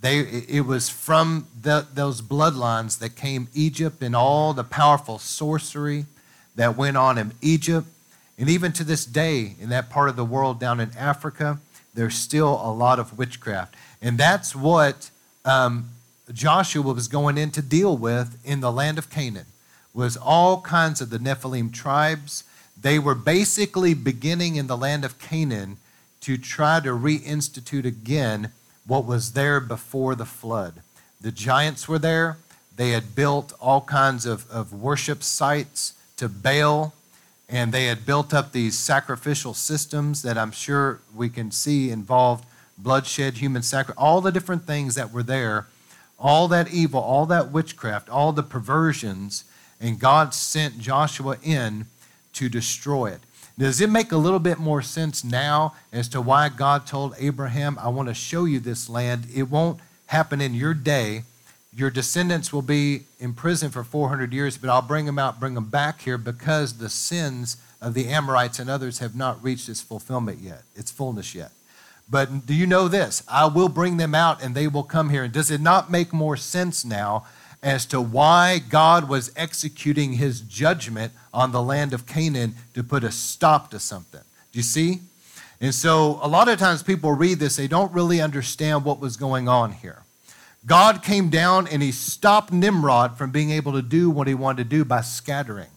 They, 0.00 0.18
it 0.18 0.66
was 0.66 0.88
from 0.88 1.46
the, 1.60 1.86
those 1.94 2.20
bloodlines 2.20 2.98
that 2.98 3.14
came 3.14 3.46
Egypt 3.54 4.02
and 4.02 4.16
all 4.16 4.52
the 4.52 4.64
powerful 4.64 5.18
sorcery 5.18 6.06
that 6.56 6.76
went 6.76 6.96
on 6.96 7.18
in 7.18 7.32
Egypt. 7.40 7.86
And 8.36 8.48
even 8.48 8.72
to 8.72 8.84
this 8.84 9.04
day, 9.04 9.54
in 9.60 9.68
that 9.68 9.90
part 9.90 10.08
of 10.08 10.16
the 10.16 10.24
world 10.24 10.58
down 10.58 10.80
in 10.80 10.90
Africa, 10.98 11.60
there's 11.94 12.16
still 12.16 12.60
a 12.64 12.72
lot 12.72 12.98
of 12.98 13.16
witchcraft. 13.16 13.76
And 14.00 14.18
that's 14.18 14.56
what 14.56 15.11
um, 15.44 15.90
Joshua 16.32 16.92
was 16.92 17.08
going 17.08 17.38
in 17.38 17.50
to 17.52 17.62
deal 17.62 17.96
with 17.96 18.38
in 18.44 18.60
the 18.60 18.72
land 18.72 18.98
of 18.98 19.10
Canaan, 19.10 19.46
was 19.92 20.16
all 20.16 20.60
kinds 20.60 21.00
of 21.00 21.10
the 21.10 21.18
Nephilim 21.18 21.72
tribes 21.72 22.44
they 22.82 22.98
were 22.98 23.14
basically 23.14 23.94
beginning 23.94 24.56
in 24.56 24.66
the 24.66 24.76
land 24.76 25.04
of 25.04 25.18
Canaan 25.20 25.76
to 26.20 26.36
try 26.36 26.80
to 26.80 26.90
reinstitute 26.90 27.84
again 27.84 28.50
what 28.86 29.04
was 29.04 29.32
there 29.32 29.60
before 29.60 30.16
the 30.16 30.24
flood. 30.24 30.74
The 31.20 31.30
giants 31.30 31.88
were 31.88 32.00
there. 32.00 32.38
They 32.74 32.90
had 32.90 33.14
built 33.14 33.52
all 33.60 33.82
kinds 33.82 34.26
of, 34.26 34.50
of 34.50 34.72
worship 34.72 35.22
sites 35.22 35.94
to 36.16 36.28
Baal, 36.28 36.92
and 37.48 37.72
they 37.72 37.86
had 37.86 38.04
built 38.04 38.34
up 38.34 38.50
these 38.50 38.76
sacrificial 38.76 39.54
systems 39.54 40.22
that 40.22 40.36
I'm 40.36 40.52
sure 40.52 40.98
we 41.14 41.28
can 41.28 41.52
see 41.52 41.90
involved 41.90 42.44
bloodshed, 42.82 43.34
human 43.34 43.62
sacrifice, 43.62 44.02
all 44.02 44.20
the 44.20 44.32
different 44.32 44.66
things 44.66 44.94
that 44.94 45.12
were 45.12 45.22
there, 45.22 45.66
all 46.18 46.48
that 46.48 46.72
evil, 46.72 47.00
all 47.00 47.26
that 47.26 47.50
witchcraft, 47.50 48.08
all 48.08 48.32
the 48.32 48.42
perversions, 48.42 49.44
and 49.80 49.98
God 49.98 50.34
sent 50.34 50.78
Joshua 50.78 51.36
in 51.42 51.86
to 52.34 52.48
destroy 52.48 53.10
it. 53.10 53.20
Does 53.58 53.80
it 53.80 53.90
make 53.90 54.12
a 54.12 54.16
little 54.16 54.38
bit 54.38 54.58
more 54.58 54.82
sense 54.82 55.22
now 55.22 55.74
as 55.92 56.08
to 56.08 56.20
why 56.20 56.48
God 56.48 56.86
told 56.86 57.14
Abraham, 57.18 57.78
I 57.78 57.88
want 57.88 58.08
to 58.08 58.14
show 58.14 58.44
you 58.44 58.60
this 58.60 58.88
land? 58.88 59.26
It 59.34 59.44
won't 59.44 59.78
happen 60.06 60.40
in 60.40 60.54
your 60.54 60.74
day. 60.74 61.24
Your 61.74 61.90
descendants 61.90 62.52
will 62.52 62.62
be 62.62 63.02
in 63.18 63.34
prison 63.34 63.70
for 63.70 63.84
400 63.84 64.32
years, 64.32 64.56
but 64.56 64.70
I'll 64.70 64.82
bring 64.82 65.06
them 65.06 65.18
out, 65.18 65.40
bring 65.40 65.54
them 65.54 65.68
back 65.68 66.02
here 66.02 66.18
because 66.18 66.78
the 66.78 66.88
sins 66.88 67.56
of 67.80 67.94
the 67.94 68.08
Amorites 68.08 68.58
and 68.58 68.70
others 68.70 69.00
have 69.00 69.16
not 69.16 69.42
reached 69.42 69.68
its 69.68 69.80
fulfillment 69.80 70.38
yet, 70.40 70.62
its 70.74 70.90
fullness 70.90 71.34
yet. 71.34 71.50
But 72.08 72.46
do 72.46 72.54
you 72.54 72.66
know 72.66 72.88
this? 72.88 73.22
I 73.28 73.46
will 73.46 73.68
bring 73.68 73.96
them 73.96 74.14
out 74.14 74.42
and 74.42 74.54
they 74.54 74.66
will 74.66 74.82
come 74.82 75.10
here. 75.10 75.24
And 75.24 75.32
does 75.32 75.50
it 75.50 75.60
not 75.60 75.90
make 75.90 76.12
more 76.12 76.36
sense 76.36 76.84
now 76.84 77.24
as 77.62 77.86
to 77.86 78.00
why 78.00 78.58
God 78.58 79.08
was 79.08 79.32
executing 79.36 80.14
his 80.14 80.40
judgment 80.40 81.12
on 81.32 81.52
the 81.52 81.62
land 81.62 81.92
of 81.92 82.06
Canaan 82.06 82.54
to 82.74 82.82
put 82.82 83.04
a 83.04 83.12
stop 83.12 83.70
to 83.70 83.78
something. 83.78 84.20
Do 84.50 84.58
you 84.58 84.64
see? 84.64 85.00
And 85.60 85.74
so 85.74 86.18
a 86.22 86.28
lot 86.28 86.48
of 86.48 86.58
times 86.58 86.82
people 86.82 87.12
read 87.12 87.38
this, 87.38 87.56
they 87.56 87.68
don't 87.68 87.92
really 87.92 88.20
understand 88.20 88.84
what 88.84 88.98
was 88.98 89.16
going 89.16 89.48
on 89.48 89.72
here. 89.72 90.02
God 90.66 91.02
came 91.02 91.28
down 91.28 91.68
and 91.68 91.82
he 91.82 91.92
stopped 91.92 92.52
Nimrod 92.52 93.16
from 93.16 93.30
being 93.30 93.50
able 93.50 93.72
to 93.72 93.82
do 93.82 94.10
what 94.10 94.26
he 94.26 94.34
wanted 94.34 94.64
to 94.64 94.76
do 94.76 94.84
by 94.84 95.00
scattering. 95.00 95.68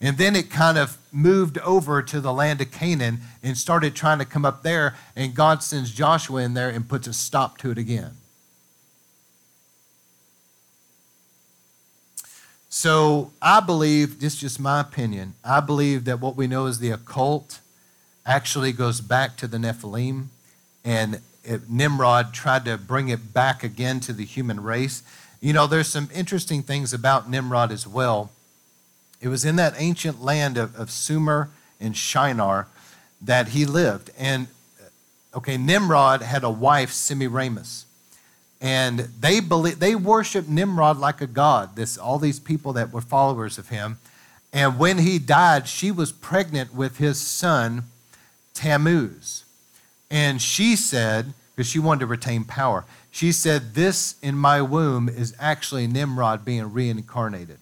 And 0.00 0.18
then 0.18 0.36
it 0.36 0.50
kind 0.50 0.76
of 0.76 0.98
moved 1.10 1.58
over 1.58 2.02
to 2.02 2.20
the 2.20 2.32
land 2.32 2.60
of 2.60 2.70
Canaan 2.70 3.20
and 3.42 3.56
started 3.56 3.94
trying 3.94 4.18
to 4.18 4.24
come 4.24 4.44
up 4.44 4.62
there. 4.62 4.94
And 5.14 5.34
God 5.34 5.62
sends 5.62 5.90
Joshua 5.90 6.42
in 6.42 6.54
there 6.54 6.68
and 6.68 6.88
puts 6.88 7.06
a 7.06 7.12
stop 7.12 7.58
to 7.58 7.70
it 7.70 7.78
again. 7.78 8.12
So 12.68 13.32
I 13.40 13.60
believe, 13.60 14.20
this 14.20 14.34
is 14.34 14.40
just 14.40 14.60
my 14.60 14.80
opinion, 14.80 15.32
I 15.42 15.60
believe 15.60 16.04
that 16.04 16.20
what 16.20 16.36
we 16.36 16.46
know 16.46 16.66
as 16.66 16.78
the 16.78 16.90
occult 16.90 17.60
actually 18.26 18.72
goes 18.72 19.00
back 19.00 19.38
to 19.38 19.46
the 19.46 19.56
Nephilim, 19.56 20.26
and 20.84 21.20
it, 21.42 21.70
Nimrod 21.70 22.34
tried 22.34 22.66
to 22.66 22.76
bring 22.76 23.08
it 23.08 23.32
back 23.32 23.64
again 23.64 24.00
to 24.00 24.12
the 24.12 24.26
human 24.26 24.62
race. 24.62 25.02
You 25.40 25.54
know, 25.54 25.66
there's 25.66 25.88
some 25.88 26.10
interesting 26.12 26.62
things 26.62 26.92
about 26.92 27.30
Nimrod 27.30 27.72
as 27.72 27.86
well. 27.86 28.30
It 29.20 29.28
was 29.28 29.44
in 29.44 29.56
that 29.56 29.74
ancient 29.76 30.22
land 30.22 30.56
of, 30.56 30.74
of 30.76 30.90
Sumer 30.90 31.50
and 31.80 31.96
Shinar 31.96 32.68
that 33.20 33.48
he 33.48 33.64
lived. 33.64 34.10
And, 34.18 34.48
uh, 34.80 35.38
okay, 35.38 35.56
Nimrod 35.56 36.22
had 36.22 36.44
a 36.44 36.50
wife, 36.50 36.92
Semiramis 36.92 37.86
and 38.60 39.00
they 39.20 39.40
believe 39.40 39.78
they 39.78 39.94
worshiped 39.94 40.48
Nimrod 40.48 40.98
like 40.98 41.20
a 41.20 41.26
god. 41.26 41.76
This 41.76 41.98
all 41.98 42.18
these 42.18 42.40
people 42.40 42.72
that 42.74 42.92
were 42.92 43.00
followers 43.00 43.58
of 43.58 43.68
him. 43.68 43.98
And 44.52 44.78
when 44.78 44.98
he 44.98 45.18
died, 45.18 45.68
she 45.68 45.90
was 45.90 46.12
pregnant 46.12 46.74
with 46.74 46.96
his 46.96 47.20
son 47.20 47.84
Tammuz. 48.54 49.44
And 50.10 50.40
she 50.40 50.76
said, 50.76 51.34
because 51.54 51.68
she 51.68 51.78
wanted 51.78 52.00
to 52.00 52.06
retain 52.06 52.44
power, 52.44 52.84
she 53.10 53.32
said, 53.32 53.74
This 53.74 54.16
in 54.22 54.36
my 54.36 54.62
womb 54.62 55.08
is 55.08 55.34
actually 55.38 55.86
Nimrod 55.86 56.44
being 56.44 56.72
reincarnated. 56.72 57.58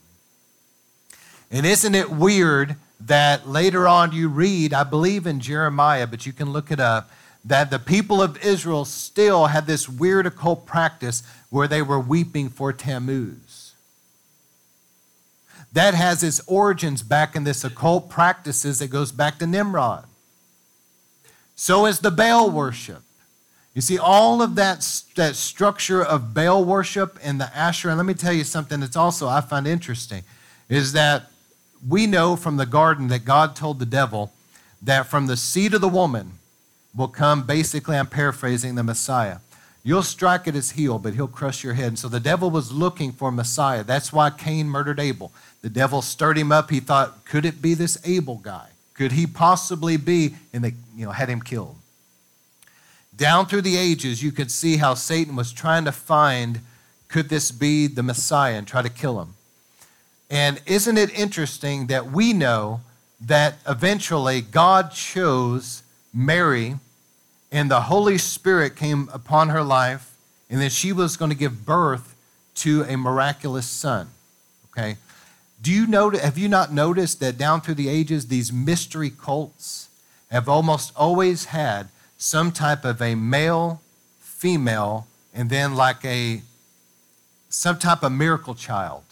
And 1.51 1.65
isn't 1.65 1.95
it 1.95 2.11
weird 2.11 2.77
that 3.01 3.49
later 3.49 3.87
on 3.87 4.13
you 4.13 4.29
read, 4.29 4.73
I 4.73 4.83
believe 4.83 5.27
in 5.27 5.41
Jeremiah, 5.41 6.07
but 6.07 6.27
you 6.27 6.33
can 6.33 6.53
look 6.53 6.71
it 6.71 6.81
up, 6.81 7.11
that 7.45 7.71
the 7.71 7.79
people 7.79 8.23
of 8.23 8.43
Israel 8.43 8.85
still 8.85 9.47
had 9.47 9.67
this 9.67 9.89
weird 9.89 10.27
occult 10.27 10.65
practice 10.65 11.23
where 11.51 11.69
they 11.69 11.83
were 11.83 12.01
weeping 12.01 12.49
for 12.49 12.73
Tammuz. 12.73 13.75
That 15.73 15.95
has 15.95 16.23
its 16.23 16.41
origins 16.47 17.03
back 17.03 17.37
in 17.37 17.45
this 17.45 17.65
occult 17.65 18.09
practices 18.09 18.79
that 18.79 18.89
goes 18.89 19.13
back 19.13 19.39
to 19.41 19.47
Nimrod. 19.47 20.07
So 21.57 21.85
is 21.87 21.99
the 21.99 22.11
Baal 22.11 22.51
worship. 22.51 23.03
You 23.75 23.83
see, 23.83 23.99
all 23.99 24.41
of 24.41 24.55
that, 24.55 25.03
that 25.17 25.35
structure 25.35 26.03
of 26.03 26.33
Baal 26.33 26.65
worship 26.65 27.19
and 27.23 27.41
the 27.41 27.55
Asherah, 27.57 27.97
let 27.97 28.07
me 28.07 28.15
tell 28.15 28.33
you 28.33 28.45
something 28.45 28.81
that's 28.81 28.97
also 28.97 29.29
I 29.29 29.41
find 29.41 29.67
interesting, 29.67 30.23
is 30.69 30.93
that 30.93 31.27
we 31.87 32.07
know 32.07 32.37
from 32.37 32.57
the 32.57 32.67
garden 32.67 33.09
that 33.09 33.25
God 33.25 33.55
told 33.57 33.79
the 33.79 33.87
devil 33.87 34.33
that 34.83 35.07
from 35.07 35.27
the 35.27 35.37
seed 35.37 35.75
of 35.75 35.81
the 35.81 35.89
woman, 35.89 36.39
will 36.95 37.09
come. 37.09 37.45
Basically, 37.45 37.97
I'm 37.97 38.07
paraphrasing 38.07 38.75
the 38.75 38.83
Messiah. 38.83 39.39
You'll 39.83 40.03
strike 40.03 40.49
at 40.49 40.55
his 40.55 40.73
heel, 40.73 40.99
but 40.99 41.15
he'll 41.15 41.29
crush 41.29 41.63
your 41.63 41.75
head. 41.75 41.89
And 41.89 41.99
so 41.99 42.09
the 42.09 42.21
devil 42.21 42.51
was 42.51 42.73
looking 42.73 43.13
for 43.13 43.31
Messiah. 43.31 43.85
That's 43.85 44.13
why 44.13 44.31
Cain 44.31 44.69
murdered 44.69 44.99
Abel. 44.99 45.33
The 45.61 45.69
devil 45.69 46.01
stirred 46.01 46.39
him 46.39 46.53
up. 46.53 46.71
He 46.71 46.81
thought, 46.81 47.25
could 47.25 47.45
it 47.45 47.61
be 47.61 47.75
this 47.75 47.99
Abel 48.05 48.37
guy? 48.37 48.69
Could 48.95 49.13
he 49.13 49.27
possibly 49.27 49.97
be? 49.97 50.37
And 50.53 50.65
they 50.65 50.75
you 50.97 51.05
know, 51.05 51.11
had 51.11 51.29
him 51.29 51.43
killed. 51.43 51.77
down 53.15 53.47
through 53.47 53.63
the 53.63 53.77
ages, 53.77 54.23
you 54.23 54.33
could 54.33 54.51
see 54.51 54.79
how 54.79 54.95
Satan 54.95 55.37
was 55.37 55.53
trying 55.53 55.85
to 55.85 55.93
find 55.93 56.61
could 57.09 57.29
this 57.29 57.53
be 57.53 57.87
the 57.87 58.03
Messiah 58.03 58.55
and 58.55 58.67
try 58.67 58.83
to 58.83 58.89
kill 58.89 59.21
him. 59.21 59.35
And 60.31 60.61
isn't 60.67 60.99
it 60.99 61.17
interesting 61.19 61.87
that 61.89 62.11
we 62.11 62.33
know 62.33 62.81
that 63.21 63.57
eventually 63.67 64.41
God 64.41 64.93
chose 64.93 65.83
Mary 66.13 66.77
and 67.53 67.71
the 67.71 67.83
Holy 67.83 68.19
Spirit 68.19 68.75
came 68.75 69.09
upon 69.13 69.51
her 69.51 69.63
life, 69.63 70.11
and 70.51 70.61
that 70.61 70.73
she 70.73 70.93
was 70.93 71.17
going 71.17 71.31
to 71.31 71.37
give 71.37 71.65
birth 71.65 72.15
to 72.57 72.83
a 72.83 72.97
miraculous 72.97 73.67
son. 73.67 74.09
Okay? 74.71 74.97
Do 75.63 75.73
you 75.73 75.87
know, 75.87 76.11
have 76.11 76.37
you 76.37 76.49
not 76.49 76.73
noticed 76.73 77.21
that 77.21 77.39
down 77.39 77.61
through 77.61 77.77
the 77.77 77.89
ages, 77.89 78.27
these 78.27 78.53
mystery 78.53 79.11
cults 79.11 79.89
have 80.31 80.49
almost 80.49 80.93
always 80.97 81.47
had 81.47 81.89
some 82.19 82.51
type 82.51 82.85
of 82.85 83.01
a 83.01 83.15
male, 83.15 83.81
female, 84.19 85.07
and 85.33 85.49
then 85.49 85.75
like 85.75 86.05
a 86.05 86.43
some 87.49 87.79
type 87.79 88.03
of 88.03 88.11
miracle 88.11 88.55
child. 88.55 89.05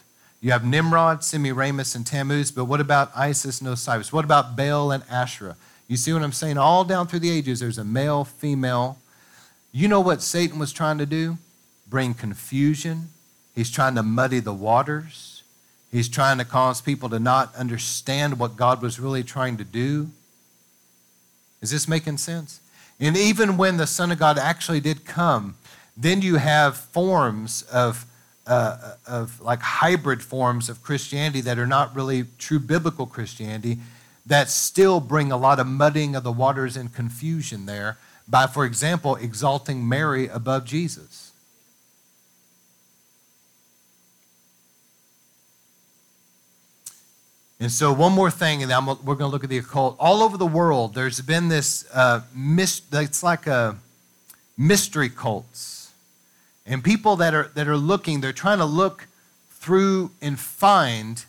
You 0.43 0.51
have 0.51 0.65
Nimrod, 0.65 1.23
Semiramis, 1.23 1.95
and 1.95 2.05
Tammuz, 2.05 2.51
but 2.51 2.65
what 2.65 2.81
about 2.81 3.13
Isis 3.15 3.61
and 3.61 3.69
Osiris? 3.69 4.11
What 4.11 4.25
about 4.25 4.57
Baal 4.57 4.91
and 4.91 5.01
Asherah? 5.09 5.55
You 5.87 5.95
see 5.95 6.11
what 6.11 6.21
I'm 6.21 6.33
saying? 6.33 6.57
All 6.57 6.83
down 6.83 7.07
through 7.07 7.19
the 7.19 7.31
ages, 7.31 7.61
there's 7.61 7.77
a 7.77 7.85
male, 7.85 8.25
female. 8.25 8.97
You 9.71 9.87
know 9.87 10.01
what 10.01 10.21
Satan 10.21 10.59
was 10.59 10.73
trying 10.73 10.97
to 10.97 11.05
do? 11.05 11.37
Bring 11.87 12.13
confusion. 12.13 13.07
He's 13.55 13.71
trying 13.71 13.95
to 13.95 14.03
muddy 14.03 14.41
the 14.41 14.53
waters. 14.53 15.43
He's 15.89 16.09
trying 16.09 16.39
to 16.39 16.45
cause 16.45 16.81
people 16.81 17.07
to 17.07 17.19
not 17.19 17.55
understand 17.55 18.37
what 18.37 18.57
God 18.57 18.81
was 18.81 18.99
really 18.99 19.23
trying 19.23 19.55
to 19.55 19.63
do. 19.63 20.09
Is 21.61 21.71
this 21.71 21.87
making 21.87 22.17
sense? 22.17 22.59
And 22.99 23.15
even 23.15 23.55
when 23.55 23.77
the 23.77 23.87
Son 23.87 24.11
of 24.11 24.19
God 24.19 24.37
actually 24.37 24.81
did 24.81 25.05
come, 25.05 25.55
then 25.95 26.21
you 26.21 26.35
have 26.35 26.75
forms 26.75 27.61
of 27.71 28.05
uh, 28.45 28.95
of 29.07 29.39
like 29.41 29.61
hybrid 29.61 30.21
forms 30.21 30.69
of 30.69 30.83
Christianity 30.83 31.41
that 31.41 31.57
are 31.57 31.67
not 31.67 31.95
really 31.95 32.25
true 32.37 32.59
biblical 32.59 33.05
Christianity 33.05 33.77
that 34.25 34.49
still 34.49 34.99
bring 34.99 35.31
a 35.31 35.37
lot 35.37 35.59
of 35.59 35.67
muddying 35.67 36.15
of 36.15 36.23
the 36.23 36.31
waters 36.31 36.77
and 36.77 36.93
confusion 36.93 37.65
there 37.65 37.97
by, 38.27 38.47
for 38.47 38.65
example, 38.65 39.15
exalting 39.15 39.87
Mary 39.87 40.27
above 40.27 40.65
Jesus. 40.65 41.31
And 47.59 47.71
so, 47.71 47.93
one 47.93 48.11
more 48.11 48.31
thing, 48.31 48.61
and 48.61 48.69
then 48.69 48.85
we're 48.85 49.15
going 49.15 49.19
to 49.19 49.27
look 49.27 49.43
at 49.45 49.49
the 49.49 49.57
occult. 49.57 49.95
All 49.97 50.21
over 50.21 50.37
the 50.37 50.45
world, 50.45 50.95
there's 50.95 51.21
been 51.21 51.47
this, 51.47 51.85
uh, 51.93 52.21
it's 52.35 53.23
like 53.23 53.47
a 53.47 53.77
mystery 54.57 55.09
cults 55.09 55.72
and 56.65 56.83
people 56.83 57.15
that 57.17 57.33
are, 57.33 57.51
that 57.55 57.67
are 57.67 57.77
looking, 57.77 58.21
they're 58.21 58.31
trying 58.31 58.59
to 58.59 58.65
look 58.65 59.07
through 59.49 60.11
and 60.21 60.39
find 60.39 61.25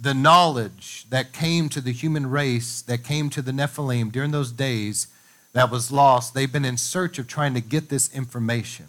the 0.00 0.14
knowledge 0.14 1.06
that 1.10 1.32
came 1.32 1.68
to 1.68 1.80
the 1.80 1.92
human 1.92 2.30
race, 2.30 2.82
that 2.82 3.02
came 3.02 3.30
to 3.30 3.42
the 3.42 3.52
Nephilim 3.52 4.12
during 4.12 4.30
those 4.30 4.52
days 4.52 5.08
that 5.52 5.70
was 5.70 5.90
lost. 5.90 6.34
They've 6.34 6.52
been 6.52 6.64
in 6.64 6.76
search 6.76 7.18
of 7.18 7.26
trying 7.26 7.54
to 7.54 7.60
get 7.60 7.88
this 7.88 8.14
information. 8.14 8.86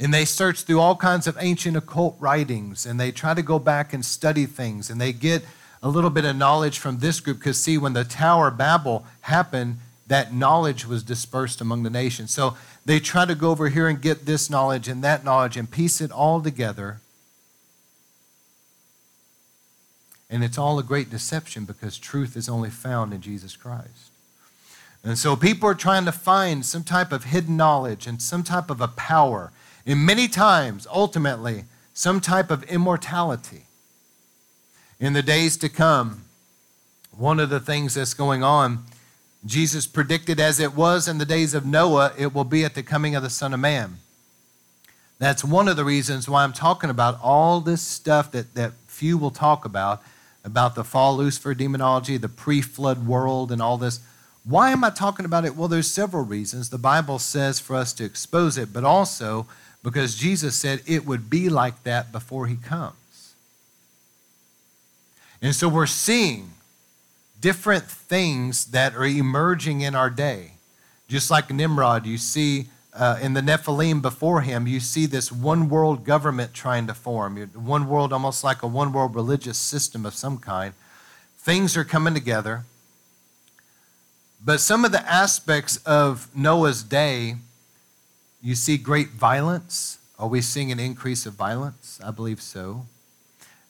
And 0.00 0.12
they 0.14 0.24
search 0.24 0.62
through 0.62 0.80
all 0.80 0.96
kinds 0.96 1.26
of 1.26 1.36
ancient 1.40 1.76
occult 1.76 2.16
writings 2.18 2.86
and 2.86 2.98
they 2.98 3.12
try 3.12 3.34
to 3.34 3.42
go 3.42 3.58
back 3.58 3.92
and 3.92 4.04
study 4.04 4.46
things 4.46 4.90
and 4.90 5.00
they 5.00 5.12
get 5.12 5.44
a 5.82 5.88
little 5.88 6.10
bit 6.10 6.24
of 6.24 6.36
knowledge 6.36 6.78
from 6.78 6.98
this 6.98 7.20
group 7.20 7.38
because, 7.38 7.62
see, 7.62 7.78
when 7.78 7.92
the 7.92 8.04
Tower 8.04 8.48
of 8.48 8.58
Babel 8.58 9.06
happened, 9.22 9.78
that 10.08 10.32
knowledge 10.32 10.86
was 10.86 11.02
dispersed 11.02 11.60
among 11.60 11.82
the 11.82 11.90
nations. 11.90 12.32
So 12.32 12.56
they 12.88 12.98
try 12.98 13.26
to 13.26 13.34
go 13.34 13.50
over 13.50 13.68
here 13.68 13.86
and 13.86 14.00
get 14.00 14.24
this 14.24 14.48
knowledge 14.48 14.88
and 14.88 15.04
that 15.04 15.22
knowledge 15.22 15.58
and 15.58 15.70
piece 15.70 16.00
it 16.00 16.10
all 16.10 16.40
together. 16.40 17.02
And 20.30 20.42
it's 20.42 20.56
all 20.56 20.78
a 20.78 20.82
great 20.82 21.10
deception 21.10 21.66
because 21.66 21.98
truth 21.98 22.34
is 22.34 22.48
only 22.48 22.70
found 22.70 23.12
in 23.12 23.20
Jesus 23.20 23.56
Christ. 23.56 24.10
And 25.04 25.18
so 25.18 25.36
people 25.36 25.68
are 25.68 25.74
trying 25.74 26.06
to 26.06 26.12
find 26.12 26.64
some 26.64 26.82
type 26.82 27.12
of 27.12 27.24
hidden 27.24 27.58
knowledge 27.58 28.06
and 28.06 28.22
some 28.22 28.42
type 28.42 28.70
of 28.70 28.80
a 28.80 28.88
power. 28.88 29.52
And 29.84 30.06
many 30.06 30.26
times, 30.26 30.86
ultimately, 30.90 31.64
some 31.92 32.22
type 32.22 32.50
of 32.50 32.62
immortality. 32.64 33.64
In 34.98 35.12
the 35.12 35.22
days 35.22 35.58
to 35.58 35.68
come, 35.68 36.22
one 37.14 37.38
of 37.38 37.50
the 37.50 37.60
things 37.60 37.92
that's 37.92 38.14
going 38.14 38.42
on 38.42 38.84
Jesus 39.46 39.86
predicted, 39.86 40.40
as 40.40 40.58
it 40.58 40.74
was 40.74 41.06
in 41.06 41.18
the 41.18 41.24
days 41.24 41.54
of 41.54 41.64
Noah, 41.64 42.12
it 42.18 42.34
will 42.34 42.44
be 42.44 42.64
at 42.64 42.74
the 42.74 42.82
coming 42.82 43.14
of 43.14 43.22
the 43.22 43.30
Son 43.30 43.54
of 43.54 43.60
Man. 43.60 43.98
That's 45.18 45.44
one 45.44 45.68
of 45.68 45.76
the 45.76 45.84
reasons 45.84 46.28
why 46.28 46.44
I'm 46.44 46.52
talking 46.52 46.90
about 46.90 47.18
all 47.22 47.60
this 47.60 47.82
stuff 47.82 48.30
that, 48.32 48.54
that 48.54 48.72
few 48.86 49.18
will 49.18 49.30
talk 49.30 49.64
about, 49.64 50.02
about 50.44 50.74
the 50.74 50.84
fall 50.84 51.16
Lucifer 51.16 51.54
demonology, 51.54 52.16
the 52.16 52.28
pre 52.28 52.60
flood 52.60 53.06
world, 53.06 53.50
and 53.50 53.62
all 53.62 53.78
this. 53.78 54.00
Why 54.44 54.70
am 54.70 54.84
I 54.84 54.90
talking 54.90 55.26
about 55.26 55.44
it? 55.44 55.56
Well, 55.56 55.68
there's 55.68 55.90
several 55.90 56.24
reasons. 56.24 56.70
The 56.70 56.78
Bible 56.78 57.18
says 57.18 57.60
for 57.60 57.76
us 57.76 57.92
to 57.94 58.04
expose 58.04 58.56
it, 58.56 58.72
but 58.72 58.84
also 58.84 59.46
because 59.82 60.14
Jesus 60.14 60.56
said 60.56 60.82
it 60.86 61.06
would 61.06 61.28
be 61.28 61.48
like 61.48 61.82
that 61.84 62.12
before 62.12 62.46
he 62.46 62.56
comes. 62.56 63.34
And 65.40 65.54
so 65.54 65.68
we're 65.68 65.86
seeing 65.86 66.52
different 67.40 67.84
things 67.84 68.66
that 68.66 68.94
are 68.94 69.04
emerging 69.04 69.80
in 69.80 69.94
our 69.94 70.10
day. 70.10 70.52
Just 71.08 71.30
like 71.30 71.52
Nimrod, 71.52 72.06
you 72.06 72.18
see 72.18 72.66
uh, 72.94 73.18
in 73.22 73.34
the 73.34 73.40
Nephilim 73.40 74.02
before 74.02 74.40
him, 74.40 74.66
you 74.66 74.80
see 74.80 75.06
this 75.06 75.30
one 75.30 75.68
world 75.68 76.04
government 76.04 76.52
trying 76.52 76.86
to 76.88 76.94
form. 76.94 77.36
One 77.54 77.88
world, 77.88 78.12
almost 78.12 78.42
like 78.42 78.62
a 78.62 78.66
one 78.66 78.92
world 78.92 79.14
religious 79.14 79.56
system 79.56 80.04
of 80.04 80.14
some 80.14 80.38
kind. 80.38 80.74
Things 81.38 81.76
are 81.76 81.84
coming 81.84 82.14
together. 82.14 82.64
But 84.44 84.60
some 84.60 84.84
of 84.84 84.92
the 84.92 85.00
aspects 85.10 85.78
of 85.78 86.28
Noah's 86.36 86.82
day, 86.82 87.36
you 88.42 88.54
see 88.54 88.76
great 88.76 89.10
violence. 89.10 89.98
Are 90.18 90.28
we 90.28 90.40
seeing 90.40 90.72
an 90.72 90.80
increase 90.80 91.26
of 91.26 91.34
violence? 91.34 92.00
I 92.04 92.10
believe 92.10 92.42
so. 92.42 92.86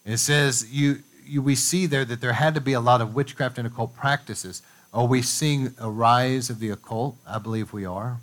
It 0.04 0.18
says 0.18 0.66
you 0.72 1.02
you, 1.28 1.42
we 1.42 1.54
see 1.54 1.86
there 1.86 2.04
that 2.04 2.20
there 2.20 2.32
had 2.32 2.54
to 2.54 2.60
be 2.60 2.72
a 2.72 2.80
lot 2.80 3.00
of 3.00 3.14
witchcraft 3.14 3.58
and 3.58 3.66
occult 3.66 3.94
practices. 3.94 4.62
Are 4.92 5.06
we 5.06 5.22
seeing 5.22 5.74
a 5.78 5.90
rise 5.90 6.50
of 6.50 6.60
the 6.60 6.70
occult? 6.70 7.16
I 7.26 7.38
believe 7.38 7.72
we 7.72 7.84
are. 7.84 8.18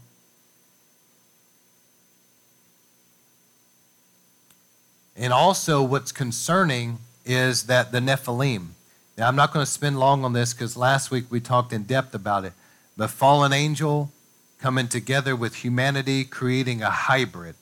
And 5.15 5.31
also, 5.31 5.81
what's 5.81 6.11
concerning 6.11 6.97
is 7.23 7.63
that 7.63 7.91
the 7.91 7.99
Nephilim. 7.99 8.69
Now, 9.17 9.29
I'm 9.29 9.35
not 9.35 9.53
going 9.53 9.65
to 9.65 9.71
spend 9.71 9.97
long 9.97 10.25
on 10.25 10.33
this 10.33 10.53
because 10.53 10.75
last 10.75 11.09
week 11.09 11.25
we 11.29 11.39
talked 11.39 11.71
in 11.71 11.83
depth 11.83 12.13
about 12.13 12.43
it. 12.43 12.53
The 12.97 13.07
fallen 13.07 13.53
angel 13.53 14.11
coming 14.59 14.87
together 14.87 15.35
with 15.35 15.55
humanity, 15.55 16.25
creating 16.25 16.81
a 16.81 16.89
hybrid. 16.89 17.55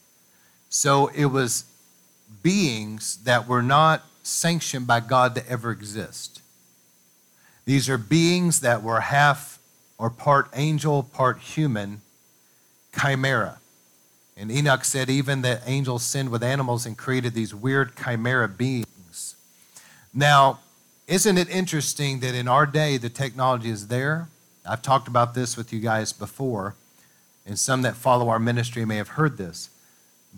So 0.70 1.08
it 1.08 1.26
was 1.26 1.66
beings 2.42 3.18
that 3.24 3.48
were 3.48 3.62
not 3.62 4.04
sanctioned 4.24 4.88
by 4.88 5.00
God 5.00 5.36
to 5.36 5.50
ever 5.50 5.70
exist. 5.70 6.42
These 7.66 7.90
are 7.90 7.98
beings 7.98 8.62
that 8.62 8.82
were 8.82 9.00
half 9.00 9.60
or 9.98 10.10
part 10.10 10.50
angel, 10.54 11.04
part 11.04 11.40
human, 11.40 12.02
chimera. 13.00 13.60
And 14.36 14.52
Enoch 14.52 14.84
said 14.84 15.10
even 15.10 15.42
that 15.44 15.62
angels 15.66 16.04
sinned 16.04 16.30
with 16.30 16.44
animals 16.44 16.86
and 16.86 16.98
created 16.98 17.34
these 17.34 17.54
weird 17.54 17.96
chimera 17.96 18.48
beings. 18.50 19.36
Now, 20.14 20.60
isn't 21.08 21.38
it 21.38 21.50
interesting 21.50 22.20
that 22.22 22.34
in 22.34 22.48
our 22.48 22.66
day 22.66 22.98
the 22.98 23.10
technology 23.10 23.70
is 23.70 23.88
there? 23.88 24.28
I've 24.66 24.82
talked 24.82 25.08
about 25.08 25.34
this 25.34 25.58
with 25.58 25.74
you 25.74 25.80
guys 25.80 26.14
before, 26.14 26.76
and 27.46 27.60
some 27.60 27.82
that 27.82 27.96
follow 27.96 28.30
our 28.30 28.40
ministry 28.40 28.86
may 28.86 28.98
have 28.98 29.10
heard 29.10 29.38
this. 29.38 29.70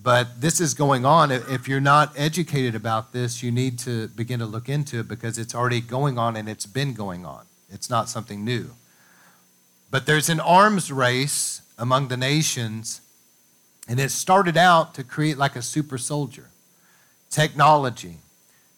But 0.01 0.41
this 0.41 0.61
is 0.61 0.73
going 0.73 1.05
on. 1.05 1.31
If 1.31 1.67
you're 1.67 1.79
not 1.79 2.13
educated 2.15 2.75
about 2.75 3.13
this, 3.13 3.41
you 3.41 3.51
need 3.51 3.79
to 3.79 4.07
begin 4.09 4.39
to 4.39 4.45
look 4.45 4.69
into 4.69 4.99
it 4.99 5.07
because 5.07 5.37
it's 5.37 5.55
already 5.55 5.81
going 5.81 6.17
on 6.17 6.35
and 6.35 6.47
it's 6.47 6.65
been 6.65 6.93
going 6.93 7.25
on. 7.25 7.45
It's 7.71 7.89
not 7.89 8.09
something 8.09 8.43
new. 8.43 8.71
But 9.89 10.05
there's 10.05 10.29
an 10.29 10.39
arms 10.39 10.91
race 10.91 11.61
among 11.77 12.09
the 12.09 12.17
nations, 12.17 13.01
and 13.87 13.99
it 13.99 14.11
started 14.11 14.57
out 14.57 14.93
to 14.95 15.03
create 15.03 15.37
like 15.37 15.55
a 15.55 15.61
super 15.61 15.97
soldier 15.97 16.49
technology. 17.29 18.17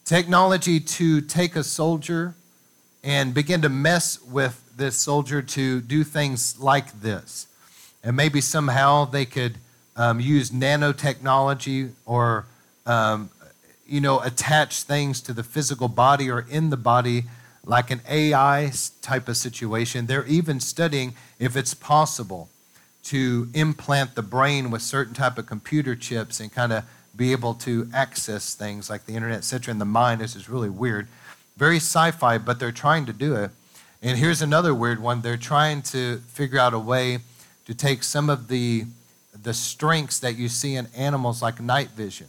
Technology 0.05 0.79
to 0.79 1.21
take 1.21 1.55
a 1.55 1.63
soldier 1.63 2.35
and 3.03 3.33
begin 3.33 3.61
to 3.61 3.69
mess 3.69 4.21
with 4.21 4.63
this 4.75 4.95
soldier 4.95 5.41
to 5.41 5.81
do 5.81 6.03
things 6.03 6.59
like 6.59 7.01
this. 7.01 7.47
And 8.03 8.15
maybe 8.15 8.41
somehow 8.41 9.05
they 9.05 9.25
could 9.25 9.57
um, 9.97 10.19
use 10.19 10.51
nanotechnology 10.51 11.91
or 12.05 12.45
um, 12.85 13.29
you 13.85 13.99
know 13.99 14.21
attach 14.21 14.83
things 14.83 15.19
to 15.21 15.33
the 15.33 15.43
physical 15.43 15.87
body 15.87 16.29
or 16.29 16.45
in 16.49 16.69
the 16.69 16.77
body 16.77 17.23
like 17.65 17.91
an 17.91 18.01
AI 18.09 18.71
type 19.01 19.27
of 19.27 19.35
situation. 19.35 20.05
They're 20.05 20.25
even 20.25 20.59
studying 20.59 21.15
if 21.37 21.57
it's 21.57 21.73
possible 21.73 22.49
to 23.03 23.49
implant 23.53 24.15
the 24.15 24.21
brain 24.21 24.71
with 24.71 24.81
certain 24.81 25.13
type 25.13 25.37
of 25.37 25.45
computer 25.45 25.95
chips 25.95 26.39
and 26.39 26.51
kind 26.51 26.71
of 26.71 26.83
be 27.15 27.31
able 27.31 27.53
to 27.55 27.89
access 27.93 28.53
things 28.53 28.89
like 28.89 29.05
the 29.05 29.13
internet, 29.13 29.39
etc. 29.39 29.71
in 29.71 29.79
the 29.79 29.85
mind. 29.85 30.21
This 30.21 30.35
is 30.35 30.47
really 30.47 30.69
weird. 30.69 31.07
Very 31.57 31.77
sci-fi, 31.77 32.37
but 32.37 32.59
they're 32.59 32.71
trying 32.71 33.05
to 33.05 33.13
do 33.13 33.35
it. 33.35 33.51
And 34.01 34.17
here's 34.17 34.41
another 34.41 34.73
weird 34.73 35.01
one. 35.01 35.21
They're 35.21 35.37
trying 35.37 35.81
to 35.83 36.17
figure 36.27 36.59
out 36.59 36.73
a 36.73 36.79
way 36.79 37.19
to 37.65 37.73
take 37.73 38.03
some 38.03 38.29
of 38.29 38.47
the 38.47 38.85
the 39.43 39.53
strengths 39.53 40.19
that 40.19 40.35
you 40.37 40.49
see 40.49 40.75
in 40.75 40.87
animals 40.95 41.41
like 41.41 41.61
night 41.61 41.89
vision. 41.89 42.27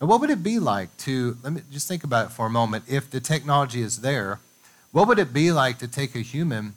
And 0.00 0.08
what 0.08 0.20
would 0.20 0.30
it 0.30 0.42
be 0.42 0.58
like 0.58 0.96
to 0.98 1.36
let 1.42 1.52
me 1.52 1.62
just 1.70 1.88
think 1.88 2.04
about 2.04 2.26
it 2.26 2.32
for 2.32 2.46
a 2.46 2.50
moment. 2.50 2.84
If 2.88 3.10
the 3.10 3.20
technology 3.20 3.82
is 3.82 4.00
there, 4.00 4.40
what 4.92 5.08
would 5.08 5.18
it 5.18 5.32
be 5.32 5.52
like 5.52 5.78
to 5.78 5.88
take 5.88 6.14
a 6.14 6.20
human 6.20 6.74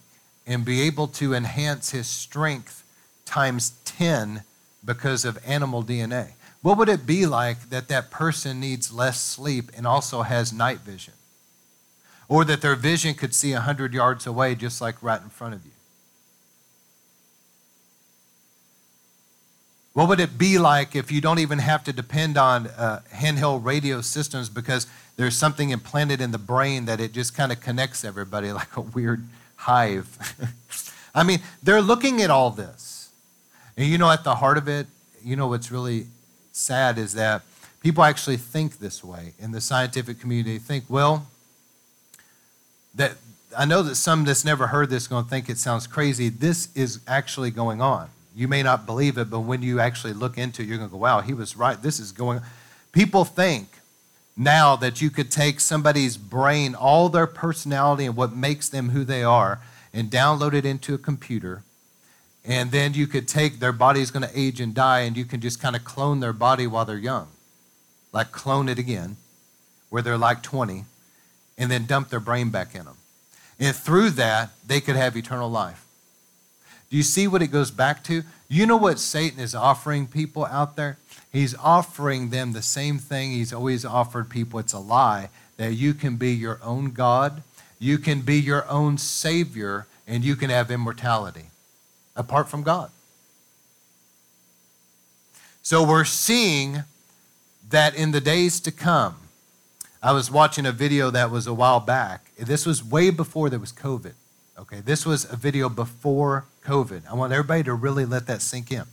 and 0.48 0.66
be 0.66 0.82
able 0.82 1.08
to 1.08 1.34
enhance 1.34 1.92
his 1.92 2.08
strength 2.08 2.84
times 3.26 3.74
10 3.86 4.44
because 4.84 5.26
of 5.26 5.38
animal 5.46 5.84
DNA? 5.84 6.30
What 6.62 6.78
would 6.78 6.90
it 6.90 7.06
be 7.06 7.26
like 7.26 7.70
that 7.70 7.88
that 7.88 8.12
person 8.12 8.60
needs 8.60 8.92
less 8.92 9.20
sleep 9.22 9.72
and 9.76 9.88
also 9.88 10.24
has 10.24 10.52
night 10.52 10.80
vision? 10.80 11.14
Or 12.28 12.46
that 12.46 12.62
their 12.62 12.76
vision 12.76 13.16
could 13.16 13.34
see 13.34 13.54
100 13.54 13.94
yards 13.94 14.28
away 14.28 14.56
just 14.56 14.82
like 14.82 15.02
right 15.02 15.22
in 15.22 15.30
front 15.30 15.56
of 15.56 15.66
you? 15.66 15.72
What 20.00 20.08
would 20.08 20.22
it 20.22 20.38
be 20.38 20.58
like 20.58 20.96
if 20.96 21.12
you 21.12 21.20
don't 21.20 21.40
even 21.40 21.60
have 21.60 21.84
to 21.84 21.92
depend 21.92 22.38
on 22.38 22.68
uh, 22.68 23.02
handheld 23.14 23.66
radio 23.66 24.00
systems 24.00 24.48
because 24.48 24.88
there's 25.18 25.36
something 25.36 25.72
implanted 25.72 26.22
in 26.22 26.32
the 26.32 26.38
brain 26.38 26.86
that 26.86 27.02
it 27.02 27.12
just 27.12 27.36
kind 27.36 27.52
of 27.52 27.60
connects 27.60 28.06
everybody 28.06 28.50
like 28.54 28.78
a 28.78 28.80
weird 28.80 29.28
hive? 29.58 30.18
I 31.14 31.24
mean, 31.24 31.42
they're 31.62 31.82
looking 31.82 32.22
at 32.22 32.30
all 32.30 32.50
this. 32.50 33.10
And 33.76 33.88
you 33.88 33.98
know, 33.98 34.10
at 34.10 34.24
the 34.24 34.36
heart 34.36 34.58
of 34.58 34.70
it, 34.70 34.88
you 35.22 35.36
know 35.36 35.50
what's 35.50 35.70
really 35.70 36.06
sad 36.54 36.98
is 36.98 37.12
that 37.16 37.42
people 37.82 38.02
actually 38.02 38.38
think 38.38 38.80
this 38.80 39.04
way 39.04 39.34
in 39.38 39.52
the 39.52 39.60
scientific 39.60 40.22
community. 40.22 40.60
Think, 40.60 40.86
well, 40.88 41.28
that 42.96 43.18
I 43.58 43.66
know 43.66 43.84
that 43.84 43.96
some 43.96 44.24
that's 44.24 44.46
never 44.46 44.68
heard 44.68 44.92
this 44.92 45.10
going 45.10 45.26
to 45.26 45.30
think 45.30 45.50
it 45.50 45.58
sounds 45.58 45.88
crazy. 45.88 46.30
This 46.30 46.70
is 46.74 47.02
actually 47.06 47.52
going 47.52 47.82
on. 47.82 48.10
You 48.40 48.48
may 48.48 48.64
not 48.64 48.86
believe 48.86 49.18
it, 49.18 49.30
but 49.30 49.42
when 49.42 49.62
you 49.62 49.80
actually 49.80 50.14
look 50.14 50.38
into 50.38 50.62
it, 50.62 50.68
you're 50.68 50.78
going 50.78 50.90
to 50.90 50.94
go, 50.94 50.98
wow, 50.98 51.22
he 51.22 51.34
was 51.34 51.58
right. 51.58 51.82
This 51.82 52.00
is 52.00 52.12
going 52.12 52.42
People 52.92 53.26
think 53.26 53.68
now 54.36 54.76
that 54.78 55.02
you 55.02 55.10
could 55.12 55.30
take 55.30 55.60
somebody's 55.60 56.18
brain, 56.18 56.74
all 56.74 57.10
their 57.10 57.28
personality 57.28 58.06
and 58.06 58.16
what 58.16 58.36
makes 58.36 58.70
them 58.70 58.90
who 58.90 59.04
they 59.04 59.22
are, 59.22 59.62
and 59.94 60.10
download 60.10 60.54
it 60.54 60.66
into 60.66 60.96
a 60.96 60.98
computer 60.98 61.64
and 62.46 62.72
then 62.72 62.94
you 62.94 63.08
could 63.08 63.28
take 63.28 63.60
their 63.60 63.72
body's 63.72 64.12
going 64.12 64.28
to 64.28 64.40
age 64.40 64.60
and 64.60 64.74
die, 64.74 65.02
and 65.02 65.18
you 65.18 65.26
can 65.26 65.42
just 65.42 65.62
kind 65.62 65.76
of 65.76 65.84
clone 65.84 66.20
their 66.20 66.34
body 66.34 66.68
while 66.68 66.86
they're 66.86 66.98
young. 66.98 67.28
Like 68.12 68.32
clone 68.32 68.70
it 68.70 68.80
again, 68.80 69.18
where 69.90 70.02
they're 70.02 70.18
like 70.18 70.42
20, 70.42 70.86
and 71.58 71.70
then 71.70 71.86
dump 71.86 72.10
their 72.10 72.20
brain 72.20 72.50
back 72.50 72.74
in 72.74 72.86
them. 72.86 72.98
And 73.60 73.76
through 73.76 74.12
that, 74.12 74.52
they 74.66 74.80
could 74.80 74.96
have 74.96 75.16
eternal 75.18 75.50
life. 75.50 75.86
Do 76.90 76.98
you 76.98 77.04
see 77.04 77.28
what 77.28 77.42
it 77.42 77.48
goes 77.48 77.72
back 77.72 78.04
to? 78.06 78.24
You 78.48 78.66
know 78.66 78.78
what 78.78 79.00
Satan 79.00 79.40
is 79.40 79.54
offering 79.54 80.08
people 80.08 80.46
out 80.46 80.76
there? 80.76 80.98
He's 81.32 81.56
offering 81.56 82.30
them 82.30 82.54
the 82.54 82.64
same 82.64 82.98
thing 82.98 83.32
he's 83.32 83.54
always 83.54 83.86
offered 83.86 84.30
people. 84.30 84.60
It's 84.60 84.74
a 84.74 84.80
lie 84.80 85.30
that 85.58 85.74
you 85.74 85.94
can 85.94 86.16
be 86.16 86.34
your 86.34 86.60
own 86.64 86.92
God, 86.92 87.44
you 87.80 87.98
can 87.98 88.22
be 88.22 88.40
your 88.40 88.68
own 88.68 88.98
Savior, 88.98 89.86
and 90.08 90.24
you 90.24 90.36
can 90.36 90.50
have 90.50 90.72
immortality 90.72 91.46
apart 92.16 92.50
from 92.50 92.64
God. 92.64 92.90
So 95.62 95.88
we're 95.88 96.06
seeing 96.06 96.84
that 97.70 97.94
in 97.94 98.12
the 98.12 98.22
days 98.22 98.60
to 98.62 98.72
come, 98.72 99.18
I 100.02 100.14
was 100.14 100.32
watching 100.32 100.66
a 100.66 100.72
video 100.72 101.12
that 101.12 101.30
was 101.30 101.46
a 101.46 101.54
while 101.54 101.80
back. 101.80 102.32
This 102.38 102.66
was 102.66 102.84
way 102.84 103.12
before 103.12 103.50
there 103.50 103.60
was 103.60 103.72
COVID. 103.72 104.14
Okay, 104.58 104.80
this 104.80 105.06
was 105.06 105.32
a 105.32 105.36
video 105.36 105.70
before 105.70 106.46
COVID. 106.70 107.02
I 107.10 107.14
want 107.16 107.34
everybody 107.34 107.64
to 107.64 107.74
really 107.74 108.06
let 108.06 108.28
that 108.28 108.42
sink 108.42 108.72
in. 108.72 108.84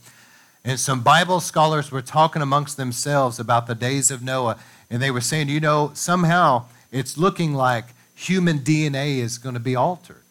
And 0.63 0.79
some 0.79 1.01
Bible 1.01 1.39
scholars 1.39 1.91
were 1.91 2.01
talking 2.01 2.41
amongst 2.41 2.77
themselves 2.77 3.39
about 3.39 3.67
the 3.67 3.75
days 3.75 4.11
of 4.11 4.21
Noah, 4.21 4.57
and 4.89 5.01
they 5.01 5.11
were 5.11 5.21
saying, 5.21 5.49
you 5.49 5.59
know, 5.59 5.91
somehow 5.93 6.65
it's 6.91 7.17
looking 7.17 7.53
like 7.53 7.85
human 8.15 8.59
DNA 8.59 9.19
is 9.19 9.37
going 9.37 9.53
to 9.53 9.61
be 9.61 9.75
altered. 9.75 10.23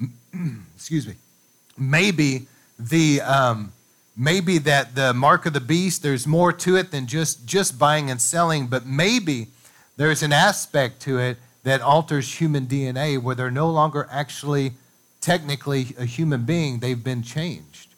Excuse 0.74 1.06
me 1.06 1.14
maybe 1.80 2.46
the 2.78 3.20
um, 3.22 3.72
maybe 4.16 4.58
that 4.58 4.94
the 4.94 5.14
mark 5.14 5.46
of 5.46 5.54
the 5.54 5.60
beast 5.60 6.02
there's 6.02 6.26
more 6.26 6.52
to 6.52 6.76
it 6.76 6.90
than 6.90 7.06
just 7.06 7.46
just 7.46 7.78
buying 7.78 8.10
and 8.10 8.20
selling 8.20 8.66
but 8.66 8.86
maybe 8.86 9.48
there's 9.96 10.22
an 10.22 10.32
aspect 10.32 11.00
to 11.00 11.18
it 11.18 11.38
that 11.62 11.80
alters 11.80 12.40
human 12.40 12.66
dna 12.66 13.20
where 13.20 13.34
they're 13.34 13.50
no 13.50 13.70
longer 13.70 14.06
actually 14.10 14.72
technically 15.20 15.94
a 15.98 16.04
human 16.04 16.44
being 16.44 16.78
they've 16.78 17.04
been 17.04 17.22
changed 17.22 17.88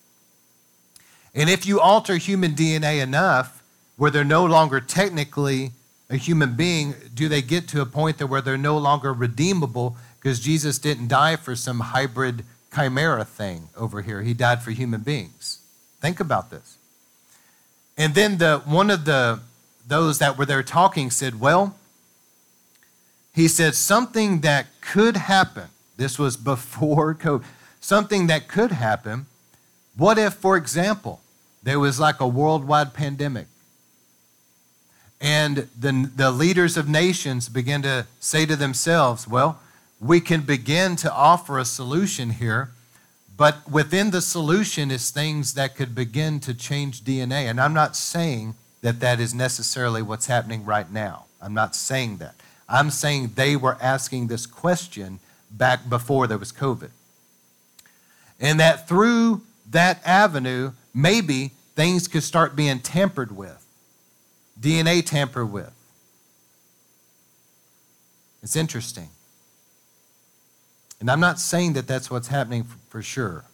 and 1.34 1.48
if 1.48 1.66
you 1.66 1.80
alter 1.80 2.16
human 2.16 2.52
dna 2.52 3.02
enough 3.02 3.62
where 3.96 4.10
they're 4.10 4.24
no 4.24 4.44
longer 4.44 4.80
technically 4.80 5.70
a 6.10 6.16
human 6.16 6.54
being 6.54 6.94
do 7.14 7.28
they 7.28 7.42
get 7.42 7.68
to 7.68 7.80
a 7.80 7.86
point 7.86 8.18
that 8.18 8.26
where 8.26 8.40
they're 8.40 8.58
no 8.58 8.76
longer 8.76 9.12
redeemable 9.12 9.96
because 10.18 10.40
jesus 10.40 10.78
didn't 10.78 11.08
die 11.08 11.36
for 11.36 11.54
some 11.54 11.80
hybrid 11.80 12.44
chimera 12.74 13.24
thing 13.24 13.68
over 13.76 14.02
here. 14.02 14.22
He 14.22 14.34
died 14.34 14.62
for 14.62 14.70
human 14.70 15.02
beings. 15.02 15.58
Think 16.00 16.20
about 16.20 16.50
this. 16.50 16.78
And 17.96 18.14
then 18.14 18.38
the 18.38 18.62
one 18.64 18.90
of 18.90 19.04
the 19.04 19.40
those 19.86 20.18
that 20.18 20.38
were 20.38 20.46
there 20.46 20.62
talking 20.62 21.10
said, 21.10 21.38
"Well, 21.40 21.76
he 23.34 23.48
said 23.48 23.74
something 23.74 24.40
that 24.40 24.66
could 24.80 25.16
happen. 25.16 25.68
This 26.02 26.18
was 26.18 26.36
before 26.36 27.14
COVID. 27.24 27.44
Something 27.80 28.26
that 28.26 28.48
could 28.48 28.72
happen. 28.72 29.26
What 29.96 30.18
if, 30.18 30.34
for 30.34 30.56
example, 30.56 31.20
there 31.62 31.78
was 31.78 32.00
like 32.00 32.20
a 32.20 32.26
worldwide 32.26 32.92
pandemic 32.92 33.46
and 35.22 35.68
the, 35.78 36.10
the 36.16 36.32
leaders 36.32 36.76
of 36.76 36.88
nations 36.88 37.48
begin 37.48 37.80
to 37.82 38.06
say 38.18 38.44
to 38.44 38.56
themselves, 38.56 39.28
well, 39.28 39.60
we 40.00 40.20
can 40.20 40.40
begin 40.40 40.96
to 40.96 41.12
offer 41.12 41.60
a 41.60 41.64
solution 41.64 42.30
here. 42.30 42.72
But 43.36 43.70
within 43.70 44.10
the 44.10 44.20
solution 44.20 44.90
is 44.90 45.10
things 45.10 45.54
that 45.54 45.76
could 45.76 45.94
begin 45.94 46.40
to 46.40 46.52
change 46.52 47.02
DNA. 47.02 47.48
And 47.48 47.60
I'm 47.60 47.72
not 47.72 47.94
saying 47.94 48.54
that 48.80 48.98
that 48.98 49.20
is 49.20 49.32
necessarily 49.32 50.02
what's 50.02 50.26
happening 50.26 50.64
right 50.64 50.90
now. 50.90 51.26
I'm 51.40 51.54
not 51.54 51.76
saying 51.76 52.16
that. 52.16 52.34
I'm 52.68 52.90
saying 52.90 53.32
they 53.36 53.54
were 53.54 53.78
asking 53.80 54.26
this 54.26 54.44
question 54.44 55.20
back 55.52 55.88
before 55.88 56.26
there 56.26 56.38
was 56.38 56.52
COVID. 56.52 56.90
And 58.40 58.58
that 58.58 58.88
through 58.88 59.42
that 59.70 60.00
avenue, 60.04 60.72
maybe 60.94 61.52
things 61.74 62.08
could 62.08 62.22
start 62.22 62.56
being 62.56 62.80
tampered 62.80 63.36
with, 63.36 63.64
DNA 64.60 65.04
tampered 65.04 65.52
with. 65.52 65.72
It's 68.42 68.56
interesting. 68.56 69.08
And 71.00 71.10
I'm 71.10 71.20
not 71.20 71.38
saying 71.38 71.74
that 71.74 71.86
that's 71.86 72.10
what's 72.10 72.28
happening 72.28 72.64
for, 72.64 72.78
for 72.88 73.02
sure, 73.02 73.44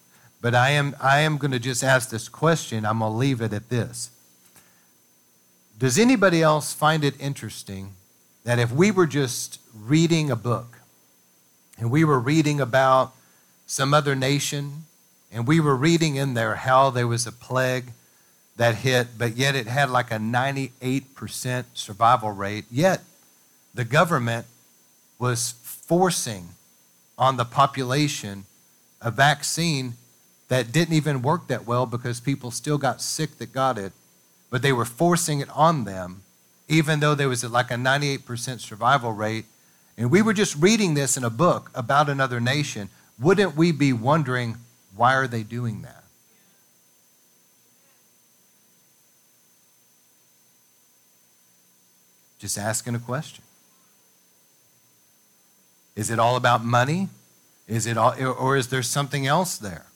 but 0.40 0.54
I 0.54 0.70
am, 0.70 0.96
I 1.02 1.20
am 1.20 1.36
going 1.36 1.50
to 1.50 1.58
just 1.58 1.82
ask 1.82 2.10
this 2.10 2.28
question. 2.28 2.86
I'm 2.86 3.00
going 3.00 3.12
to 3.12 3.16
leave 3.16 3.40
it 3.40 3.52
at 3.52 3.68
this. 3.68 4.10
Does 5.78 5.98
anybody 5.98 6.42
else 6.42 6.72
find 6.72 7.04
it 7.04 7.14
interesting 7.20 7.94
that 8.44 8.58
if 8.58 8.72
we 8.72 8.90
were 8.90 9.06
just 9.06 9.60
reading 9.74 10.30
a 10.30 10.36
book 10.36 10.77
and 11.78 11.90
we 11.90 12.04
were 12.04 12.18
reading 12.18 12.60
about 12.60 13.14
some 13.66 13.94
other 13.94 14.14
nation 14.14 14.84
and 15.30 15.46
we 15.46 15.60
were 15.60 15.76
reading 15.76 16.16
in 16.16 16.34
there 16.34 16.56
how 16.56 16.90
there 16.90 17.06
was 17.06 17.26
a 17.26 17.32
plague 17.32 17.92
that 18.56 18.76
hit, 18.76 19.08
but 19.16 19.36
yet 19.36 19.54
it 19.54 19.66
had 19.66 19.90
like 19.90 20.10
a 20.10 20.16
98% 20.16 21.64
survival 21.74 22.32
rate, 22.32 22.64
yet 22.70 23.02
the 23.74 23.84
government 23.84 24.46
was 25.18 25.54
forcing 25.62 26.48
on 27.16 27.36
the 27.36 27.44
population 27.44 28.44
a 29.00 29.10
vaccine 29.10 29.94
that 30.48 30.72
didn't 30.72 30.94
even 30.94 31.22
work 31.22 31.46
that 31.48 31.66
well 31.66 31.86
because 31.86 32.20
people 32.20 32.50
still 32.50 32.78
got 32.78 33.00
sick 33.00 33.38
that 33.38 33.52
got 33.52 33.78
it, 33.78 33.92
but 34.50 34.62
they 34.62 34.72
were 34.72 34.84
forcing 34.84 35.40
it 35.40 35.48
on 35.50 35.84
them, 35.84 36.22
even 36.68 37.00
though 37.00 37.14
there 37.14 37.28
was 37.28 37.44
like 37.44 37.70
a 37.70 37.74
98% 37.74 38.60
survival 38.60 39.12
rate. 39.12 39.44
And 39.98 40.12
we 40.12 40.22
were 40.22 40.32
just 40.32 40.54
reading 40.56 40.94
this 40.94 41.16
in 41.16 41.24
a 41.24 41.30
book 41.30 41.72
about 41.74 42.08
another 42.08 42.38
nation. 42.38 42.88
Wouldn't 43.18 43.56
we 43.56 43.72
be 43.72 43.92
wondering, 43.92 44.56
why 44.96 45.14
are 45.14 45.26
they 45.26 45.42
doing 45.42 45.82
that? 45.82 46.04
Just 52.38 52.56
asking 52.56 52.94
a 52.94 53.00
question. 53.00 53.42
Is 55.96 56.10
it 56.10 56.20
all 56.20 56.36
about 56.36 56.64
money? 56.64 57.08
Is 57.66 57.84
it 57.84 57.98
all, 57.98 58.14
or 58.22 58.56
is 58.56 58.68
there 58.68 58.84
something 58.84 59.26
else 59.26 59.58
there? 59.58 59.86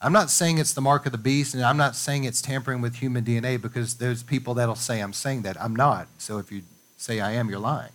I'm 0.00 0.12
not 0.14 0.30
saying 0.30 0.56
it's 0.56 0.72
the 0.72 0.80
mark 0.80 1.04
of 1.04 1.12
the 1.12 1.18
beast, 1.18 1.54
and 1.54 1.62
I'm 1.62 1.76
not 1.76 1.96
saying 1.96 2.24
it's 2.24 2.40
tampering 2.40 2.80
with 2.80 2.96
human 2.96 3.24
DNA 3.24 3.60
because 3.60 3.96
there's 3.96 4.22
people 4.22 4.54
that'll 4.54 4.74
say 4.74 5.00
I'm 5.00 5.12
saying 5.12 5.42
that. 5.42 5.60
I'm 5.60 5.76
not. 5.76 6.06
So 6.16 6.38
if 6.38 6.50
you 6.50 6.62
say 6.98 7.20
I 7.20 7.32
am, 7.32 7.48
you're 7.48 7.58
lying. 7.58 7.92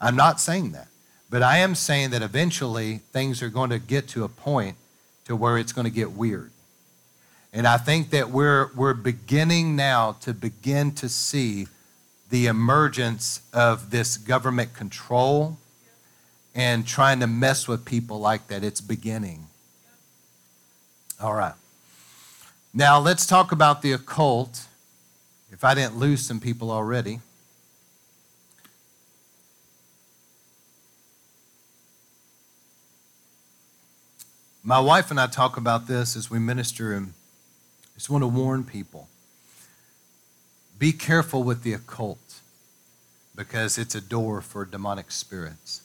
I'm 0.00 0.16
not 0.16 0.40
saying 0.40 0.72
that. 0.72 0.88
But 1.30 1.42
I 1.42 1.58
am 1.58 1.74
saying 1.74 2.10
that 2.10 2.22
eventually 2.22 2.98
things 3.12 3.42
are 3.42 3.48
going 3.48 3.70
to 3.70 3.78
get 3.78 4.08
to 4.08 4.24
a 4.24 4.28
point 4.28 4.76
to 5.24 5.36
where 5.36 5.56
it's 5.58 5.72
going 5.72 5.86
to 5.86 5.90
get 5.90 6.12
weird. 6.12 6.50
And 7.52 7.66
I 7.66 7.76
think 7.76 8.10
that 8.10 8.30
we're, 8.30 8.70
we're 8.74 8.94
beginning 8.94 9.76
now 9.76 10.16
to 10.20 10.34
begin 10.34 10.92
to 10.92 11.08
see 11.08 11.68
the 12.28 12.46
emergence 12.46 13.40
of 13.52 13.90
this 13.90 14.16
government 14.16 14.74
control 14.74 15.58
and 16.54 16.86
trying 16.86 17.20
to 17.20 17.26
mess 17.26 17.68
with 17.68 17.84
people 17.84 18.18
like 18.18 18.48
that. 18.48 18.64
It's 18.64 18.80
beginning. 18.80 19.46
All 21.20 21.34
right. 21.34 21.54
Now 22.72 22.98
let's 22.98 23.24
talk 23.24 23.52
about 23.52 23.82
the 23.82 23.92
occult. 23.92 24.66
If 25.52 25.62
I 25.62 25.74
didn't 25.74 25.96
lose 25.96 26.22
some 26.22 26.40
people 26.40 26.72
already. 26.72 27.20
My 34.66 34.80
wife 34.80 35.10
and 35.10 35.20
I 35.20 35.26
talk 35.26 35.58
about 35.58 35.88
this 35.88 36.16
as 36.16 36.30
we 36.30 36.38
minister, 36.38 36.94
and 36.94 37.12
I 37.84 37.98
just 37.98 38.08
want 38.08 38.22
to 38.22 38.26
warn 38.26 38.64
people 38.64 39.08
be 40.78 40.90
careful 40.90 41.42
with 41.42 41.62
the 41.62 41.74
occult 41.74 42.40
because 43.36 43.76
it's 43.76 43.94
a 43.94 44.00
door 44.00 44.40
for 44.40 44.64
demonic 44.64 45.10
spirits. 45.10 45.82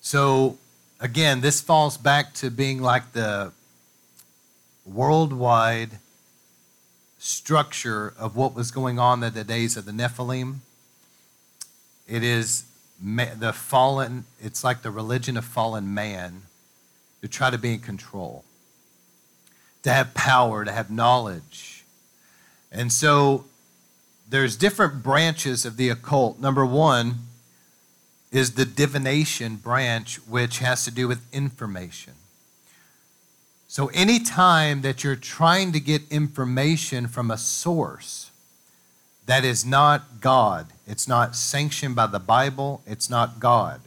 So, 0.00 0.58
again, 1.00 1.40
this 1.40 1.60
falls 1.60 1.98
back 1.98 2.32
to 2.34 2.48
being 2.48 2.80
like 2.80 3.12
the 3.12 3.50
worldwide 4.86 5.98
structure 7.18 8.14
of 8.18 8.36
what 8.36 8.54
was 8.54 8.70
going 8.70 9.00
on 9.00 9.20
in 9.24 9.34
the 9.34 9.42
days 9.42 9.76
of 9.76 9.84
the 9.84 9.92
Nephilim. 9.92 10.58
It 12.06 12.22
is 12.22 12.66
the 13.02 13.52
fallen, 13.52 14.26
it's 14.40 14.62
like 14.62 14.82
the 14.82 14.92
religion 14.92 15.36
of 15.36 15.44
fallen 15.44 15.92
man 15.92 16.42
to 17.22 17.28
try 17.28 17.50
to 17.50 17.58
be 17.58 17.72
in 17.74 17.80
control, 17.80 18.44
to 19.84 19.92
have 19.92 20.12
power, 20.12 20.64
to 20.64 20.72
have 20.72 20.90
knowledge. 20.90 21.84
And 22.70 22.92
so 22.92 23.46
there's 24.28 24.56
different 24.56 25.02
branches 25.02 25.64
of 25.64 25.76
the 25.76 25.88
occult. 25.88 26.38
Number 26.38 26.66
one 26.66 27.14
is 28.30 28.52
the 28.52 28.64
divination 28.64 29.56
branch, 29.56 30.16
which 30.26 30.58
has 30.58 30.84
to 30.84 30.90
do 30.90 31.06
with 31.06 31.22
information. 31.32 32.14
So, 33.68 33.86
anytime 33.88 34.82
that 34.82 35.02
you're 35.02 35.16
trying 35.16 35.72
to 35.72 35.80
get 35.80 36.02
information 36.10 37.06
from 37.08 37.30
a 37.30 37.38
source 37.38 38.30
that 39.26 39.44
is 39.44 39.64
not 39.64 40.20
God, 40.20 40.66
it's 40.86 41.08
not 41.08 41.36
sanctioned 41.36 41.94
by 41.94 42.06
the 42.06 42.18
Bible, 42.18 42.82
it's 42.86 43.08
not 43.08 43.40
God. 43.40 43.80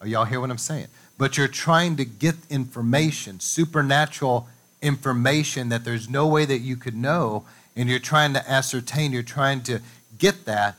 Are 0.00 0.08
y'all 0.08 0.24
hear 0.24 0.40
what 0.40 0.50
I'm 0.50 0.58
saying? 0.58 0.88
But 1.20 1.36
you're 1.36 1.48
trying 1.48 1.96
to 1.96 2.04
get 2.06 2.34
information, 2.48 3.40
supernatural 3.40 4.48
information 4.80 5.68
that 5.68 5.84
there's 5.84 6.08
no 6.08 6.26
way 6.26 6.46
that 6.46 6.60
you 6.60 6.76
could 6.76 6.96
know, 6.96 7.44
and 7.76 7.90
you're 7.90 7.98
trying 7.98 8.32
to 8.32 8.50
ascertain, 8.50 9.12
you're 9.12 9.22
trying 9.22 9.62
to 9.62 9.82
get 10.16 10.46
that, 10.46 10.76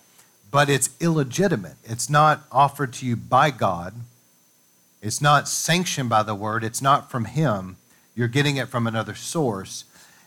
but 0.49 0.67
it's 0.67 0.89
illegitimate. 0.99 1.75
It's 1.83 2.09
not 2.09 2.41
offered 2.51 2.91
to 2.93 3.05
you 3.05 3.15
by 3.15 3.51
God, 3.51 3.93
it's 4.99 5.21
not 5.21 5.47
sanctioned 5.47 6.09
by 6.09 6.23
the 6.23 6.33
word, 6.33 6.63
it's 6.63 6.81
not 6.81 7.11
from 7.11 7.25
Him. 7.25 7.77
You're 8.15 8.27
getting 8.27 8.57
it 8.57 8.67
from 8.67 8.87
another 8.87 9.13
source. 9.13 9.83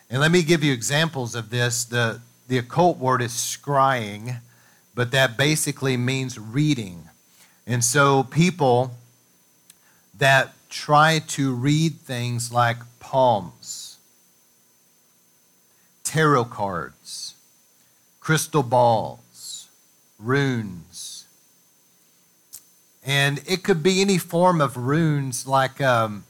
And 0.08 0.20
let 0.20 0.30
me 0.30 0.44
give 0.44 0.62
you 0.62 0.72
examples 0.72 1.34
of 1.34 1.50
this. 1.50 1.84
The, 1.84 2.20
the 2.46 2.58
occult 2.58 2.98
word 2.98 3.20
is 3.20 3.32
scrying, 3.32 4.38
but 4.94 5.10
that 5.10 5.36
basically 5.36 5.96
means 5.96 6.38
reading. 6.38 7.08
And 7.66 7.82
so 7.82 8.22
people 8.22 8.94
that 10.18 10.54
try 10.68 11.20
to 11.20 11.54
read 11.54 12.00
things 12.00 12.52
like 12.52 12.76
palms, 13.00 13.98
tarot 16.02 16.46
cards, 16.46 17.34
crystal 18.20 18.62
balls, 18.62 19.68
runes. 20.18 21.26
And 23.04 23.42
it 23.46 23.62
could 23.62 23.82
be 23.82 24.00
any 24.00 24.18
form 24.18 24.60
of 24.60 24.76
runes, 24.76 25.46
like 25.46 25.80
um, 25.80 26.24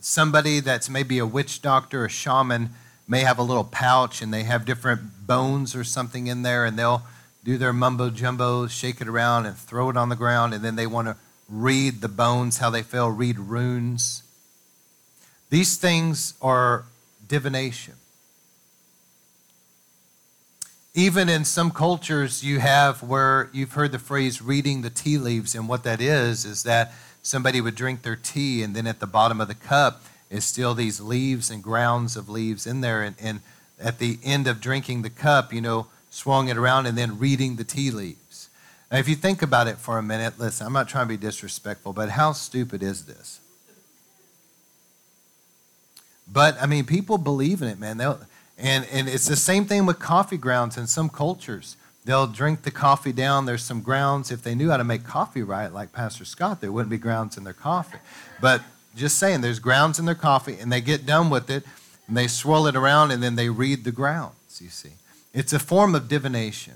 somebody 0.00 0.60
that's 0.60 0.90
maybe 0.90 1.18
a 1.18 1.26
witch 1.26 1.62
doctor, 1.62 2.04
a 2.04 2.08
shaman, 2.08 2.70
may 3.06 3.20
have 3.20 3.38
a 3.38 3.42
little 3.42 3.64
pouch 3.64 4.22
and 4.22 4.32
they 4.32 4.42
have 4.42 4.64
different 4.64 5.26
bones 5.26 5.76
or 5.76 5.84
something 5.84 6.26
in 6.26 6.42
there, 6.42 6.64
and 6.64 6.78
they'll 6.78 7.02
do 7.44 7.58
their 7.58 7.72
mumbo 7.72 8.10
jumbo, 8.10 8.66
shake 8.66 9.00
it 9.00 9.08
around, 9.08 9.46
and 9.46 9.56
throw 9.56 9.90
it 9.90 9.96
on 9.96 10.08
the 10.08 10.16
ground, 10.16 10.54
and 10.54 10.64
then 10.64 10.76
they 10.76 10.86
want 10.86 11.08
to 11.08 11.16
read 11.52 12.00
the 12.00 12.08
bones, 12.08 12.58
how 12.58 12.70
they 12.70 12.82
fell, 12.82 13.10
read 13.10 13.38
runes. 13.38 14.22
These 15.50 15.76
things 15.76 16.32
are 16.40 16.86
divination. 17.28 17.94
Even 20.94 21.28
in 21.28 21.44
some 21.44 21.70
cultures, 21.70 22.42
you 22.42 22.60
have 22.60 23.02
where 23.02 23.50
you've 23.52 23.72
heard 23.72 23.92
the 23.92 23.98
phrase 23.98 24.40
reading 24.40 24.80
the 24.80 24.90
tea 24.90 25.18
leaves, 25.18 25.54
and 25.54 25.68
what 25.68 25.84
that 25.84 26.00
is, 26.00 26.44
is 26.44 26.62
that 26.62 26.92
somebody 27.22 27.60
would 27.60 27.74
drink 27.74 28.02
their 28.02 28.16
tea, 28.16 28.62
and 28.62 28.74
then 28.74 28.86
at 28.86 29.00
the 29.00 29.06
bottom 29.06 29.40
of 29.40 29.48
the 29.48 29.54
cup 29.54 30.02
is 30.30 30.44
still 30.46 30.74
these 30.74 31.00
leaves 31.00 31.50
and 31.50 31.62
grounds 31.62 32.16
of 32.16 32.28
leaves 32.28 32.66
in 32.66 32.80
there. 32.80 33.02
And, 33.02 33.16
and 33.20 33.40
at 33.78 33.98
the 33.98 34.18
end 34.24 34.46
of 34.46 34.60
drinking 34.60 35.02
the 35.02 35.10
cup, 35.10 35.52
you 35.52 35.60
know, 35.60 35.88
swung 36.10 36.48
it 36.48 36.56
around 36.56 36.86
and 36.86 36.96
then 36.96 37.18
reading 37.18 37.56
the 37.56 37.64
tea 37.64 37.90
leaves. 37.90 38.21
Now, 38.92 38.98
if 38.98 39.08
you 39.08 39.14
think 39.14 39.40
about 39.40 39.68
it 39.68 39.78
for 39.78 39.96
a 39.96 40.02
minute, 40.02 40.38
listen, 40.38 40.66
I'm 40.66 40.74
not 40.74 40.86
trying 40.86 41.06
to 41.06 41.08
be 41.08 41.16
disrespectful, 41.16 41.94
but 41.94 42.10
how 42.10 42.32
stupid 42.32 42.82
is 42.82 43.06
this? 43.06 43.40
But 46.30 46.60
I 46.60 46.66
mean, 46.66 46.84
people 46.84 47.16
believe 47.16 47.62
in 47.62 47.68
it, 47.68 47.78
man. 47.78 47.96
They'll, 47.96 48.20
and, 48.58 48.86
and 48.92 49.08
it's 49.08 49.26
the 49.26 49.36
same 49.36 49.64
thing 49.64 49.86
with 49.86 49.98
coffee 49.98 50.36
grounds 50.36 50.76
in 50.76 50.86
some 50.86 51.08
cultures. 51.08 51.76
They'll 52.04 52.26
drink 52.26 52.62
the 52.62 52.70
coffee 52.70 53.12
down. 53.12 53.46
There's 53.46 53.64
some 53.64 53.80
grounds. 53.80 54.30
If 54.30 54.42
they 54.42 54.54
knew 54.54 54.68
how 54.68 54.76
to 54.76 54.84
make 54.84 55.04
coffee 55.04 55.42
right, 55.42 55.72
like 55.72 55.92
Pastor 55.92 56.26
Scott, 56.26 56.60
there 56.60 56.70
wouldn't 56.70 56.90
be 56.90 56.98
grounds 56.98 57.38
in 57.38 57.44
their 57.44 57.52
coffee. 57.54 57.98
But 58.42 58.60
just 58.94 59.16
saying, 59.18 59.40
there's 59.40 59.58
grounds 59.58 59.98
in 59.98 60.04
their 60.04 60.14
coffee, 60.14 60.58
and 60.60 60.70
they 60.70 60.82
get 60.82 61.06
done 61.06 61.30
with 61.30 61.48
it, 61.48 61.64
and 62.08 62.16
they 62.16 62.26
swirl 62.26 62.66
it 62.66 62.76
around, 62.76 63.10
and 63.10 63.22
then 63.22 63.36
they 63.36 63.48
read 63.48 63.84
the 63.84 63.92
grounds, 63.92 64.60
you 64.60 64.68
see. 64.68 64.92
It's 65.32 65.54
a 65.54 65.58
form 65.58 65.94
of 65.94 66.08
divination. 66.08 66.74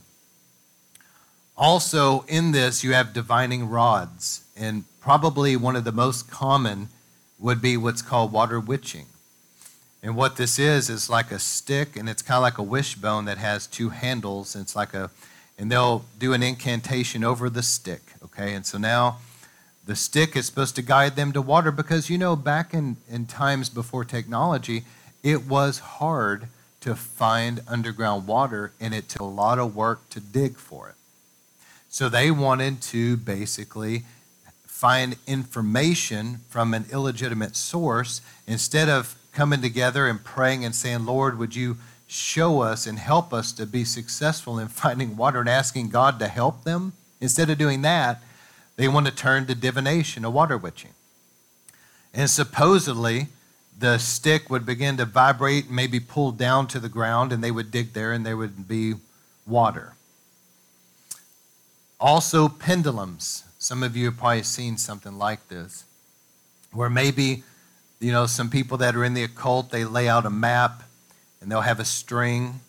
Also, 1.56 2.24
in 2.28 2.52
this, 2.52 2.84
you 2.84 2.92
have 2.92 3.14
divining 3.14 3.68
rods, 3.68 4.44
and 4.56 4.84
probably 5.00 5.56
one 5.56 5.74
of 5.74 5.84
the 5.84 5.92
most 5.92 6.30
common 6.30 6.88
would 7.38 7.62
be 7.62 7.76
what's 7.76 8.02
called 8.02 8.30
water 8.30 8.60
witching. 8.60 9.06
And 10.02 10.14
what 10.14 10.36
this 10.36 10.58
is 10.58 10.90
is 10.90 11.08
like 11.08 11.30
a 11.32 11.38
stick, 11.38 11.96
and 11.96 12.08
it's 12.08 12.22
kind 12.22 12.36
of 12.36 12.42
like 12.42 12.58
a 12.58 12.62
wishbone 12.62 13.24
that 13.24 13.38
has 13.38 13.66
two 13.66 13.88
handles. 13.88 14.54
And 14.54 14.62
it's 14.62 14.76
like 14.76 14.94
a, 14.94 15.10
and 15.58 15.72
they'll 15.72 16.04
do 16.18 16.32
an 16.32 16.42
incantation 16.42 17.24
over 17.24 17.48
the 17.48 17.62
stick. 17.62 18.02
Okay, 18.22 18.52
and 18.52 18.66
so 18.66 18.76
now 18.76 19.18
the 19.84 19.96
stick 19.96 20.36
is 20.36 20.46
supposed 20.46 20.76
to 20.76 20.82
guide 20.82 21.16
them 21.16 21.32
to 21.32 21.40
water 21.40 21.72
because 21.72 22.10
you 22.10 22.18
know 22.18 22.36
back 22.36 22.74
in, 22.74 22.98
in 23.08 23.26
times 23.26 23.70
before 23.70 24.04
technology, 24.04 24.84
it 25.22 25.46
was 25.46 25.78
hard 25.78 26.48
to 26.80 26.94
find 26.94 27.60
underground 27.66 28.26
water, 28.26 28.72
and 28.78 28.94
it 28.94 29.08
took 29.08 29.22
a 29.22 29.24
lot 29.24 29.58
of 29.58 29.74
work 29.74 30.08
to 30.10 30.20
dig 30.20 30.56
for 30.56 30.90
it. 30.90 30.94
So 31.96 32.10
they 32.10 32.30
wanted 32.30 32.82
to 32.92 33.16
basically 33.16 34.02
find 34.66 35.16
information 35.26 36.40
from 36.50 36.74
an 36.74 36.84
illegitimate 36.92 37.56
source 37.56 38.20
instead 38.46 38.90
of 38.90 39.16
coming 39.32 39.62
together 39.62 40.06
and 40.06 40.22
praying 40.22 40.62
and 40.62 40.74
saying, 40.74 41.06
Lord, 41.06 41.38
would 41.38 41.56
you 41.56 41.78
show 42.06 42.60
us 42.60 42.86
and 42.86 42.98
help 42.98 43.32
us 43.32 43.50
to 43.52 43.64
be 43.64 43.82
successful 43.82 44.58
in 44.58 44.68
finding 44.68 45.16
water 45.16 45.40
and 45.40 45.48
asking 45.48 45.88
God 45.88 46.18
to 46.18 46.28
help 46.28 46.64
them? 46.64 46.92
Instead 47.18 47.48
of 47.48 47.56
doing 47.56 47.80
that, 47.80 48.20
they 48.76 48.88
want 48.88 49.06
to 49.06 49.14
turn 49.14 49.46
to 49.46 49.54
divination, 49.54 50.22
a 50.22 50.28
water 50.28 50.58
witching. 50.58 50.92
And 52.12 52.28
supposedly, 52.28 53.28
the 53.78 53.96
stick 53.96 54.50
would 54.50 54.66
begin 54.66 54.98
to 54.98 55.06
vibrate, 55.06 55.70
maybe 55.70 56.00
pull 56.00 56.32
down 56.32 56.66
to 56.66 56.78
the 56.78 56.90
ground, 56.90 57.32
and 57.32 57.42
they 57.42 57.50
would 57.50 57.70
dig 57.70 57.94
there 57.94 58.12
and 58.12 58.26
there 58.26 58.36
would 58.36 58.68
be 58.68 58.96
water. 59.46 59.95
Also, 61.98 62.48
pendulums. 62.48 63.44
Some 63.58 63.82
of 63.82 63.96
you 63.96 64.06
have 64.06 64.18
probably 64.18 64.42
seen 64.42 64.76
something 64.76 65.16
like 65.18 65.48
this, 65.48 65.84
where 66.72 66.90
maybe, 66.90 67.42
you 68.00 68.12
know, 68.12 68.26
some 68.26 68.50
people 68.50 68.76
that 68.78 68.94
are 68.94 69.04
in 69.04 69.14
the 69.14 69.22
occult, 69.22 69.70
they 69.70 69.84
lay 69.84 70.08
out 70.08 70.26
a 70.26 70.30
map 70.30 70.82
and 71.40 71.50
they'll 71.50 71.62
have 71.62 71.80
a 71.80 71.84
string 71.84 72.60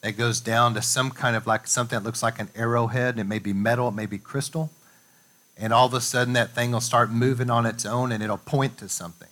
that 0.00 0.16
goes 0.16 0.40
down 0.40 0.74
to 0.74 0.82
some 0.82 1.10
kind 1.10 1.36
of 1.36 1.46
like 1.46 1.66
something 1.66 1.98
that 1.98 2.04
looks 2.04 2.22
like 2.22 2.40
an 2.40 2.48
arrowhead. 2.56 3.18
It 3.18 3.24
may 3.24 3.38
be 3.38 3.52
metal, 3.52 3.88
it 3.88 3.94
may 3.94 4.06
be 4.06 4.18
crystal. 4.18 4.70
And 5.56 5.72
all 5.72 5.86
of 5.86 5.94
a 5.94 6.00
sudden, 6.00 6.32
that 6.32 6.54
thing 6.54 6.72
will 6.72 6.80
start 6.80 7.10
moving 7.10 7.50
on 7.50 7.66
its 7.66 7.84
own 7.84 8.10
and 8.10 8.22
it'll 8.22 8.38
point 8.38 8.78
to 8.78 8.88
something. 8.88 9.28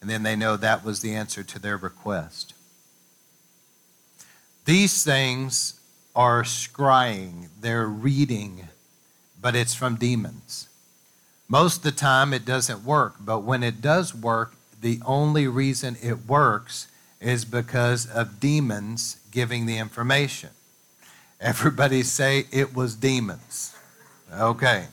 and 0.00 0.10
then 0.10 0.22
they 0.22 0.36
know 0.36 0.54
that 0.56 0.84
was 0.84 1.00
the 1.00 1.14
answer 1.14 1.42
to 1.42 1.58
their 1.58 1.78
request. 1.78 2.52
These 4.66 5.02
things 5.02 5.80
are 6.14 6.42
scrying, 6.42 7.48
they're 7.60 7.86
reading, 7.86 8.68
but 9.40 9.54
it's 9.54 9.74
from 9.74 9.96
demons. 9.96 10.68
Most 11.48 11.78
of 11.78 11.82
the 11.82 11.92
time 11.92 12.32
it 12.32 12.44
doesn't 12.44 12.84
work, 12.84 13.16
but 13.20 13.40
when 13.40 13.62
it 13.62 13.80
does 13.80 14.14
work, 14.14 14.54
the 14.80 15.00
only 15.04 15.46
reason 15.46 15.96
it 16.02 16.26
works 16.26 16.88
is 17.20 17.44
because 17.44 18.06
of 18.06 18.38
demons 18.38 19.18
giving 19.30 19.66
the 19.66 19.78
information. 19.78 20.50
Everybody 21.40 22.02
say 22.02 22.46
it 22.52 22.74
was 22.74 22.94
demons. 22.94 23.74
Okay. 24.32 24.86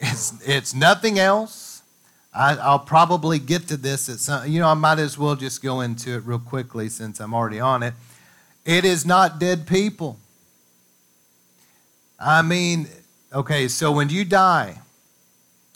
It's, 0.00 0.34
it's 0.46 0.74
nothing 0.74 1.18
else. 1.18 1.82
I, 2.32 2.70
will 2.70 2.78
probably 2.78 3.38
get 3.38 3.66
to 3.68 3.76
this 3.76 4.08
at 4.08 4.18
some, 4.18 4.48
you 4.48 4.60
know, 4.60 4.68
I 4.68 4.74
might 4.74 4.98
as 4.98 5.18
well 5.18 5.34
just 5.34 5.62
go 5.62 5.80
into 5.80 6.14
it 6.14 6.24
real 6.24 6.38
quickly 6.38 6.88
since 6.88 7.20
I'm 7.20 7.34
already 7.34 7.58
on 7.58 7.82
it. 7.82 7.94
It 8.64 8.84
is 8.84 9.04
not 9.04 9.40
dead 9.40 9.66
people. 9.66 10.18
I 12.18 12.42
mean, 12.42 12.88
okay, 13.32 13.68
so 13.68 13.92
when 13.92 14.08
you 14.08 14.24
die, 14.24 14.80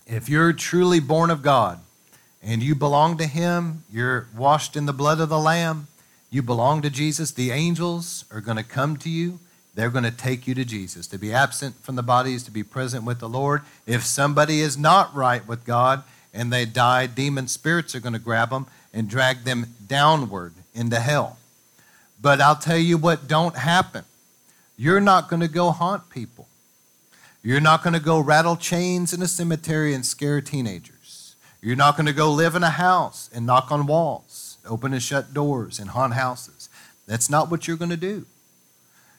if 0.06 0.28
you're 0.28 0.52
truly 0.52 0.98
born 0.98 1.30
of 1.30 1.42
God 1.42 1.78
and 2.42 2.62
you 2.62 2.74
belong 2.74 3.16
to 3.18 3.26
Him, 3.26 3.84
you're 3.90 4.26
washed 4.36 4.76
in 4.76 4.86
the 4.86 4.92
blood 4.92 5.20
of 5.20 5.28
the 5.28 5.38
Lamb, 5.38 5.86
you 6.30 6.42
belong 6.42 6.82
to 6.82 6.90
Jesus, 6.90 7.30
the 7.30 7.50
angels 7.50 8.24
are 8.32 8.40
going 8.40 8.56
to 8.56 8.64
come 8.64 8.96
to 8.98 9.10
you. 9.10 9.38
They're 9.74 9.90
going 9.90 10.04
to 10.04 10.10
take 10.10 10.46
you 10.46 10.54
to 10.54 10.64
Jesus. 10.64 11.06
To 11.08 11.18
be 11.18 11.32
absent 11.32 11.76
from 11.76 11.94
the 11.96 12.02
body 12.02 12.34
is 12.34 12.42
to 12.44 12.50
be 12.50 12.62
present 12.62 13.04
with 13.04 13.20
the 13.20 13.28
Lord. 13.28 13.62
If 13.86 14.04
somebody 14.04 14.60
is 14.60 14.76
not 14.76 15.14
right 15.14 15.46
with 15.46 15.64
God 15.64 16.02
and 16.34 16.52
they 16.52 16.64
die, 16.64 17.06
demon 17.06 17.48
spirits 17.48 17.94
are 17.94 18.00
going 18.00 18.12
to 18.14 18.18
grab 18.18 18.50
them 18.50 18.66
and 18.92 19.08
drag 19.08 19.44
them 19.44 19.66
downward 19.86 20.54
into 20.74 21.00
hell. 21.00 21.38
But 22.20 22.40
I'll 22.40 22.56
tell 22.56 22.78
you 22.78 22.98
what 22.98 23.28
don't 23.28 23.56
happen. 23.56 24.04
You're 24.76 25.00
not 25.00 25.28
going 25.28 25.40
to 25.40 25.48
go 25.48 25.70
haunt 25.70 26.10
people. 26.10 26.48
You're 27.42 27.60
not 27.60 27.82
going 27.82 27.94
to 27.94 28.00
go 28.00 28.20
rattle 28.20 28.56
chains 28.56 29.12
in 29.12 29.20
a 29.20 29.28
cemetery 29.28 29.94
and 29.94 30.06
scare 30.06 30.40
teenagers. 30.40 31.34
You're 31.60 31.76
not 31.76 31.96
going 31.96 32.06
to 32.06 32.12
go 32.12 32.32
live 32.32 32.54
in 32.54 32.62
a 32.62 32.70
house 32.70 33.28
and 33.34 33.46
knock 33.46 33.70
on 33.70 33.86
walls, 33.86 34.58
open 34.68 34.92
and 34.92 35.02
shut 35.02 35.34
doors, 35.34 35.78
and 35.78 35.90
haunt 35.90 36.14
houses. 36.14 36.68
That's 37.06 37.28
not 37.28 37.50
what 37.50 37.66
you're 37.66 37.76
going 37.76 37.90
to 37.90 37.96
do. 37.96 38.26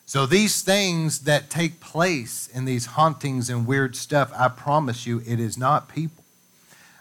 So, 0.05 0.25
these 0.25 0.61
things 0.61 1.19
that 1.19 1.49
take 1.49 1.79
place 1.79 2.49
in 2.53 2.65
these 2.65 2.87
hauntings 2.87 3.49
and 3.49 3.65
weird 3.65 3.95
stuff, 3.95 4.31
I 4.35 4.49
promise 4.49 5.07
you, 5.07 5.21
it 5.25 5.39
is 5.39 5.57
not 5.57 5.87
people. 5.87 6.23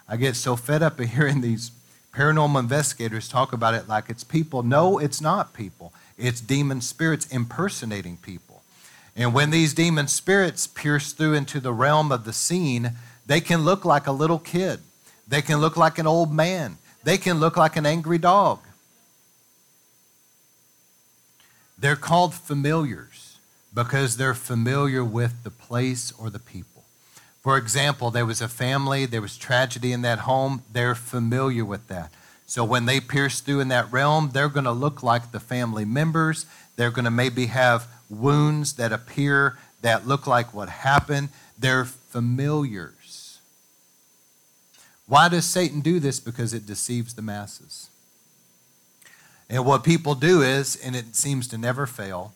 I 0.08 0.16
get 0.16 0.36
so 0.36 0.54
fed 0.54 0.82
up 0.82 1.00
of 1.00 1.08
hearing 1.08 1.40
these 1.40 1.72
paranormal 2.14 2.60
investigators 2.60 3.28
talk 3.28 3.52
about 3.52 3.74
it 3.74 3.88
like 3.88 4.08
it's 4.08 4.24
people. 4.24 4.62
No, 4.62 4.98
it's 4.98 5.20
not 5.20 5.52
people, 5.52 5.92
it's 6.22 6.40
demon 6.40 6.80
spirits 6.80 7.26
impersonating 7.26 8.16
people. 8.16 8.62
And 9.16 9.34
when 9.34 9.50
these 9.50 9.74
demon 9.74 10.08
spirits 10.08 10.66
pierce 10.66 11.12
through 11.12 11.34
into 11.34 11.60
the 11.60 11.72
realm 11.72 12.10
of 12.12 12.24
the 12.24 12.32
seen, 12.32 12.92
they 13.26 13.40
can 13.40 13.62
look 13.62 13.84
like 13.84 14.06
a 14.06 14.12
little 14.12 14.38
kid, 14.38 14.80
they 15.28 15.42
can 15.42 15.58
look 15.58 15.76
like 15.76 15.98
an 15.98 16.06
old 16.06 16.32
man, 16.32 16.78
they 17.04 17.18
can 17.18 17.38
look 17.38 17.56
like 17.56 17.76
an 17.76 17.84
angry 17.84 18.18
dog. 18.18 18.60
They're 21.78 21.96
called 21.96 22.32
familiars 22.32 23.36
because 23.74 24.16
they're 24.16 24.34
familiar 24.34 25.04
with 25.04 25.42
the 25.42 25.50
place 25.50 26.12
or 26.16 26.30
the 26.30 26.38
people. 26.38 26.84
For 27.42 27.58
example, 27.58 28.12
there 28.12 28.24
was 28.24 28.40
a 28.40 28.46
family, 28.46 29.04
there 29.04 29.20
was 29.20 29.36
tragedy 29.36 29.92
in 29.92 30.02
that 30.02 30.20
home, 30.20 30.62
they're 30.72 30.94
familiar 30.94 31.64
with 31.64 31.88
that. 31.88 32.12
So 32.52 32.66
when 32.66 32.84
they 32.84 33.00
pierce 33.00 33.40
through 33.40 33.60
in 33.60 33.68
that 33.68 33.90
realm, 33.90 34.32
they're 34.34 34.50
going 34.50 34.66
to 34.66 34.72
look 34.72 35.02
like 35.02 35.32
the 35.32 35.40
family 35.40 35.86
members. 35.86 36.44
They're 36.76 36.90
going 36.90 37.06
to 37.06 37.10
maybe 37.10 37.46
have 37.46 37.86
wounds 38.10 38.74
that 38.74 38.92
appear 38.92 39.56
that 39.80 40.06
look 40.06 40.26
like 40.26 40.52
what 40.52 40.68
happened. 40.68 41.30
They're 41.58 41.86
familiars. 41.86 43.38
Why 45.06 45.30
does 45.30 45.46
Satan 45.46 45.80
do 45.80 45.98
this? 45.98 46.20
Because 46.20 46.52
it 46.52 46.66
deceives 46.66 47.14
the 47.14 47.22
masses. 47.22 47.88
And 49.48 49.64
what 49.64 49.82
people 49.82 50.14
do 50.14 50.42
is, 50.42 50.76
and 50.76 50.94
it 50.94 51.16
seems 51.16 51.48
to 51.48 51.56
never 51.56 51.86
fail, 51.86 52.34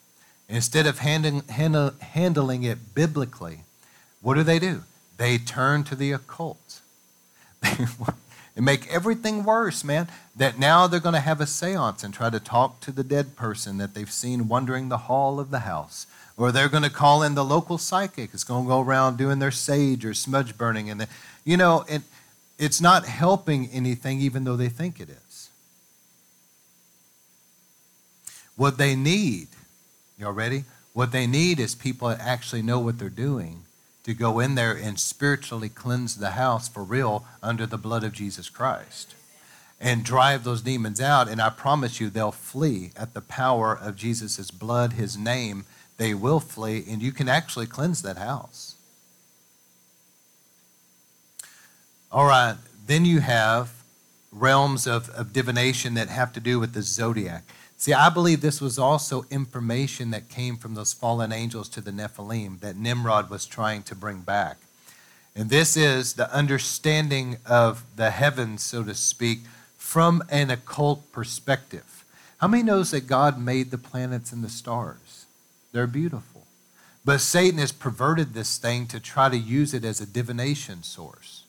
instead 0.49 0.87
of 0.87 1.01
handling, 1.01 1.43
handling 2.01 2.62
it 2.62 2.95
biblically, 2.95 3.64
what 4.23 4.37
do 4.37 4.43
they 4.43 4.59
do? 4.59 4.85
They 5.19 5.37
turn 5.37 5.85
to 5.85 5.95
the 5.95 6.12
occult. 6.12 6.81
and 8.57 8.64
make 8.64 8.88
everything 8.88 9.44
worse, 9.44 9.84
man. 9.84 10.09
That 10.34 10.59
now 10.59 10.86
they're 10.86 10.98
going 10.98 11.14
to 11.14 11.20
have 11.20 11.40
a 11.40 11.46
seance 11.46 12.02
and 12.02 12.12
try 12.12 12.30
to 12.30 12.40
talk 12.40 12.80
to 12.80 12.90
the 12.90 13.04
dead 13.04 13.36
person 13.36 13.76
that 13.78 13.94
they've 13.94 14.11
seen 14.11 14.48
wandering 14.48 14.88
the 14.88 14.98
hall 14.98 15.38
of 15.38 15.50
the 15.50 15.61
house. 15.61 16.07
Or 16.38 16.50
they're 16.50 16.68
going 16.68 16.82
to 16.82 16.90
call 16.90 17.22
in 17.22 17.34
the 17.34 17.44
local 17.44 17.78
psychic. 17.78 18.30
It's 18.34 18.44
going 18.44 18.64
to 18.64 18.68
go 18.68 18.80
around 18.80 19.16
doing 19.18 19.38
their 19.38 19.50
sage 19.50 20.04
or 20.04 20.14
smudge 20.14 20.59
burning. 20.59 20.90
And, 20.90 21.02
the, 21.02 21.09
you 21.44 21.57
know, 21.57 21.84
it, 21.88 22.02
it's 22.59 22.80
not 22.80 23.07
helping 23.07 23.68
anything, 23.68 24.20
even 24.20 24.44
though 24.44 24.57
they 24.57 24.68
think 24.68 25.00
it 25.00 25.09
is. 25.09 25.50
What 28.57 28.78
they 28.78 28.96
need, 28.96 29.48
y'all 30.18 30.32
ready? 30.32 30.64
What 30.94 31.12
they 31.12 31.26
need 31.26 31.61
is 31.61 31.74
people 31.74 32.09
that 32.09 32.20
actually 32.20 32.62
know 32.62 32.80
what 32.80 32.98
they're 32.98 33.11
doing 33.11 33.66
to 34.07 34.14
go 34.14 34.38
in 34.38 34.54
there 34.54 34.70
and 34.70 35.00
spiritually 35.00 35.68
cleanse 35.68 36.14
the 36.14 36.30
house 36.30 36.68
for 36.68 36.84
real 36.84 37.26
under 37.42 37.66
the 37.66 37.76
blood 37.76 38.04
of 38.04 38.12
Jesus 38.12 38.48
Christ 38.48 39.16
and 39.80 40.04
drive 40.04 40.44
those 40.44 40.62
demons 40.62 41.00
out. 41.00 41.28
And 41.28 41.42
I 41.42 41.50
promise 41.50 41.98
you, 42.00 42.09
they'll 42.09 42.30
flee 42.30 42.92
at 42.96 43.14
the 43.14 43.20
power 43.20 43.76
of 43.76 43.96
Jesus' 43.96 44.52
blood, 44.52 44.92
his 44.92 45.18
name. 45.18 45.64
They 45.96 46.14
will 46.14 46.38
flee, 46.38 46.84
and 46.88 47.02
you 47.02 47.11
can 47.11 47.28
actually 47.28 47.66
cleanse 47.66 48.00
that 48.02 48.16
house. 48.16 48.76
All 52.12 52.26
right, 52.26 52.54
then 52.86 53.04
you 53.04 53.18
have 53.18 53.72
realms 54.30 54.86
of, 54.86 55.11
of 55.11 55.32
divination 55.32 55.94
that 55.94 56.11
have 56.11 56.32
to 56.34 56.40
do 56.40 56.61
with 56.61 56.74
the 56.74 56.82
zodiac. 56.82 57.42
See, 57.79 57.93
I 57.93 58.09
believe 58.09 58.41
this 58.41 58.61
was 58.61 58.79
also 58.79 59.27
information 59.31 60.11
that 60.11 60.29
came 60.29 60.57
from 60.57 60.74
those 60.74 60.93
fallen 60.93 61.31
angels 61.31 61.68
to 61.70 61.81
the 61.81 61.91
Nephilim 61.91 62.61
that 62.61 62.77
Nimrod 62.77 63.29
was 63.29 63.45
trying 63.45 63.83
to 63.85 63.95
bring 63.95 64.20
back. 64.20 64.57
And 65.35 65.51
this 65.51 65.77
is 65.77 66.14
the 66.14 66.33
understanding 66.35 67.37
of 67.45 67.85
the 67.95 68.11
heavens, 68.11 68.62
so 68.62 68.83
to 68.83 68.95
speak, 68.95 69.41
from 69.77 70.22
an 70.31 70.51
occult 70.51 71.12
perspective. 71.12 72.05
How 72.39 72.49
many 72.49 72.62
knows 72.62 72.91
that 72.91 73.07
God 73.07 73.39
made 73.39 73.70
the 73.70 73.79
planets 73.79 74.33
and 74.33 74.43
the 74.43 74.49
stars? 74.49 75.27
They're 75.72 75.87
beautiful. 75.87 76.47
But 77.05 77.20
Satan 77.20 77.59
has 77.59 77.70
perverted 77.70 78.33
this 78.33 78.57
thing 78.57 78.87
to 78.87 78.99
try 78.99 79.29
to 79.29 79.37
use 79.37 79.74
it 79.74 79.85
as 79.85 80.01
a 80.01 80.07
divination 80.07 80.83
source. 80.83 81.45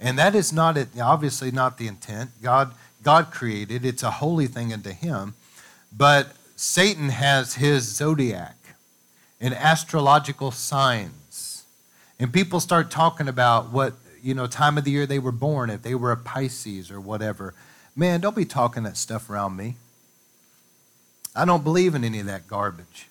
And 0.00 0.18
that 0.18 0.34
is 0.34 0.52
not 0.52 0.78
obviously 1.00 1.50
not 1.50 1.78
the 1.78 1.86
intent. 1.86 2.30
God 2.42 2.72
God 3.04 3.30
created. 3.30 3.84
It's 3.84 4.02
a 4.02 4.10
holy 4.10 4.48
thing 4.48 4.72
unto 4.72 4.90
him. 4.90 5.34
But 5.96 6.32
Satan 6.56 7.10
has 7.10 7.54
his 7.54 7.84
zodiac 7.84 8.56
and 9.40 9.54
astrological 9.54 10.50
signs. 10.50 11.64
And 12.18 12.32
people 12.32 12.60
start 12.60 12.90
talking 12.90 13.28
about 13.28 13.70
what, 13.70 13.94
you 14.22 14.34
know, 14.34 14.46
time 14.46 14.78
of 14.78 14.84
the 14.84 14.90
year 14.90 15.06
they 15.06 15.18
were 15.18 15.32
born, 15.32 15.70
if 15.70 15.82
they 15.82 15.94
were 15.94 16.10
a 16.10 16.16
Pisces 16.16 16.90
or 16.90 17.00
whatever. 17.00 17.54
Man, 17.94 18.20
don't 18.20 18.34
be 18.34 18.44
talking 18.44 18.82
that 18.84 18.96
stuff 18.96 19.28
around 19.28 19.56
me. 19.56 19.76
I 21.36 21.44
don't 21.44 21.64
believe 21.64 21.94
in 21.94 22.04
any 22.04 22.20
of 22.20 22.26
that 22.26 22.46
garbage. 22.46 23.08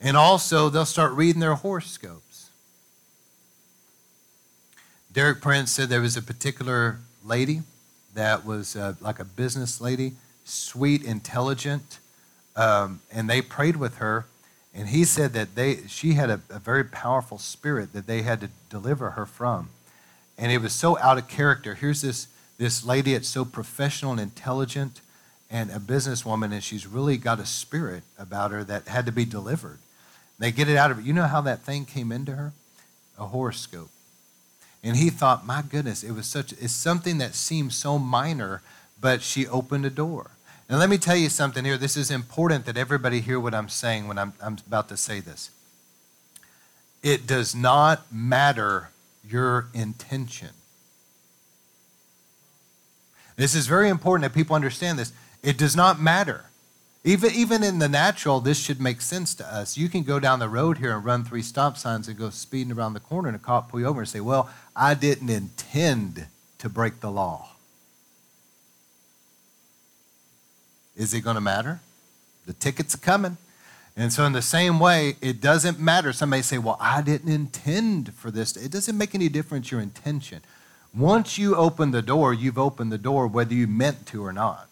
And 0.00 0.16
also, 0.16 0.68
they'll 0.68 0.84
start 0.84 1.12
reading 1.12 1.40
their 1.40 1.54
horoscopes. 1.54 2.50
Derek 5.12 5.40
Prince 5.40 5.72
said 5.72 5.88
there 5.88 6.00
was 6.00 6.16
a 6.16 6.22
particular 6.22 6.98
lady 7.24 7.62
that 8.18 8.44
was 8.44 8.74
uh, 8.74 8.94
like 9.00 9.20
a 9.20 9.24
business 9.24 9.80
lady, 9.80 10.12
sweet, 10.44 11.04
intelligent, 11.04 12.00
um, 12.56 13.00
and 13.12 13.30
they 13.30 13.40
prayed 13.40 13.76
with 13.76 13.98
her. 13.98 14.26
And 14.74 14.88
he 14.88 15.04
said 15.04 15.32
that 15.32 15.54
they, 15.54 15.86
she 15.86 16.14
had 16.14 16.28
a, 16.28 16.40
a 16.50 16.58
very 16.58 16.84
powerful 16.84 17.38
spirit 17.38 17.92
that 17.92 18.06
they 18.06 18.22
had 18.22 18.40
to 18.40 18.50
deliver 18.68 19.10
her 19.10 19.24
from. 19.24 19.70
And 20.36 20.50
it 20.52 20.60
was 20.60 20.72
so 20.72 20.98
out 20.98 21.16
of 21.16 21.28
character. 21.28 21.74
Here's 21.74 22.02
this, 22.02 22.26
this 22.58 22.84
lady 22.84 23.12
that's 23.12 23.28
so 23.28 23.44
professional 23.44 24.12
and 24.12 24.20
intelligent 24.20 25.00
and 25.50 25.70
a 25.70 25.78
businesswoman, 25.78 26.52
and 26.52 26.62
she's 26.62 26.86
really 26.86 27.16
got 27.16 27.38
a 27.38 27.46
spirit 27.46 28.02
about 28.18 28.50
her 28.50 28.64
that 28.64 28.88
had 28.88 29.06
to 29.06 29.12
be 29.12 29.24
delivered. 29.24 29.78
They 30.38 30.52
get 30.52 30.68
it 30.68 30.76
out 30.76 30.90
of 30.90 30.98
her. 30.98 31.02
You 31.02 31.12
know 31.12 31.26
how 31.26 31.40
that 31.42 31.60
thing 31.60 31.84
came 31.84 32.12
into 32.12 32.32
her? 32.32 32.52
A 33.16 33.26
horoscope. 33.26 33.90
And 34.82 34.96
he 34.96 35.10
thought, 35.10 35.46
my 35.46 35.62
goodness, 35.62 36.04
it 36.04 36.12
was 36.12 36.26
such, 36.26 36.52
it's 36.52 36.72
something 36.72 37.18
that 37.18 37.34
seems 37.34 37.74
so 37.76 37.98
minor, 37.98 38.62
but 39.00 39.22
she 39.22 39.46
opened 39.46 39.84
a 39.84 39.90
door. 39.90 40.30
And 40.68 40.78
let 40.78 40.90
me 40.90 40.98
tell 40.98 41.16
you 41.16 41.28
something 41.28 41.64
here. 41.64 41.78
This 41.78 41.96
is 41.96 42.10
important 42.10 42.66
that 42.66 42.76
everybody 42.76 43.20
hear 43.20 43.40
what 43.40 43.54
I'm 43.54 43.68
saying 43.68 44.06
when 44.06 44.18
I'm, 44.18 44.34
I'm 44.40 44.58
about 44.66 44.88
to 44.90 44.96
say 44.96 45.20
this. 45.20 45.50
It 47.02 47.26
does 47.26 47.54
not 47.54 48.12
matter 48.12 48.90
your 49.26 49.68
intention. 49.72 50.50
This 53.36 53.54
is 53.54 53.66
very 53.66 53.88
important 53.88 54.30
that 54.30 54.36
people 54.36 54.56
understand 54.56 54.98
this. 54.98 55.12
It 55.42 55.56
does 55.56 55.76
not 55.76 56.00
matter. 56.00 56.46
Even, 57.08 57.32
even 57.32 57.62
in 57.62 57.78
the 57.78 57.88
natural, 57.88 58.38
this 58.38 58.62
should 58.62 58.82
make 58.82 59.00
sense 59.00 59.34
to 59.36 59.46
us. 59.46 59.78
You 59.78 59.88
can 59.88 60.02
go 60.02 60.20
down 60.20 60.40
the 60.40 60.48
road 60.48 60.76
here 60.76 60.94
and 60.94 61.02
run 61.02 61.24
three 61.24 61.40
stop 61.40 61.78
signs 61.78 62.06
and 62.06 62.18
go 62.18 62.28
speeding 62.28 62.70
around 62.70 62.92
the 62.92 63.00
corner, 63.00 63.28
and 63.28 63.34
a 63.34 63.38
cop 63.38 63.70
pull 63.70 63.80
you 63.80 63.86
over 63.86 64.00
and 64.00 64.08
say, 64.08 64.20
Well, 64.20 64.50
I 64.76 64.92
didn't 64.92 65.30
intend 65.30 66.26
to 66.58 66.68
break 66.68 67.00
the 67.00 67.10
law. 67.10 67.52
Is 70.98 71.14
it 71.14 71.22
going 71.22 71.36
to 71.36 71.40
matter? 71.40 71.80
The 72.44 72.52
ticket's 72.52 72.94
coming. 72.94 73.38
And 73.96 74.12
so, 74.12 74.26
in 74.26 74.34
the 74.34 74.42
same 74.42 74.78
way, 74.78 75.16
it 75.22 75.40
doesn't 75.40 75.80
matter. 75.80 76.12
Somebody 76.12 76.42
say, 76.42 76.58
Well, 76.58 76.76
I 76.78 77.00
didn't 77.00 77.32
intend 77.32 78.12
for 78.12 78.30
this. 78.30 78.54
It 78.54 78.70
doesn't 78.70 78.98
make 78.98 79.14
any 79.14 79.30
difference 79.30 79.70
your 79.70 79.80
intention. 79.80 80.42
Once 80.94 81.38
you 81.38 81.56
open 81.56 81.90
the 81.90 82.02
door, 82.02 82.34
you've 82.34 82.58
opened 82.58 82.92
the 82.92 82.98
door 82.98 83.26
whether 83.26 83.54
you 83.54 83.66
meant 83.66 84.04
to 84.08 84.22
or 84.22 84.34
not. 84.34 84.67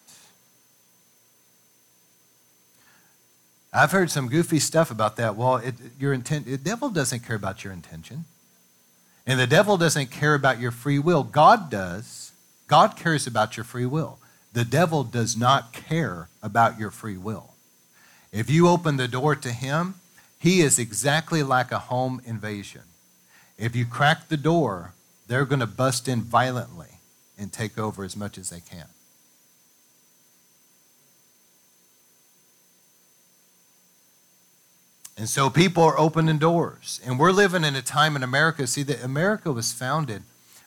I've 3.76 3.92
heard 3.92 4.10
some 4.10 4.28
goofy 4.28 4.58
stuff 4.58 4.90
about 4.90 5.16
that. 5.16 5.36
Well, 5.36 5.56
it, 5.56 5.74
your 6.00 6.14
intent, 6.14 6.46
the 6.46 6.56
devil 6.56 6.88
doesn't 6.88 7.20
care 7.20 7.36
about 7.36 7.62
your 7.62 7.74
intention. 7.74 8.24
And 9.26 9.38
the 9.38 9.46
devil 9.46 9.76
doesn't 9.76 10.10
care 10.10 10.34
about 10.34 10.58
your 10.58 10.70
free 10.70 10.98
will. 10.98 11.22
God 11.22 11.70
does. 11.70 12.32
God 12.68 12.96
cares 12.96 13.26
about 13.26 13.56
your 13.56 13.64
free 13.64 13.84
will. 13.84 14.18
The 14.54 14.64
devil 14.64 15.04
does 15.04 15.36
not 15.36 15.74
care 15.74 16.28
about 16.42 16.78
your 16.78 16.90
free 16.90 17.18
will. 17.18 17.50
If 18.32 18.48
you 18.48 18.66
open 18.66 18.96
the 18.96 19.08
door 19.08 19.36
to 19.36 19.52
him, 19.52 19.96
he 20.38 20.62
is 20.62 20.78
exactly 20.78 21.42
like 21.42 21.70
a 21.70 21.78
home 21.78 22.22
invasion. 22.24 22.82
If 23.58 23.76
you 23.76 23.84
crack 23.84 24.28
the 24.28 24.38
door, 24.38 24.94
they're 25.26 25.44
going 25.44 25.60
to 25.60 25.66
bust 25.66 26.08
in 26.08 26.22
violently 26.22 27.00
and 27.38 27.52
take 27.52 27.78
over 27.78 28.04
as 28.04 28.16
much 28.16 28.38
as 28.38 28.48
they 28.48 28.60
can. 28.60 28.86
And 35.16 35.28
so 35.28 35.48
people 35.48 35.82
are 35.82 35.98
opening 35.98 36.38
doors. 36.38 37.00
And 37.04 37.18
we're 37.18 37.32
living 37.32 37.64
in 37.64 37.74
a 37.74 37.82
time 37.82 38.16
in 38.16 38.22
America. 38.22 38.66
See, 38.66 38.82
that 38.84 39.02
America 39.02 39.50
was 39.50 39.72
founded 39.72 40.22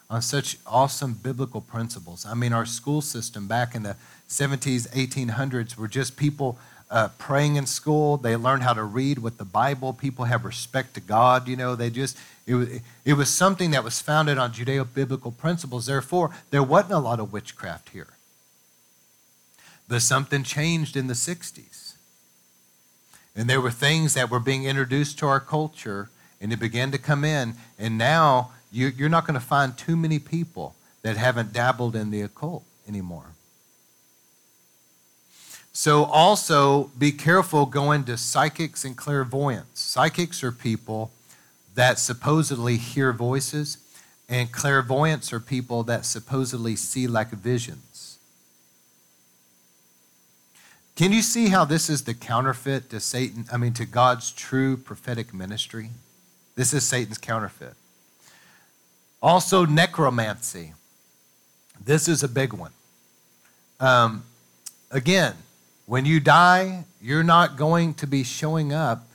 on 0.10 0.22
such 0.24 0.58
awesome 0.66 1.14
biblical 1.14 1.62
principles. 1.62 2.26
I 2.26 2.34
mean, 2.34 2.52
our 2.52 2.66
school 2.66 3.02
system 3.02 3.47
back 3.47 3.76
in 3.76 3.84
the 3.84 3.95
70s, 4.28 4.89
1800s 4.89 5.78
were 5.78 5.88
just 5.88 6.18
people 6.18 6.58
uh, 6.89 7.10
praying 7.20 7.58
in 7.58 7.68
school. 7.68 8.18
They 8.18 8.36
learned 8.36 8.64
how 8.64 8.74
to 8.74 8.84
read 8.84 9.20
with 9.20 9.38
the 9.38 9.45
Bible. 9.45 9.93
People 9.93 10.26
have 10.26 10.43
respect 10.45 10.95
to 10.95 11.02
God. 11.02 11.47
You 11.47 11.56
know, 11.56 11.76
they 11.76 11.91
just, 11.91 12.18
it 12.47 12.56
was, 12.56 12.70
it 13.06 13.14
was 13.14 13.30
something 13.30 13.70
that 13.72 13.84
was 13.84 14.02
founded 14.02 14.39
on 14.39 14.52
Judeo 14.52 14.88
biblical 14.91 15.32
principles. 15.32 15.86
Therefore, 15.86 16.32
there 16.50 16.64
wasn't 16.64 16.93
a 16.93 17.00
lot 17.00 17.20
of 17.20 17.32
witchcraft 17.32 17.89
here. 17.89 18.08
But 19.88 20.02
something 20.02 20.41
changed 20.41 20.95
in 20.95 21.06
the 21.06 21.14
60s 21.14 21.88
and 23.36 23.49
there 23.49 23.61
were 23.61 23.71
things 23.71 24.13
that 24.15 24.30
were 24.30 24.39
being 24.39 24.65
introduced 24.65 25.19
to 25.19 25.27
our 25.27 25.39
culture, 25.39 26.09
and 26.41 26.51
it 26.51 26.59
began 26.59 26.91
to 26.91 26.97
come 26.97 27.23
in. 27.23 27.53
And 27.77 27.97
now 27.97 28.51
you, 28.71 28.91
are 29.01 29.09
not 29.09 29.25
going 29.25 29.39
to 29.39 29.45
find 29.45 29.77
too 29.77 29.95
many 29.95 30.19
people 30.19 30.75
that 31.01 31.17
haven't 31.17 31.53
dabbled 31.53 31.95
in 31.95 32.11
the 32.11 32.21
occult 32.21 32.63
anymore. 32.88 33.27
So, 35.71 36.03
also 36.05 36.91
be 36.97 37.11
careful 37.11 37.65
going 37.65 38.03
to 38.05 38.17
psychics 38.17 38.84
and 38.84 38.97
clairvoyants. 38.97 39.80
Psychics 39.80 40.43
are 40.43 40.51
people 40.51 41.11
that 41.75 41.99
supposedly 41.99 42.75
hear 42.75 43.13
voices, 43.13 43.77
and 44.27 44.51
clairvoyants 44.51 45.32
are 45.32 45.39
people 45.39 45.84
that 45.84 46.05
supposedly 46.05 46.75
see 46.75 47.07
like 47.07 47.30
visions. 47.30 47.88
Can 51.00 51.14
you 51.14 51.22
see 51.22 51.47
how 51.47 51.64
this 51.64 51.89
is 51.89 52.04
the 52.04 52.14
counterfeit 52.14 52.89
to 52.89 53.00
Satan, 53.00 53.45
I 53.54 53.56
mean, 53.56 53.72
to 53.76 53.86
God's 53.86 54.34
true 54.34 54.76
prophetic 54.76 55.34
ministry? 55.34 55.91
This 56.56 56.74
is 56.74 56.84
Satan's 56.84 57.18
counterfeit. 57.18 57.76
Also, 59.22 59.66
necromancy. 59.66 60.74
This 61.82 62.10
is 62.10 62.22
a 62.22 62.28
big 62.28 62.52
one. 62.52 62.74
Um, 63.80 64.26
again, 64.91 65.36
when 65.86 66.04
you 66.04 66.20
die, 66.20 66.84
you're 67.02 67.24
not 67.24 67.56
going 67.56 67.93
to 67.93 68.06
be 68.06 68.26
showing 68.26 68.74
up 68.74 69.08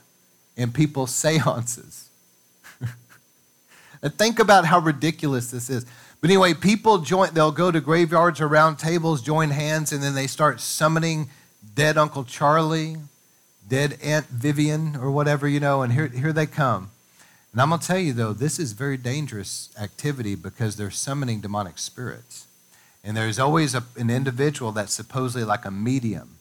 in 0.57 0.71
people's 0.71 1.13
seances. 1.15 2.09
think 4.17 4.39
about 4.39 4.65
how 4.65 4.79
ridiculous 4.79 5.51
this 5.51 5.69
is. 5.69 5.85
But 6.19 6.31
anyway, 6.31 6.55
people 6.55 6.97
join, 6.97 7.31
they'll 7.35 7.51
go 7.51 7.69
to 7.69 7.79
graveyards 7.79 8.41
or 8.41 8.47
round 8.47 8.79
tables, 8.79 9.21
join 9.21 9.51
hands, 9.51 9.91
and 9.91 10.01
then 10.01 10.15
they 10.15 10.25
start 10.25 10.59
summoning 10.61 11.29
dead 11.73 11.97
Uncle 11.97 12.23
Charlie, 12.23 12.97
dead 13.67 13.97
Aunt 14.03 14.27
Vivian, 14.27 14.95
or 14.95 15.11
whatever, 15.11 15.47
you 15.47 15.59
know, 15.59 15.81
and 15.81 15.93
here, 15.93 16.07
here 16.07 16.33
they 16.33 16.45
come. 16.45 16.91
And 17.51 17.61
I'm 17.61 17.69
going 17.69 17.79
to 17.79 17.87
tell 17.87 17.99
you, 17.99 18.13
though, 18.13 18.33
this 18.33 18.59
is 18.59 18.73
very 18.73 18.97
dangerous 18.97 19.69
activity 19.79 20.35
because 20.35 20.75
they're 20.75 20.91
summoning 20.91 21.39
demonic 21.39 21.77
spirits. 21.77 22.47
And 23.01 23.15
there's 23.15 23.39
always 23.39 23.73
a, 23.73 23.83
an 23.95 24.09
individual 24.09 24.71
that's 24.71 24.93
supposedly 24.93 25.45
like 25.45 25.63
a 25.63 25.71
medium, 25.71 26.37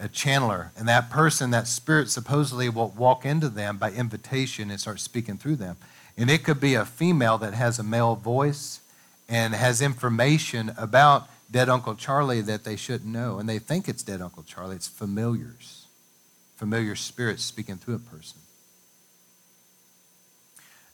a 0.00 0.08
channeler. 0.08 0.70
And 0.76 0.88
that 0.88 1.10
person, 1.10 1.50
that 1.50 1.66
spirit, 1.66 2.08
supposedly 2.08 2.68
will 2.68 2.94
walk 2.96 3.26
into 3.26 3.48
them 3.48 3.76
by 3.76 3.90
invitation 3.90 4.70
and 4.70 4.80
start 4.80 5.00
speaking 5.00 5.36
through 5.36 5.56
them. 5.56 5.76
And 6.16 6.30
it 6.30 6.42
could 6.42 6.60
be 6.60 6.74
a 6.74 6.86
female 6.86 7.36
that 7.38 7.52
has 7.52 7.78
a 7.78 7.82
male 7.82 8.14
voice 8.14 8.80
and 9.28 9.54
has 9.54 9.82
information 9.82 10.72
about 10.78 11.28
dead 11.50 11.68
Uncle 11.68 11.94
Charlie 11.94 12.40
that 12.40 12.64
they 12.64 12.76
shouldn't 12.76 13.12
know. 13.12 13.38
And 13.38 13.48
they 13.48 13.58
think 13.58 13.88
it's 13.88 14.02
dead 14.02 14.20
Uncle 14.20 14.42
Charlie. 14.42 14.76
It's 14.76 14.88
familiars, 14.88 15.86
familiar 16.56 16.94
spirits 16.94 17.44
speaking 17.44 17.76
through 17.76 17.96
a 17.96 17.98
person. 17.98 18.38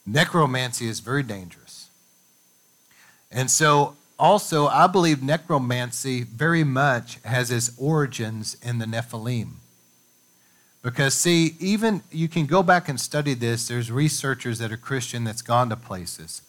Necromancy 0.04 0.88
is 0.88 1.00
very 1.00 1.22
dangerous. 1.22 1.88
And 3.30 3.50
so, 3.50 3.96
also, 4.18 4.66
I 4.66 4.86
believe 4.86 5.22
necromancy 5.22 6.22
very 6.22 6.64
much 6.64 7.18
has 7.24 7.50
its 7.50 7.72
origins 7.78 8.56
in 8.62 8.78
the 8.78 8.84
Nephilim. 8.84 9.54
Because, 10.82 11.14
see, 11.14 11.56
even 11.60 12.02
you 12.10 12.28
can 12.28 12.46
go 12.46 12.62
back 12.62 12.88
and 12.88 13.00
study 13.00 13.34
this. 13.34 13.68
There's 13.68 13.90
researchers 13.90 14.58
that 14.58 14.72
are 14.72 14.76
Christian 14.76 15.24
that's 15.24 15.42
gone 15.42 15.68
to 15.70 15.76
places 15.76 16.42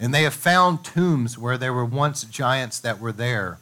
and 0.00 0.14
they 0.14 0.22
have 0.22 0.32
found 0.32 0.82
tombs 0.82 1.36
where 1.36 1.58
there 1.58 1.74
were 1.74 1.84
once 1.84 2.24
giants 2.24 2.80
that 2.80 2.98
were 2.98 3.12
there 3.12 3.58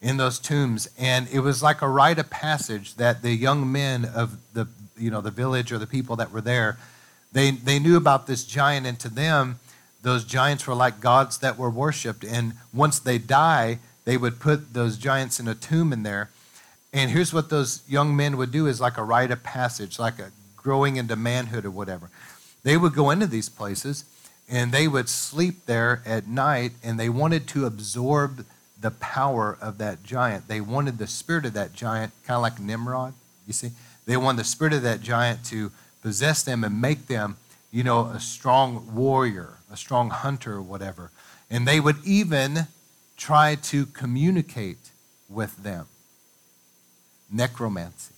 in 0.00 0.16
those 0.16 0.38
tombs. 0.38 0.88
And 0.98 1.28
it 1.30 1.40
was 1.40 1.62
like 1.62 1.82
a 1.82 1.88
rite 1.88 2.18
of 2.18 2.30
passage 2.30 2.94
that 2.94 3.20
the 3.20 3.32
young 3.32 3.70
men 3.70 4.06
of 4.06 4.38
the, 4.54 4.66
you 4.96 5.10
know, 5.10 5.20
the 5.20 5.30
village 5.30 5.70
or 5.72 5.78
the 5.78 5.86
people 5.86 6.16
that 6.16 6.32
were 6.32 6.40
there, 6.40 6.78
they, 7.32 7.50
they 7.50 7.78
knew 7.78 7.98
about 7.98 8.26
this 8.26 8.44
giant. 8.44 8.86
And 8.86 8.98
to 9.00 9.10
them, 9.10 9.60
those 10.00 10.24
giants 10.24 10.66
were 10.66 10.74
like 10.74 11.00
gods 11.00 11.38
that 11.38 11.58
were 11.58 11.70
worshipped. 11.70 12.24
And 12.24 12.54
once 12.72 12.98
they 12.98 13.18
die, 13.18 13.78
they 14.06 14.16
would 14.16 14.40
put 14.40 14.72
those 14.72 14.96
giants 14.96 15.38
in 15.38 15.46
a 15.46 15.54
tomb 15.54 15.92
in 15.92 16.02
there. 16.02 16.30
And 16.94 17.10
here's 17.10 17.34
what 17.34 17.50
those 17.50 17.82
young 17.86 18.16
men 18.16 18.38
would 18.38 18.52
do 18.52 18.66
is 18.66 18.80
like 18.80 18.96
a 18.96 19.02
rite 19.02 19.30
of 19.30 19.42
passage, 19.42 19.98
like 19.98 20.18
a 20.18 20.30
growing 20.56 20.96
into 20.96 21.14
manhood 21.14 21.66
or 21.66 21.70
whatever. 21.70 22.08
They 22.62 22.78
would 22.78 22.94
go 22.94 23.10
into 23.10 23.26
these 23.26 23.50
places 23.50 24.04
and 24.48 24.72
they 24.72 24.86
would 24.86 25.08
sleep 25.08 25.66
there 25.66 26.02
at 26.04 26.26
night 26.26 26.72
and 26.82 26.98
they 26.98 27.08
wanted 27.08 27.46
to 27.48 27.66
absorb 27.66 28.44
the 28.80 28.90
power 28.90 29.56
of 29.60 29.78
that 29.78 30.02
giant. 30.02 30.48
They 30.48 30.60
wanted 30.60 30.98
the 30.98 31.06
spirit 31.06 31.46
of 31.46 31.54
that 31.54 31.72
giant, 31.72 32.12
kind 32.24 32.36
of 32.36 32.42
like 32.42 32.60
Nimrod, 32.60 33.14
you 33.46 33.52
see? 33.52 33.70
They 34.06 34.16
wanted 34.16 34.40
the 34.40 34.44
spirit 34.44 34.74
of 34.74 34.82
that 34.82 35.00
giant 35.00 35.44
to 35.46 35.72
possess 36.02 36.42
them 36.42 36.62
and 36.62 36.80
make 36.80 37.06
them, 37.06 37.36
you 37.72 37.82
know, 37.82 38.06
a 38.06 38.20
strong 38.20 38.94
warrior, 38.94 39.54
a 39.72 39.76
strong 39.76 40.10
hunter, 40.10 40.54
or 40.54 40.62
whatever. 40.62 41.10
And 41.50 41.66
they 41.66 41.80
would 41.80 41.96
even 42.04 42.66
try 43.16 43.54
to 43.54 43.86
communicate 43.86 44.90
with 45.28 45.62
them. 45.62 45.86
Necromancy. 47.30 48.12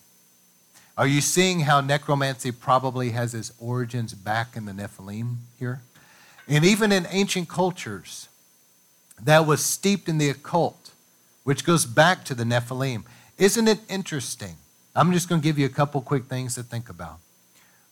Are 0.99 1.07
you 1.07 1.21
seeing 1.21 1.61
how 1.61 1.81
necromancy 1.81 2.51
probably 2.51 3.11
has 3.11 3.35
its 3.35 3.53
origins 3.61 4.15
back 4.15 4.57
in 4.57 4.65
the 4.65 4.73
Nephilim 4.73 5.37
here? 5.59 5.83
And 6.49 6.65
even 6.65 6.93
in 6.93 7.07
ancient 7.11 7.49
cultures 7.49 8.29
that 9.23 9.47
was 9.47 9.65
steeped 9.65 10.09
in 10.09 10.19
the 10.19 10.29
occult, 10.29 10.91
which 11.45 11.65
goes 11.65 11.87
back 11.87 12.25
to 12.25 12.35
the 12.35 12.45
Nephilim. 12.45 13.05
Isn't 13.39 13.69
it 13.69 13.81
interesting? 13.89 14.57
I'm 14.95 15.13
just 15.13 15.29
going 15.29 15.41
to 15.41 15.45
give 15.45 15.59
you 15.59 15.67
a 15.67 15.71
couple 15.71 16.01
quick 16.01 16.25
things 16.25 16.55
to 16.57 16.63
think 16.63 16.89
about. 16.89 17.19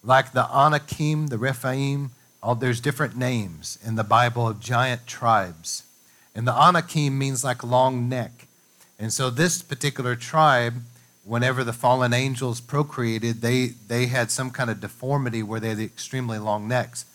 Like 0.03 0.33
the 0.33 0.49
Anakim, 0.53 1.29
the 1.29 1.39
Rephaim, 1.39 2.11
all, 2.43 2.55
there's 2.55 2.81
different 2.81 3.17
names 3.17 3.79
in 3.87 3.95
the 3.95 4.05
Bible 4.05 4.49
of 4.49 4.61
giant 4.61 5.07
tribes. 5.07 5.85
And 6.35 6.47
the 6.47 6.53
Anakim 6.53 7.17
means 7.17 7.45
like 7.45 7.63
long 7.63 8.09
neck. 8.09 8.49
And 8.99 9.13
so 9.13 9.31
this 9.31 9.63
particular 9.63 10.17
tribe, 10.17 10.83
whenever 11.25 11.65
the 11.65 11.73
fallen 11.73 12.13
angels 12.13 12.61
procreated, 12.61 13.41
they, 13.41 13.69
they 13.69 14.07
had 14.07 14.31
some 14.31 14.51
kind 14.51 14.69
of 14.69 14.81
deformity 14.81 15.43
where 15.43 15.61
they 15.61 15.71
had 15.71 15.79
extremely 15.79 16.39
long 16.39 16.69
necks 16.69 17.07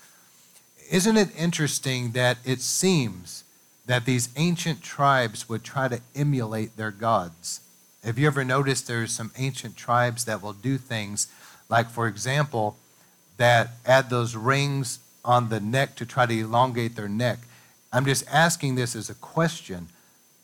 isn't 0.90 1.18
it 1.18 1.30
interesting 1.38 2.12
that 2.12 2.38
it 2.46 2.62
seems 2.62 3.44
that 3.90 4.06
these 4.06 4.30
ancient 4.36 4.84
tribes 4.84 5.50
would 5.50 5.64
try 5.64 5.88
to 5.88 6.00
emulate 6.16 6.78
their 6.78 6.92
gods. 6.92 7.62
Have 8.04 8.20
you 8.20 8.28
ever 8.28 8.46
noticed 8.46 8.88
there's 8.88 9.12
some 9.12 9.32
ancient 9.36 9.76
tribes 9.76 10.26
that 10.26 10.44
will 10.44 10.54
do 10.54 10.78
things 10.78 11.26
like, 11.70 11.90
for 11.90 12.08
example, 12.08 12.78
that 13.38 13.72
add 13.88 14.12
those 14.12 14.36
rings 14.36 15.00
on 15.26 15.50
the 15.50 15.60
neck 15.60 15.96
to 15.96 16.06
try 16.06 16.28
to 16.28 16.40
elongate 16.40 16.96
their 16.96 17.10
neck? 17.10 17.40
I'm 17.92 18.06
just 18.06 18.26
asking 18.32 18.76
this 18.76 18.96
as 18.96 19.10
a 19.10 19.16
question. 19.16 19.88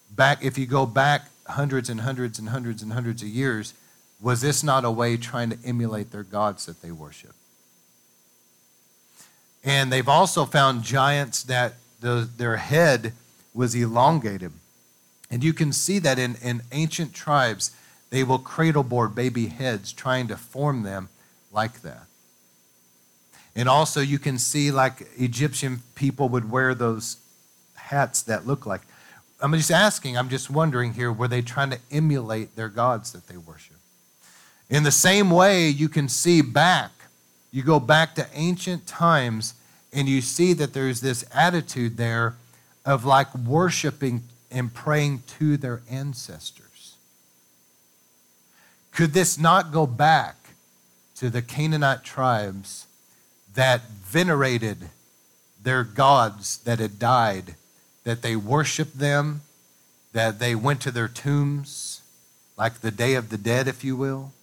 Back, 0.09 0.43
if 0.43 0.57
you 0.57 0.65
go 0.65 0.87
back 0.87 1.29
hundreds 1.45 1.87
and 1.87 2.01
hundreds 2.01 2.39
and 2.39 2.49
hundreds 2.49 2.81
and 2.81 2.93
hundreds 2.93 3.21
of 3.21 3.27
years, 3.27 3.75
was 4.19 4.41
this 4.41 4.63
not 4.63 4.85
a 4.85 4.89
way 4.89 5.17
trying 5.17 5.51
to 5.51 5.57
emulate 5.63 6.11
their 6.11 6.23
gods 6.23 6.65
that 6.65 6.81
they 6.81 6.91
worship? 6.91 7.35
And 9.65 9.91
they've 9.91 10.07
also 10.07 10.45
found 10.45 10.83
giants 10.83 11.43
that 11.43 11.73
the, 11.99 12.29
their 12.37 12.57
head 12.57 13.13
was 13.53 13.73
elongated. 13.73 14.53
And 15.31 15.43
you 15.43 15.53
can 15.53 15.73
see 15.73 15.97
that 15.99 16.19
in, 16.19 16.35
in 16.41 16.61
ancient 16.71 17.13
tribes, 17.13 17.71
they 18.11 18.23
will 18.23 18.39
cradleboard 18.39 19.15
baby 19.15 19.47
heads 19.47 19.91
trying 19.91 20.27
to 20.27 20.37
form 20.37 20.83
them 20.83 21.09
like 21.51 21.81
that. 21.81 22.03
And 23.55 23.67
also, 23.67 24.01
you 24.01 24.19
can 24.19 24.37
see 24.37 24.69
like 24.69 25.07
Egyptian 25.17 25.81
people 25.95 26.29
would 26.29 26.51
wear 26.51 26.75
those 26.75 27.17
hats 27.75 28.21
that 28.23 28.45
look 28.45 28.65
like. 28.65 28.81
I'm 29.41 29.53
just 29.53 29.71
asking, 29.71 30.17
I'm 30.17 30.29
just 30.29 30.49
wondering 30.49 30.93
here, 30.93 31.11
were 31.11 31.27
they 31.27 31.41
trying 31.41 31.71
to 31.71 31.79
emulate 31.91 32.55
their 32.55 32.69
gods 32.69 33.11
that 33.13 33.27
they 33.27 33.37
worship? 33.37 33.77
In 34.69 34.83
the 34.83 34.91
same 34.91 35.29
way, 35.29 35.69
you 35.69 35.89
can 35.89 36.09
see 36.09 36.41
back, 36.41 36.91
you 37.55 37.63
go 37.63 37.79
back 37.79 38.15
to 38.15 38.27
ancient 38.33 38.85
times, 38.85 39.53
and 39.93 40.09
you 40.09 40.19
see 40.19 40.51
that 40.51 40.73
there's 40.73 40.99
this 40.99 41.23
attitude 41.33 41.95
there 41.95 42.35
of 42.83 43.05
like 43.05 43.33
worshiping 43.33 44.23
and 44.51 44.73
praying 44.73 45.23
to 45.39 45.55
their 45.55 45.81
ancestors. 45.89 46.97
Could 48.91 49.13
this 49.13 49.39
not 49.39 49.71
go 49.71 49.87
back 49.87 50.35
to 51.15 51.29
the 51.29 51.41
Canaanite 51.41 52.03
tribes 52.03 52.87
that 53.53 53.83
venerated 53.89 54.89
their 55.63 55.85
gods 55.85 56.57
that 56.57 56.79
had 56.79 56.99
died, 56.99 57.55
that 58.03 58.21
they 58.21 58.35
worshiped 58.35 58.99
them, 58.99 59.43
that 60.11 60.39
they 60.39 60.55
went 60.55 60.81
to 60.81 60.91
their 60.91 61.07
tombs, 61.07 62.01
like 62.57 62.81
the 62.81 62.91
Day 62.91 63.13
of 63.13 63.29
the 63.29 63.37
Dead, 63.37 63.69
if 63.69 63.81
you 63.81 63.95
will? 63.95 64.33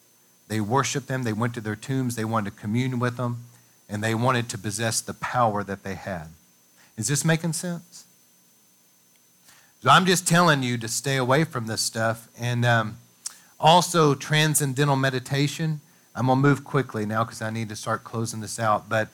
They 0.53 0.61
worshiped 0.61 1.09
them, 1.09 1.23
they 1.23 1.33
went 1.33 1.55
to 1.55 1.63
their 1.63 1.75
tombs, 1.75 2.15
they 2.15 2.27
wanted 2.27 2.51
to 2.51 2.61
commune 2.61 2.99
with 2.99 3.17
them, 3.17 3.45
and 3.89 4.05
they 4.05 4.15
wanted 4.15 4.51
to 4.51 4.59
possess 4.59 5.01
the 5.01 5.15
power 5.15 5.65
that 5.65 5.83
they 5.83 5.95
had. 5.95 6.27
Is 6.99 7.09
this 7.09 7.25
making 7.25 7.55
sense? 7.55 8.05
So 9.83 9.89
I'm 9.89 10.05
just 10.05 10.29
telling 10.29 10.63
you 10.63 10.77
to 10.77 10.89
stay 10.89 11.17
away 11.17 11.45
from 11.45 11.69
this 11.69 11.81
stuff. 11.81 12.29
And 12.39 12.67
um, 12.67 12.99
also, 13.59 14.15
transcendental 14.15 14.95
meditation. 14.95 15.81
I'm 16.15 16.27
going 16.27 16.43
to 16.43 16.47
move 16.47 16.65
quickly 16.65 17.07
now 17.07 17.25
because 17.25 17.41
I 17.41 17.49
need 17.49 17.71
to 17.71 17.77
start 17.77 18.05
closing 18.05 18.43
this 18.43 18.61
out. 18.61 18.91
But 18.91 19.09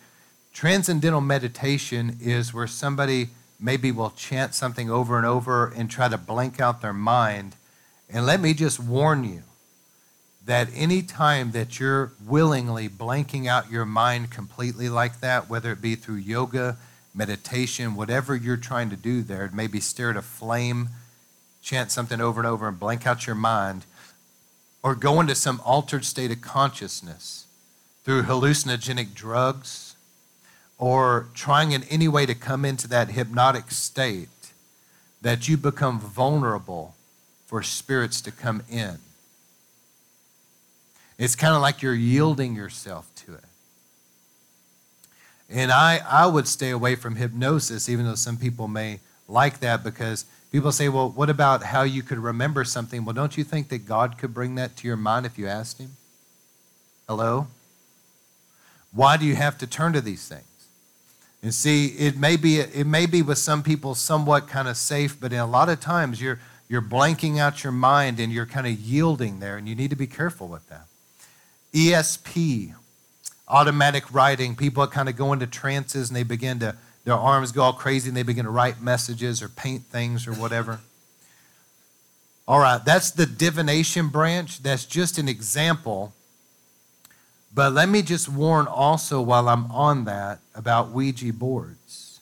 transcendental 0.53 1.21
meditation 1.21 2.17
is 2.21 2.53
where 2.53 2.67
somebody 2.67 3.29
maybe 3.61 3.93
will 3.93 4.11
chant 4.11 4.57
something 4.57 4.91
over 4.91 5.17
and 5.17 5.25
over 5.25 5.69
and 5.69 5.89
try 5.89 6.09
to 6.09 6.19
blank 6.19 6.61
out 6.61 6.83
their 6.83 6.93
mind. 6.93 7.55
And 8.11 8.27
let 8.27 8.41
me 8.41 8.55
just 8.55 8.81
warn 8.81 9.23
you 9.23 9.45
that 10.49 10.71
any 10.75 11.03
time 11.03 11.51
that 11.51 11.79
you're 11.79 12.11
willingly 12.27 12.89
blanking 12.89 13.47
out 13.47 13.71
your 13.71 13.85
mind 13.85 14.31
completely 14.31 14.89
like 14.89 15.21
that, 15.21 15.51
whether 15.51 15.71
it 15.73 15.83
be 15.83 15.95
through 15.95 16.15
yoga, 16.15 16.79
meditation, 17.15 17.95
whatever 17.95 18.35
you're 18.35 18.57
trying 18.57 18.89
to 18.89 18.97
do 18.97 19.21
there, 19.21 19.51
maybe 19.53 19.79
stare 19.79 20.09
at 20.09 20.17
a 20.17 20.23
flame, 20.23 20.89
chant 21.61 21.93
something 21.93 22.19
over 22.19 22.41
and 22.41 22.47
over 22.47 22.67
and 22.67 22.81
blank 22.81 23.07
out 23.07 23.27
your 23.27 23.37
mind, 23.37 23.85
or 24.83 24.95
go 24.95 25.21
into 25.21 25.35
some 25.35 25.61
altered 25.67 26.03
state 26.03 26.31
of 26.31 26.41
consciousness 26.41 27.45
through 28.03 28.23
hallucinogenic 28.23 29.13
drugs, 29.13 29.97
or 30.79 31.27
trying 31.35 31.73
in 31.73 31.83
any 31.91 32.09
way 32.09 32.25
to 32.25 32.35
come 32.35 32.65
into 32.65 32.89
that 32.89 33.11
hypnotic 33.11 33.71
state, 33.71 34.31
that 35.21 35.47
you 35.47 35.59
become 35.59 36.01
vulnerable 36.01 36.95
for 37.45 37.63
spirits 37.63 38.23
to 38.23 38.33
come 38.33 38.63
in. 38.71 38.99
It's 41.19 41.35
kind 41.35 41.55
of 41.55 41.61
like 41.61 41.83
you're 41.83 41.95
yielding 41.95 42.55
yourself 42.55 43.11
to 43.27 43.35
it. 43.35 43.45
And 45.51 45.73
I, 45.73 46.01
I 46.09 46.27
would 46.27 46.47
stay 46.47 46.71
away 46.71 46.95
from 46.95 47.17
hypnosis, 47.17 47.89
even 47.89 48.05
though 48.05 48.15
some 48.15 48.37
people 48.37 48.69
may 48.69 49.01
like 49.27 49.61
that, 49.61 49.83
because 49.83 50.27
people 50.53 50.73
say, 50.73 50.89
well, 50.89 51.09
what 51.09 51.31
about 51.31 51.63
how 51.63 51.83
you 51.83 52.03
could 52.03 52.19
remember 52.19 52.65
something? 52.65 53.05
Well, 53.05 53.15
don't 53.15 53.37
you 53.37 53.45
think 53.45 53.69
that 53.69 53.87
God 53.87 54.19
could 54.19 54.35
bring 54.35 54.55
that 54.57 54.77
to 54.77 54.87
your 54.87 54.97
mind 54.97 55.27
if 55.27 55.39
you 55.39 55.47
asked 55.47 55.79
Him? 55.79 55.97
Hello? 57.09 57.47
Why 58.93 59.17
do 59.17 59.25
you 59.25 59.37
have 59.37 59.59
to 59.59 59.67
turn 59.67 59.93
to 59.95 60.01
these 60.01 60.29
things? 60.29 60.45
And 61.43 61.55
see, 61.55 61.87
it 61.87 62.17
may 62.17 62.37
be 62.37 62.59
it 62.59 62.87
may 62.87 63.07
be 63.07 63.23
with 63.23 63.39
some 63.39 63.63
people 63.63 63.95
somewhat 63.95 64.49
kind 64.49 64.67
of 64.67 64.77
safe, 64.77 65.19
but 65.21 65.33
in 65.33 65.39
a 65.39 65.47
lot 65.47 65.69
of 65.69 65.79
times 65.79 66.21
you're 66.21 66.41
you're 66.69 66.83
blanking 66.83 67.39
out 67.39 67.63
your 67.63 67.73
mind 67.73 68.19
and 68.19 68.33
you're 68.33 68.45
kind 68.45 68.67
of 68.67 68.73
yielding 68.73 69.39
there, 69.39 69.57
and 69.57 69.69
you 69.69 69.77
need 69.77 69.91
to 69.91 69.97
be 69.97 70.09
careful 70.09 70.49
with 70.49 70.69
that. 70.69 70.88
ESP, 71.73 72.75
automatic 73.47 74.13
writing. 74.13 74.57
People 74.57 74.87
kind 74.87 75.09
of 75.09 75.17
go 75.17 75.33
into 75.33 75.47
trances 75.47 76.09
and 76.09 76.17
they 76.17 76.23
begin 76.23 76.59
to, 76.61 76.77
their 77.05 77.15
arms 77.15 77.53
go 77.53 77.63
all 77.63 77.73
crazy 77.73 78.09
and 78.09 78.17
they 78.17 78.23
begin 78.23 78.45
to 78.45 78.51
write 78.51 78.81
messages 78.81 79.43
or 79.43 79.49
paint 79.49 79.85
things 79.85 80.27
or 80.27 80.33
whatever. 80.33 80.81
All 82.47 82.61
right, 82.61 82.83
that's 82.83 83.11
the 83.11 83.27
divination 83.27 84.09
branch. 84.09 84.63
That's 84.63 84.87
just 84.87 85.19
an 85.19 85.29
example. 85.29 86.15
But 87.55 87.73
let 87.73 87.89
me 87.89 88.03
just 88.03 88.29
warn 88.29 88.67
also 88.67 89.21
while 89.21 89.49
I'm 89.49 89.71
on 89.71 90.05
that 90.05 90.41
about 90.55 90.91
Ouija 90.91 91.33
boards. 91.33 92.21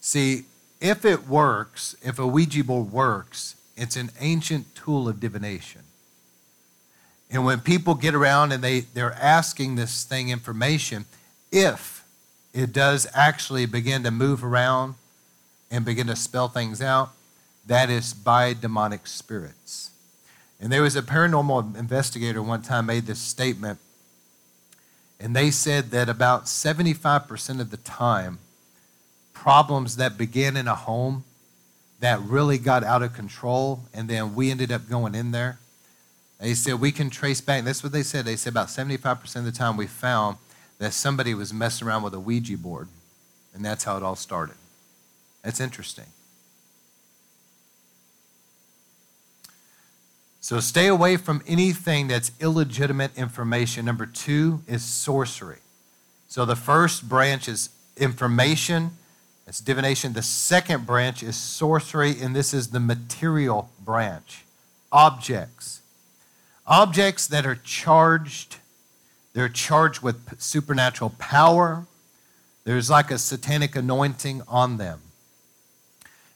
See, 0.00 0.44
if 0.80 1.04
it 1.04 1.26
works, 1.26 1.96
if 2.02 2.18
a 2.18 2.26
Ouija 2.26 2.62
board 2.62 2.92
works, 2.92 3.56
it's 3.76 3.96
an 3.96 4.10
ancient 4.20 4.74
tool 4.74 5.08
of 5.08 5.20
divination. 5.20 5.82
And 7.30 7.44
when 7.44 7.60
people 7.60 7.94
get 7.94 8.14
around 8.14 8.52
and 8.52 8.62
they, 8.62 8.80
they're 8.80 9.14
asking 9.14 9.74
this 9.74 10.04
thing 10.04 10.28
information, 10.28 11.04
if 11.50 12.04
it 12.54 12.72
does 12.72 13.06
actually 13.14 13.66
begin 13.66 14.02
to 14.04 14.10
move 14.10 14.44
around 14.44 14.94
and 15.70 15.84
begin 15.84 16.06
to 16.06 16.16
spell 16.16 16.48
things 16.48 16.80
out, 16.80 17.10
that 17.66 17.90
is 17.90 18.14
by 18.14 18.54
demonic 18.54 19.06
spirits. 19.06 19.90
And 20.60 20.72
there 20.72 20.82
was 20.82 20.96
a 20.96 21.02
paranormal 21.02 21.76
investigator 21.76 22.42
one 22.42 22.62
time 22.62 22.86
made 22.86 23.06
this 23.06 23.18
statement, 23.18 23.78
and 25.18 25.34
they 25.34 25.50
said 25.50 25.90
that 25.90 26.08
about 26.08 26.44
75% 26.44 27.60
of 27.60 27.70
the 27.70 27.76
time, 27.78 28.38
problems 29.32 29.96
that 29.96 30.16
begin 30.16 30.56
in 30.56 30.68
a 30.68 30.74
home 30.74 31.24
that 32.00 32.20
really 32.20 32.58
got 32.58 32.84
out 32.84 33.02
of 33.02 33.14
control, 33.14 33.80
and 33.94 34.08
then 34.08 34.34
we 34.34 34.50
ended 34.50 34.70
up 34.70 34.88
going 34.88 35.14
in 35.14 35.30
there, 35.30 35.58
they 36.38 36.54
said 36.54 36.80
we 36.80 36.92
can 36.92 37.08
trace 37.08 37.40
back. 37.40 37.64
That's 37.64 37.82
what 37.82 37.92
they 37.92 38.02
said. 38.02 38.24
They 38.24 38.36
said 38.36 38.52
about 38.52 38.68
75% 38.68 39.36
of 39.36 39.44
the 39.44 39.52
time 39.52 39.76
we 39.76 39.86
found 39.86 40.36
that 40.78 40.92
somebody 40.92 41.32
was 41.34 41.52
messing 41.52 41.88
around 41.88 42.02
with 42.02 42.14
a 42.14 42.20
Ouija 42.20 42.58
board. 42.58 42.88
And 43.54 43.64
that's 43.64 43.84
how 43.84 43.96
it 43.96 44.02
all 44.02 44.16
started. 44.16 44.56
That's 45.42 45.60
interesting. 45.60 46.04
So 50.40 50.60
stay 50.60 50.86
away 50.86 51.16
from 51.16 51.42
anything 51.46 52.06
that's 52.08 52.30
illegitimate 52.38 53.16
information. 53.16 53.86
Number 53.86 54.06
two 54.06 54.60
is 54.68 54.84
sorcery. 54.84 55.58
So 56.28 56.44
the 56.44 56.54
first 56.54 57.08
branch 57.08 57.48
is 57.48 57.70
information, 57.96 58.90
it's 59.46 59.60
divination. 59.60 60.12
The 60.12 60.22
second 60.22 60.86
branch 60.86 61.22
is 61.22 61.36
sorcery, 61.36 62.20
and 62.20 62.34
this 62.34 62.52
is 62.52 62.68
the 62.68 62.80
material 62.80 63.70
branch 63.84 64.44
objects 64.92 65.82
objects 66.66 67.26
that 67.28 67.46
are 67.46 67.54
charged. 67.54 68.56
They're 69.32 69.48
charged 69.48 70.02
with 70.02 70.40
supernatural 70.40 71.10
power. 71.18 71.86
There's 72.64 72.90
like 72.90 73.10
a 73.10 73.18
satanic 73.18 73.76
anointing 73.76 74.42
on 74.48 74.78
them. 74.78 75.00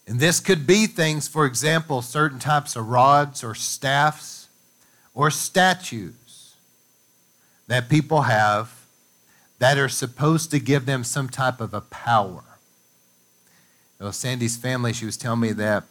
And 0.06 0.20
this 0.20 0.40
could 0.40 0.66
be 0.66 0.86
things, 0.86 1.28
for 1.28 1.46
example, 1.46 2.02
certain 2.02 2.38
types 2.38 2.76
of 2.76 2.88
rods 2.88 3.42
or 3.42 3.54
staffs 3.54 4.48
or 5.14 5.30
statues 5.30 6.54
that 7.66 7.88
people 7.88 8.22
have 8.22 8.72
that 9.58 9.78
are 9.78 9.88
supposed 9.88 10.50
to 10.50 10.58
give 10.58 10.86
them 10.86 11.04
some 11.04 11.28
type 11.28 11.60
of 11.60 11.74
a 11.74 11.80
power. 11.80 12.42
You 14.00 14.10
Sandy's 14.12 14.56
family, 14.56 14.92
she 14.92 15.04
was 15.04 15.16
telling 15.16 15.40
me 15.40 15.52
that 15.52 15.84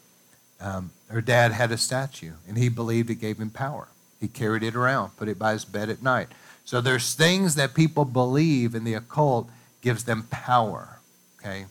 um, 0.60 0.90
her 1.10 1.22
dad 1.22 1.52
had 1.52 1.72
a 1.72 1.78
statue 1.78 2.34
and 2.48 2.58
he 2.58 2.68
believed 2.68 3.10
it 3.10 3.16
gave 3.16 3.38
him 3.38 3.52
power. 3.52 3.88
He 4.20 4.28
carried 4.28 4.64
it 4.64 4.76
around, 4.76 5.16
put 5.16 5.28
it 5.28 5.38
by 5.38 5.54
his 5.54 5.64
bed 5.64 5.90
at 5.90 6.02
night. 6.02 6.30
So 6.66 6.82
there's 6.82 7.14
things 7.14 7.56
that 7.56 7.74
people 7.74 8.06
believe 8.06 8.76
in 8.76 8.84
the 8.84 8.96
occult 8.96 9.50
gives 9.82 10.04
them 10.04 10.28
power. 10.30 11.00
okay? 11.40 11.66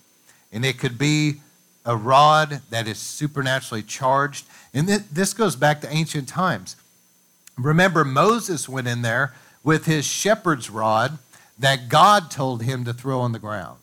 And 0.52 0.64
it 0.64 0.78
could 0.78 0.96
be 0.96 1.34
a 1.84 1.96
rod 1.96 2.62
that 2.70 2.86
is 2.86 2.98
supernaturally 2.98 3.82
charged. 3.82 4.46
And 4.72 4.88
this 4.88 5.34
goes 5.34 5.56
back 5.56 5.80
to 5.80 5.92
ancient 5.92 6.28
times. 6.28 6.76
Remember, 7.56 8.04
Moses 8.04 8.68
went 8.68 8.86
in 8.86 9.02
there 9.02 9.34
with 9.64 9.86
his 9.86 10.06
shepherd's 10.06 10.70
rod 10.70 11.18
that 11.58 11.88
God 11.88 12.30
told 12.30 12.62
him 12.62 12.84
to 12.84 12.92
throw 12.92 13.20
on 13.20 13.32
the 13.32 13.38
ground. 13.38 13.78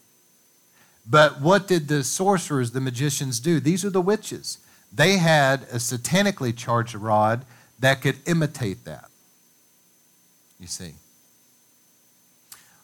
But 1.07 1.39
what 1.39 1.67
did 1.67 1.87
the 1.87 2.03
sorcerers, 2.03 2.71
the 2.71 2.81
magicians, 2.81 3.39
do? 3.39 3.59
These 3.59 3.85
are 3.85 3.89
the 3.89 4.01
witches. 4.01 4.57
They 4.91 5.17
had 5.17 5.63
a 5.63 5.75
satanically 5.75 6.55
charged 6.55 6.95
rod 6.95 7.45
that 7.79 8.01
could 8.01 8.17
imitate 8.25 8.85
that. 8.85 9.09
You 10.59 10.67
see. 10.67 10.93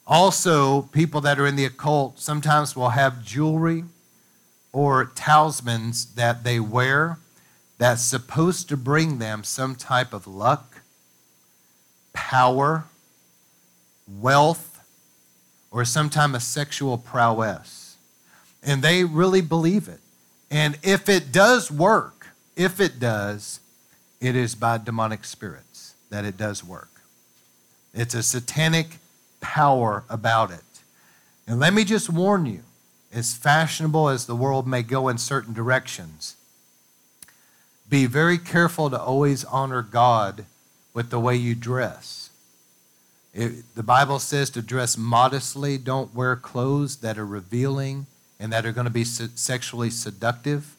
Also, 0.05 0.83
people 0.83 1.21
that 1.21 1.39
are 1.39 1.47
in 1.47 1.55
the 1.55 1.65
occult 1.65 2.19
sometimes 2.19 2.75
will 2.75 2.89
have 2.89 3.23
jewelry 3.23 3.85
or 4.73 5.05
talismans 5.05 6.13
that 6.15 6.43
they 6.43 6.59
wear 6.59 7.17
that's 7.77 8.03
supposed 8.03 8.69
to 8.69 8.77
bring 8.77 9.17
them 9.17 9.43
some 9.43 9.75
type 9.75 10.13
of 10.13 10.27
luck, 10.27 10.81
power, 12.13 12.85
wealth, 14.07 14.83
or 15.71 15.85
sometime 15.85 16.35
a 16.35 16.39
sexual 16.39 16.97
prowess. 16.97 17.80
And 18.63 18.81
they 18.81 19.03
really 19.03 19.41
believe 19.41 19.87
it. 19.87 19.99
And 20.49 20.77
if 20.83 21.09
it 21.09 21.31
does 21.31 21.71
work, 21.71 22.27
if 22.55 22.79
it 22.79 22.99
does, 22.99 23.59
it 24.19 24.35
is 24.35 24.53
by 24.53 24.77
demonic 24.77 25.25
spirits 25.25 25.95
that 26.09 26.25
it 26.25 26.37
does 26.37 26.63
work. 26.63 26.89
It's 27.93 28.13
a 28.13 28.21
satanic 28.21 28.99
power 29.39 30.03
about 30.09 30.51
it. 30.51 30.61
And 31.47 31.59
let 31.59 31.73
me 31.73 31.83
just 31.83 32.09
warn 32.09 32.45
you 32.45 32.61
as 33.13 33.33
fashionable 33.33 34.09
as 34.09 34.25
the 34.25 34.35
world 34.35 34.67
may 34.67 34.83
go 34.83 35.09
in 35.09 35.17
certain 35.17 35.53
directions, 35.53 36.35
be 37.89 38.05
very 38.05 38.37
careful 38.37 38.89
to 38.89 39.01
always 39.01 39.43
honor 39.43 39.81
God 39.81 40.45
with 40.93 41.09
the 41.09 41.19
way 41.19 41.35
you 41.35 41.55
dress. 41.55 42.29
It, 43.33 43.75
the 43.75 43.83
Bible 43.83 44.19
says 44.19 44.49
to 44.51 44.61
dress 44.61 44.97
modestly, 44.97 45.77
don't 45.77 46.13
wear 46.15 46.35
clothes 46.35 46.97
that 46.97 47.17
are 47.17 47.25
revealing 47.25 48.05
and 48.41 48.51
that 48.51 48.65
are 48.65 48.71
going 48.71 48.85
to 48.85 48.91
be 48.91 49.03
sexually 49.03 49.91
seductive. 49.91 50.75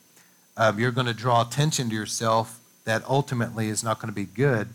Um, 0.56 0.80
you're 0.80 0.90
going 0.90 1.06
to 1.06 1.14
draw 1.14 1.40
attention 1.40 1.88
to 1.90 1.94
yourself 1.94 2.60
that 2.84 3.04
ultimately 3.08 3.68
is 3.68 3.84
not 3.84 4.00
going 4.00 4.08
to 4.08 4.14
be 4.14 4.24
good. 4.24 4.68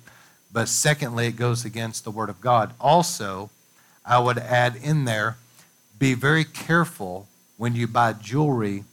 But 0.54 0.70
secondly, 0.70 1.28
it 1.28 1.36
goes 1.36 1.66
against 1.66 2.06
the 2.06 2.12
Word 2.12 2.30
of 2.30 2.40
God. 2.40 2.74
Also, 2.80 3.50
I 4.06 4.20
would 4.20 4.38
add 4.38 4.78
in 4.78 5.04
there 5.04 5.36
be 6.00 6.14
very 6.14 6.46
careful 6.46 7.28
when 7.58 7.76
you 7.76 7.88
buy 7.88 8.14
jewelry 8.14 8.86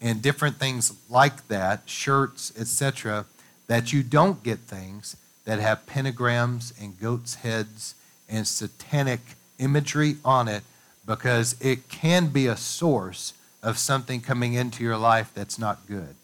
and 0.00 0.20
different 0.20 0.56
things 0.56 0.92
like 1.08 1.48
that, 1.48 1.82
shirts, 1.86 2.52
etc., 2.58 3.24
that 3.66 3.92
you 3.92 4.02
don't 4.02 4.42
get 4.42 4.58
things 4.58 5.16
that 5.44 5.58
have 5.58 5.86
pentagrams 5.86 6.78
and 6.82 7.00
goats' 7.00 7.36
heads 7.36 7.94
and 8.28 8.46
satanic 8.46 9.20
imagery 9.58 10.16
on 10.24 10.48
it 10.48 10.62
because 11.06 11.56
it 11.60 11.88
can 11.88 12.26
be 12.26 12.46
a 12.46 12.56
source 12.56 13.32
of 13.62 13.78
something 13.78 14.20
coming 14.20 14.54
into 14.54 14.84
your 14.84 14.96
life 14.96 15.32
that's 15.34 15.58
not 15.58 15.86
good. 15.86 16.14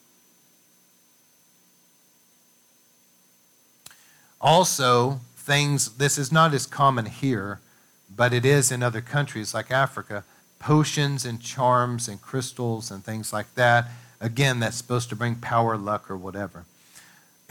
Also, 4.40 5.20
things, 5.36 5.96
this 5.96 6.18
is 6.18 6.30
not 6.30 6.52
as 6.54 6.66
common 6.66 7.06
here, 7.06 7.60
but 8.14 8.32
it 8.32 8.44
is 8.44 8.70
in 8.70 8.82
other 8.82 9.00
countries 9.00 9.54
like 9.54 9.70
Africa 9.70 10.24
potions 10.58 11.26
and 11.26 11.42
charms 11.42 12.08
and 12.08 12.22
crystals 12.22 12.90
and 12.90 13.04
things 13.04 13.32
like 13.32 13.54
that. 13.54 13.86
Again, 14.20 14.60
that's 14.60 14.76
supposed 14.76 15.10
to 15.10 15.16
bring 15.16 15.34
power, 15.34 15.76
luck, 15.76 16.10
or 16.10 16.16
whatever. 16.16 16.64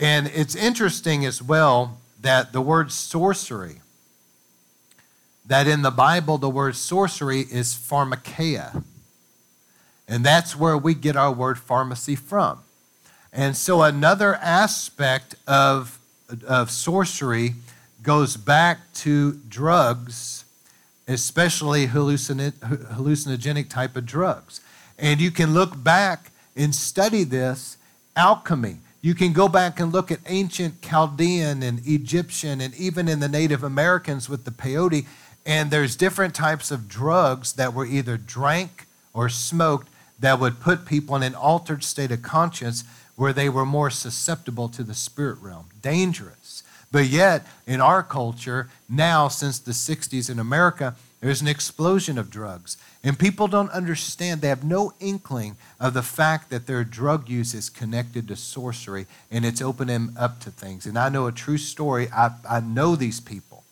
And 0.00 0.26
it's 0.34 0.56
interesting 0.56 1.24
as 1.24 1.40
well 1.40 1.98
that 2.20 2.52
the 2.52 2.60
word 2.60 2.90
sorcery, 2.90 3.82
that 5.46 5.68
in 5.68 5.82
the 5.82 5.92
Bible, 5.92 6.38
the 6.38 6.50
word 6.50 6.74
sorcery 6.74 7.40
is 7.40 7.74
pharmakeia. 7.74 8.82
And 10.06 10.24
that's 10.24 10.56
where 10.56 10.76
we 10.76 10.94
get 10.94 11.16
our 11.16 11.32
word 11.32 11.58
pharmacy 11.58 12.16
from. 12.16 12.60
And 13.32 13.56
so 13.56 13.82
another 13.82 14.36
aspect 14.36 15.34
of, 15.46 15.98
of 16.46 16.70
sorcery 16.70 17.54
goes 18.02 18.36
back 18.36 18.92
to 18.94 19.32
drugs 19.48 20.44
especially 21.06 21.88
hallucinogenic 21.88 23.68
type 23.68 23.96
of 23.96 24.06
drugs. 24.06 24.60
And 24.98 25.20
you 25.20 25.30
can 25.30 25.52
look 25.52 25.82
back 25.82 26.30
and 26.56 26.74
study 26.74 27.24
this 27.24 27.76
alchemy. 28.16 28.78
You 29.02 29.14
can 29.14 29.32
go 29.32 29.48
back 29.48 29.80
and 29.80 29.92
look 29.92 30.10
at 30.10 30.20
ancient 30.26 30.80
Chaldean 30.80 31.62
and 31.62 31.86
Egyptian 31.86 32.60
and 32.62 32.74
even 32.76 33.08
in 33.08 33.20
the 33.20 33.28
Native 33.28 33.62
Americans 33.62 34.28
with 34.30 34.44
the 34.44 34.50
peyote. 34.50 35.06
And 35.44 35.70
there's 35.70 35.94
different 35.94 36.34
types 36.34 36.70
of 36.70 36.88
drugs 36.88 37.52
that 37.54 37.74
were 37.74 37.84
either 37.84 38.16
drank 38.16 38.86
or 39.12 39.28
smoked 39.28 39.88
that 40.24 40.40
would 40.40 40.60
put 40.60 40.86
people 40.86 41.14
in 41.16 41.22
an 41.22 41.34
altered 41.34 41.84
state 41.84 42.10
of 42.10 42.22
conscience 42.22 42.84
where 43.16 43.32
they 43.32 43.48
were 43.48 43.66
more 43.66 43.90
susceptible 43.90 44.68
to 44.70 44.82
the 44.82 44.94
spirit 44.94 45.38
realm. 45.40 45.66
Dangerous. 45.82 46.62
But 46.90 47.06
yet, 47.06 47.46
in 47.66 47.80
our 47.80 48.02
culture, 48.02 48.70
now 48.88 49.28
since 49.28 49.58
the 49.58 49.72
60s 49.72 50.30
in 50.30 50.38
America, 50.38 50.94
there's 51.20 51.42
an 51.42 51.48
explosion 51.48 52.18
of 52.18 52.30
drugs. 52.30 52.76
And 53.02 53.18
people 53.18 53.48
don't 53.48 53.70
understand, 53.70 54.40
they 54.40 54.48
have 54.48 54.64
no 54.64 54.92
inkling 55.00 55.56
of 55.78 55.92
the 55.92 56.02
fact 56.02 56.50
that 56.50 56.66
their 56.66 56.84
drug 56.84 57.28
use 57.28 57.52
is 57.52 57.68
connected 57.68 58.28
to 58.28 58.36
sorcery 58.36 59.06
and 59.30 59.44
it's 59.44 59.60
opening 59.60 60.06
them 60.06 60.16
up 60.18 60.40
to 60.40 60.50
things. 60.50 60.86
And 60.86 60.98
I 60.98 61.08
know 61.08 61.26
a 61.26 61.32
true 61.32 61.58
story. 61.58 62.08
I, 62.10 62.30
I 62.48 62.60
know 62.60 62.96
these 62.96 63.20
people. 63.20 63.64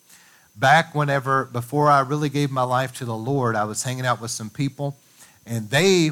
Back 0.54 0.94
whenever, 0.94 1.46
before 1.46 1.88
I 1.88 2.00
really 2.00 2.28
gave 2.28 2.50
my 2.50 2.62
life 2.62 2.94
to 2.96 3.04
the 3.04 3.16
Lord, 3.16 3.56
I 3.56 3.64
was 3.64 3.82
hanging 3.82 4.04
out 4.04 4.20
with 4.20 4.30
some 4.30 4.50
people 4.50 4.96
and 5.46 5.70
they 5.70 6.10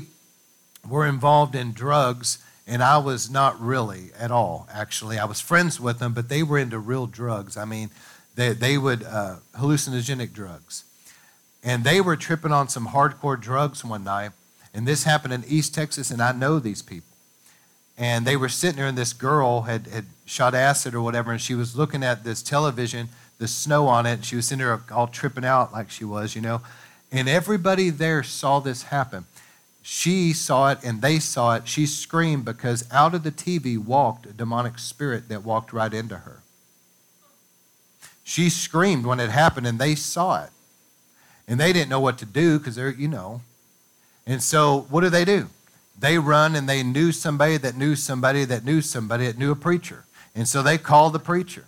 were 0.89 1.07
involved 1.07 1.55
in 1.55 1.73
drugs 1.73 2.39
and 2.71 2.85
I 2.85 2.99
was 2.99 3.29
not 3.29 3.61
really 3.61 4.11
at 4.17 4.31
all, 4.31 4.69
actually. 4.73 5.19
I 5.19 5.25
was 5.25 5.41
friends 5.41 5.81
with 5.81 5.99
them, 5.99 6.15
but 6.15 6.29
they 6.29 6.45
were 6.45 6.57
into 6.57 6.79
real 6.79 7.09
drugs. 7.09 7.57
I 7.57 7.65
mean, 7.65 7.91
they, 8.37 8.53
they 8.53 8.79
would, 8.79 9.03
uh, 9.03 9.39
hallucinogenic 9.57 10.33
drugs. 10.33 10.85
And 11.65 11.83
they 11.83 12.01
were 12.01 12.15
tripping 12.15 12.53
on 12.53 12.69
some 12.69 12.87
hardcore 12.87 13.41
drugs 13.41 13.85
one 13.85 14.05
night. 14.05 14.31
And 14.73 14.87
this 14.87 15.03
happened 15.03 15.35
in 15.35 15.45
East 15.49 15.75
Texas, 15.75 16.13
and 16.13 16.23
I 16.23 16.31
know 16.31 16.61
these 16.61 16.81
people. 16.81 17.09
And 17.99 18.25
they 18.25 18.37
were 18.37 18.49
sitting 18.49 18.77
there, 18.77 18.87
and 18.87 18.97
this 18.97 19.13
girl 19.13 19.63
had, 19.63 19.89
had 19.89 20.07
shot 20.25 20.55
acid 20.55 20.95
or 20.95 21.03
whatever, 21.03 21.33
and 21.33 21.41
she 21.41 21.57
was 21.57 21.77
looking 21.77 22.05
at 22.05 22.23
this 22.23 22.41
television, 22.41 23.09
the 23.39 23.49
snow 23.49 23.89
on 23.89 24.07
it. 24.07 24.13
And 24.13 24.25
she 24.25 24.37
was 24.37 24.47
sitting 24.47 24.65
there 24.65 24.81
all 24.93 25.09
tripping 25.09 25.45
out 25.45 25.73
like 25.73 25.91
she 25.91 26.05
was, 26.05 26.37
you 26.37 26.41
know. 26.41 26.61
And 27.11 27.29
everybody 27.29 27.91
there 27.91 28.23
saw 28.23 28.61
this 28.61 28.85
happen. 28.85 29.25
She 29.83 30.33
saw 30.33 30.71
it 30.71 30.79
and 30.83 31.01
they 31.01 31.19
saw 31.19 31.55
it. 31.55 31.67
She 31.67 31.87
screamed 31.87 32.45
because 32.45 32.85
out 32.93 33.15
of 33.15 33.23
the 33.23 33.33
TV 33.33 33.79
walked 33.79 34.27
a 34.27 34.33
demonic 34.33 34.79
spirit 34.79 35.29
that 35.29 35.45
walked 35.45 35.73
right 35.73 35.93
into 35.93 36.19
her. 36.19 36.43
She 38.23 38.51
screamed 38.51 39.07
when 39.07 39.21
it 39.21 39.31
happened 39.31 39.67
and 39.67 39.79
they 39.79 39.95
saw 39.95 40.45
it. 40.45 40.51
And 41.49 41.59
they 41.59 41.73
didn't 41.73 41.89
know 41.89 42.01
what 42.01 42.19
to 42.19 42.27
do 42.27 42.59
because 42.59 42.77
they're, 42.77 42.91
you 42.91 43.09
know. 43.09 43.41
And 44.27 44.43
so 44.43 44.87
what 44.91 45.01
do 45.01 45.11
they 45.11 45.25
do? 45.25 45.49
They 45.99 46.19
run 46.19 46.55
and 46.55 46.69
they 46.69 46.83
knew 46.83 47.11
somebody 47.11 47.57
that 47.57 47.77
knew 47.77 47.97
somebody 47.97 48.45
that 48.45 48.65
knew 48.65 48.81
somebody 48.81 49.27
that 49.27 49.37
knew 49.37 49.51
a 49.51 49.57
preacher. 49.57 50.05
And 50.35 50.47
so 50.47 50.63
they 50.63 50.79
called 50.79 51.13
the 51.13 51.19
preacher. 51.19 51.65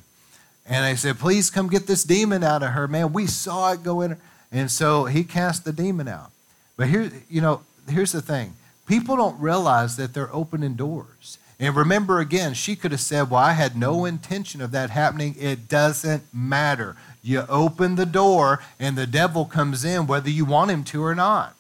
And 0.65 0.85
they 0.85 0.95
said, 0.95 1.19
please 1.19 1.51
come 1.51 1.69
get 1.69 1.87
this 1.87 2.05
demon 2.05 2.45
out 2.45 2.63
of 2.63 2.71
her. 2.71 2.87
Man, 2.87 3.13
we 3.13 3.27
saw 3.27 3.73
it 3.73 3.83
go 3.83 4.01
in. 4.01 4.17
And 4.53 4.71
so 4.71 5.07
he 5.07 5.25
cast 5.25 5.65
the 5.65 5.73
demon 5.73 6.07
out. 6.07 6.31
But 6.77 6.89
here, 6.89 7.11
you 7.29 7.41
know, 7.41 7.63
here's 7.89 8.12
the 8.12 8.22
thing 8.22 8.55
people 8.87 9.16
don't 9.16 9.41
realize 9.41 9.97
that 9.97 10.14
they're 10.14 10.35
opening 10.35 10.74
doors. 10.74 11.39
And 11.59 11.76
remember 11.76 12.18
again, 12.18 12.55
she 12.55 12.74
could 12.74 12.91
have 12.91 13.01
said, 13.01 13.30
Well, 13.30 13.41
I 13.41 13.53
had 13.53 13.76
no 13.76 14.05
intention 14.05 14.61
of 14.61 14.72
that 14.72 14.91
happening. 14.91 15.37
It 15.39 15.68
doesn't 15.68 16.24
matter. 16.35 16.97
You 17.22 17.45
open 17.49 17.95
the 17.95 18.07
door, 18.07 18.61
and 18.80 18.99
the 18.99 19.07
devil 19.07 19.45
comes 19.45 19.85
in 19.85 20.09
whether 20.09 20.28
you 20.28 20.45
want 20.45 20.72
him 20.72 20.83
to 20.85 21.05
or 21.05 21.14
not. 21.14 21.55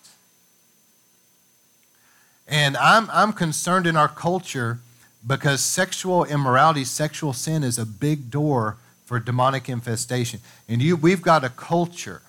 And 2.48 2.76
I'm, 2.76 3.08
I'm 3.12 3.32
concerned 3.32 3.86
in 3.86 3.96
our 3.96 4.08
culture 4.08 4.80
because 5.24 5.60
sexual 5.60 6.24
immorality, 6.24 6.84
sexual 6.84 7.32
sin 7.32 7.62
is 7.62 7.78
a 7.78 7.86
big 7.86 8.30
door 8.30 8.76
for 9.04 9.20
demonic 9.20 9.68
infestation. 9.68 10.40
And 10.68 10.82
you, 10.82 10.96
we've 10.96 11.22
got 11.22 11.44
a 11.44 11.48
culture 11.48 12.22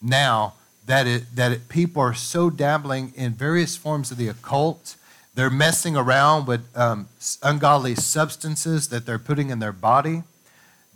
now 0.00 0.54
that, 0.86 1.06
it, 1.06 1.36
that 1.36 1.52
it, 1.52 1.68
people 1.68 2.02
are 2.02 2.14
so 2.14 2.50
dabbling 2.50 3.12
in 3.16 3.32
various 3.32 3.76
forms 3.76 4.10
of 4.10 4.16
the 4.16 4.28
occult. 4.28 4.96
They're 5.34 5.50
messing 5.50 5.96
around 5.96 6.46
with 6.46 6.66
um, 6.76 7.08
ungodly 7.42 7.94
substances 7.94 8.88
that 8.88 9.06
they're 9.06 9.18
putting 9.18 9.50
in 9.50 9.58
their 9.60 9.72
body. 9.72 10.24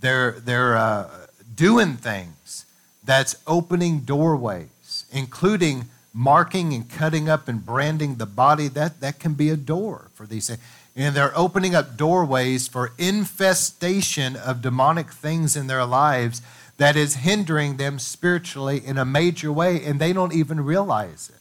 They're, 0.00 0.32
they're 0.32 0.76
uh, 0.76 1.08
doing 1.54 1.96
things 1.96 2.66
that's 3.04 3.36
opening 3.46 4.00
doorways, 4.00 5.04
including 5.12 5.86
marking 6.12 6.72
and 6.72 6.90
cutting 6.90 7.28
up 7.28 7.46
and 7.46 7.64
branding 7.64 8.16
the 8.16 8.26
body, 8.26 8.68
that, 8.68 9.00
that 9.00 9.18
can 9.18 9.34
be 9.34 9.50
a 9.50 9.56
door 9.56 10.10
for 10.14 10.26
these 10.26 10.48
things. 10.48 10.60
And 10.96 11.14
they're 11.14 11.36
opening 11.36 11.74
up 11.74 11.96
doorways 11.96 12.68
for 12.68 12.92
infestation 12.98 14.34
of 14.34 14.62
demonic 14.62 15.12
things 15.12 15.54
in 15.54 15.66
their 15.66 15.84
lives 15.84 16.40
that 16.78 16.96
is 16.96 17.16
hindering 17.16 17.76
them 17.76 17.98
spiritually 17.98 18.82
in 18.84 18.98
a 18.98 19.04
major 19.04 19.50
way, 19.50 19.82
and 19.84 19.98
they 19.98 20.12
don't 20.12 20.34
even 20.34 20.64
realize 20.64 21.30
it. 21.34 21.40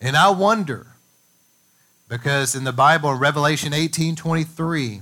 And 0.00 0.16
I 0.16 0.30
wonder, 0.30 0.86
because 2.08 2.54
in 2.54 2.64
the 2.64 2.72
Bible, 2.72 3.12
in 3.12 3.18
Revelation 3.18 3.72
18 3.72 4.14
23, 4.14 5.00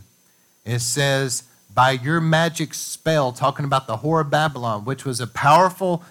it 0.65 0.79
says, 0.79 1.43
By 1.75 1.93
your 1.93 2.21
magic 2.21 2.73
spell, 2.73 3.33
talking 3.33 3.65
about 3.65 3.87
the 3.87 3.99
whore 3.99 4.21
of 4.21 4.31
Babylon, 4.31 4.85
which 4.85 5.05
was 5.05 5.21
a 5.21 5.27
powerful 5.27 6.03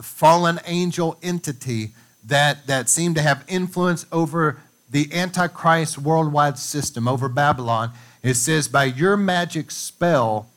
fallen 0.00 0.60
angel 0.66 1.18
entity 1.22 1.90
that, 2.24 2.66
that 2.66 2.88
seemed 2.88 3.16
to 3.16 3.22
have 3.22 3.44
influence 3.48 4.06
over 4.12 4.58
the 4.90 5.12
Antichrist 5.12 5.98
worldwide 5.98 6.58
system, 6.58 7.08
over 7.08 7.28
Babylon. 7.28 7.90
It 8.22 8.34
says, 8.34 8.68
By 8.68 8.84
your 8.84 9.16
magic 9.16 9.70
spell, 9.70 10.48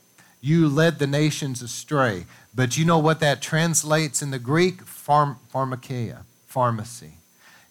you 0.42 0.68
led 0.68 1.00
the 1.00 1.08
nations 1.08 1.62
astray. 1.62 2.26
But 2.54 2.78
you 2.78 2.84
know 2.86 3.00
what 3.00 3.20
that 3.22 3.42
translates 3.42 4.22
in 4.22 4.32
the 4.32 4.40
Greek? 4.40 4.84
Pharm- 4.84 5.38
pharmakeia, 5.54 6.24
pharmacy. 6.48 7.14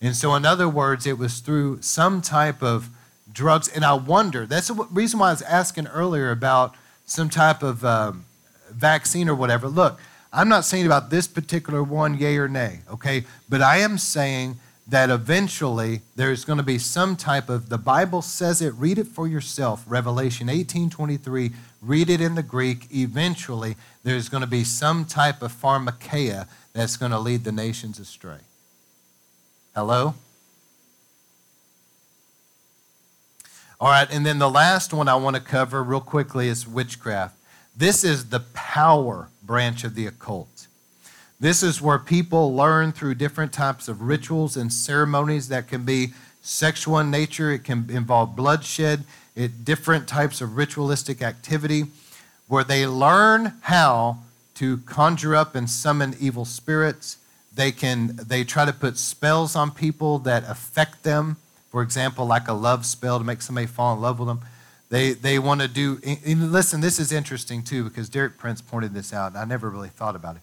And 0.00 0.16
so, 0.16 0.34
in 0.34 0.46
other 0.46 0.68
words, 0.68 1.06
it 1.06 1.18
was 1.18 1.40
through 1.40 1.82
some 1.82 2.22
type 2.22 2.62
of 2.62 2.88
drugs. 3.30 3.68
And 3.68 3.84
I 3.84 3.92
wonder, 3.92 4.46
that's 4.46 4.68
the 4.68 4.74
reason 4.90 5.18
why 5.18 5.28
I 5.28 5.32
was 5.32 5.42
asking 5.42 5.88
earlier 5.88 6.30
about 6.30 6.74
some 7.04 7.28
type 7.28 7.62
of 7.62 7.84
um, 7.84 8.24
vaccine 8.70 9.28
or 9.28 9.34
whatever. 9.34 9.68
Look, 9.68 10.00
I'm 10.32 10.48
not 10.48 10.64
saying 10.64 10.86
about 10.86 11.10
this 11.10 11.26
particular 11.26 11.82
one, 11.82 12.16
yay 12.16 12.36
or 12.36 12.48
nay, 12.48 12.80
okay? 12.90 13.24
But 13.48 13.60
I 13.60 13.78
am 13.78 13.98
saying 13.98 14.58
that 14.90 15.08
eventually 15.08 16.02
there's 16.16 16.44
going 16.44 16.56
to 16.56 16.64
be 16.64 16.76
some 16.76 17.16
type 17.16 17.48
of 17.48 17.68
the 17.68 17.78
bible 17.78 18.20
says 18.22 18.60
it 18.60 18.74
read 18.74 18.98
it 18.98 19.06
for 19.06 19.28
yourself. 19.28 19.84
Revelation 19.86 20.48
18:23 20.48 21.52
read 21.80 22.10
it 22.10 22.20
in 22.20 22.34
the 22.34 22.42
greek. 22.42 22.88
Eventually 22.92 23.76
there's 24.02 24.28
going 24.28 24.40
to 24.42 24.48
be 24.48 24.64
some 24.64 25.04
type 25.04 25.42
of 25.42 25.52
pharmakeia 25.52 26.48
that's 26.72 26.96
going 26.96 27.12
to 27.12 27.18
lead 27.18 27.44
the 27.44 27.52
nations 27.52 27.98
astray. 28.00 28.40
Hello? 29.74 30.14
All 33.80 33.88
right 33.88 34.08
and 34.10 34.26
then 34.26 34.40
the 34.40 34.50
last 34.50 34.92
one 34.92 35.08
i 35.08 35.14
want 35.14 35.36
to 35.36 35.42
cover 35.42 35.84
real 35.84 36.00
quickly 36.00 36.48
is 36.48 36.66
witchcraft. 36.66 37.36
This 37.76 38.02
is 38.02 38.30
the 38.30 38.40
power 38.40 39.28
branch 39.42 39.84
of 39.84 39.94
the 39.94 40.06
occult 40.06 40.59
this 41.40 41.62
is 41.62 41.80
where 41.80 41.98
people 41.98 42.54
learn 42.54 42.92
through 42.92 43.14
different 43.14 43.52
types 43.52 43.88
of 43.88 44.02
rituals 44.02 44.58
and 44.58 44.70
ceremonies 44.70 45.48
that 45.48 45.68
can 45.68 45.84
be 45.84 46.12
sexual 46.42 46.98
in 46.98 47.10
nature, 47.10 47.50
it 47.50 47.64
can 47.64 47.86
involve 47.90 48.36
bloodshed, 48.36 49.04
it, 49.34 49.64
different 49.64 50.06
types 50.06 50.42
of 50.42 50.56
ritualistic 50.56 51.22
activity, 51.22 51.84
where 52.46 52.64
they 52.64 52.86
learn 52.86 53.54
how 53.62 54.18
to 54.56 54.78
conjure 54.78 55.34
up 55.34 55.54
and 55.54 55.70
summon 55.70 56.14
evil 56.20 56.44
spirits. 56.44 57.16
They 57.54 57.72
can 57.72 58.16
they 58.16 58.44
try 58.44 58.66
to 58.66 58.72
put 58.72 58.98
spells 58.98 59.56
on 59.56 59.70
people 59.70 60.18
that 60.20 60.44
affect 60.48 61.02
them. 61.02 61.36
For 61.70 61.82
example, 61.82 62.26
like 62.26 62.48
a 62.48 62.52
love 62.52 62.84
spell 62.84 63.18
to 63.18 63.24
make 63.24 63.40
somebody 63.42 63.66
fall 63.66 63.94
in 63.94 64.00
love 64.00 64.18
with 64.18 64.28
them. 64.28 64.40
They 64.90 65.12
they 65.12 65.38
want 65.38 65.62
to 65.62 65.68
do. 65.68 66.00
Listen, 66.26 66.80
this 66.80 66.98
is 66.98 67.12
interesting 67.12 67.62
too 67.62 67.84
because 67.84 68.08
Derek 68.08 68.36
Prince 68.36 68.60
pointed 68.60 68.92
this 68.92 69.12
out, 69.12 69.28
and 69.32 69.38
I 69.38 69.44
never 69.44 69.70
really 69.70 69.88
thought 69.88 70.16
about 70.16 70.36
it. 70.36 70.42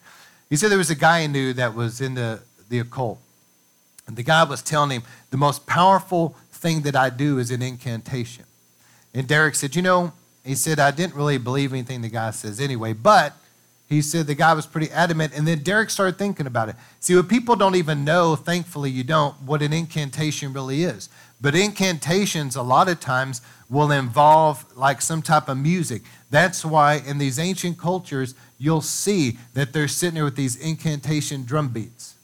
He 0.50 0.56
said 0.56 0.72
there 0.72 0.78
was 0.78 0.90
a 0.90 0.96
guy 0.96 1.22
he 1.22 1.28
knew 1.28 1.54
that 1.54 1.76
was 1.76 2.02
in 2.02 2.16
the, 2.16 2.42
the 2.70 2.80
occult. 2.80 3.20
And 4.08 4.16
the 4.16 4.24
guy 4.24 4.44
was 4.44 4.62
telling 4.62 4.92
him, 4.92 5.04
the 5.32 5.38
most 5.38 5.68
powerful 5.68 6.36
thing 6.52 6.82
that 6.82 6.96
I 6.96 7.10
do 7.10 7.38
is 7.40 7.52
an 7.52 7.62
incantation. 7.62 8.46
And 9.14 9.28
Derek 9.28 9.56
said, 9.56 9.76
You 9.76 9.82
know, 9.82 10.14
he 10.46 10.56
said, 10.56 10.80
I 10.80 10.92
didn't 10.92 11.16
really 11.16 11.38
believe 11.38 11.74
anything 11.74 12.02
the 12.02 12.10
guy 12.10 12.32
says 12.32 12.62
anyway, 12.62 12.94
but 12.94 13.34
he 13.90 14.02
said 14.02 14.28
the 14.28 14.36
guy 14.36 14.54
was 14.54 14.66
pretty 14.66 14.92
adamant. 14.92 15.34
And 15.36 15.48
then 15.48 15.64
Derek 15.64 15.90
started 15.90 16.18
thinking 16.18 16.48
about 16.48 16.70
it. 16.70 16.76
See, 17.00 17.16
what 17.16 17.30
people 17.30 17.56
don't 17.56 17.76
even 17.76 18.04
know, 18.04 18.36
thankfully 18.36 18.90
you 18.90 19.04
don't, 19.04 19.34
what 19.42 19.62
an 19.62 19.74
incantation 19.74 20.54
really 20.54 20.84
is. 20.84 21.10
But 21.40 21.56
incantations, 21.56 22.56
a 22.56 22.62
lot 22.62 22.90
of 22.90 23.00
times, 23.00 23.42
will 23.70 23.92
involve 23.92 24.66
like 24.76 25.02
some 25.02 25.22
type 25.22 25.48
of 25.50 25.58
music. 25.58 26.02
That's 26.30 26.66
why 26.66 27.02
in 27.06 27.18
these 27.18 27.40
ancient 27.40 27.78
cultures, 27.78 28.36
you'll 28.58 28.82
see 28.82 29.38
that 29.54 29.74
they're 29.74 29.88
sitting 29.88 30.16
there 30.16 30.24
with 30.24 30.36
these 30.36 30.56
incantation 30.56 31.44
drum 31.44 31.70
beats. 31.70 32.16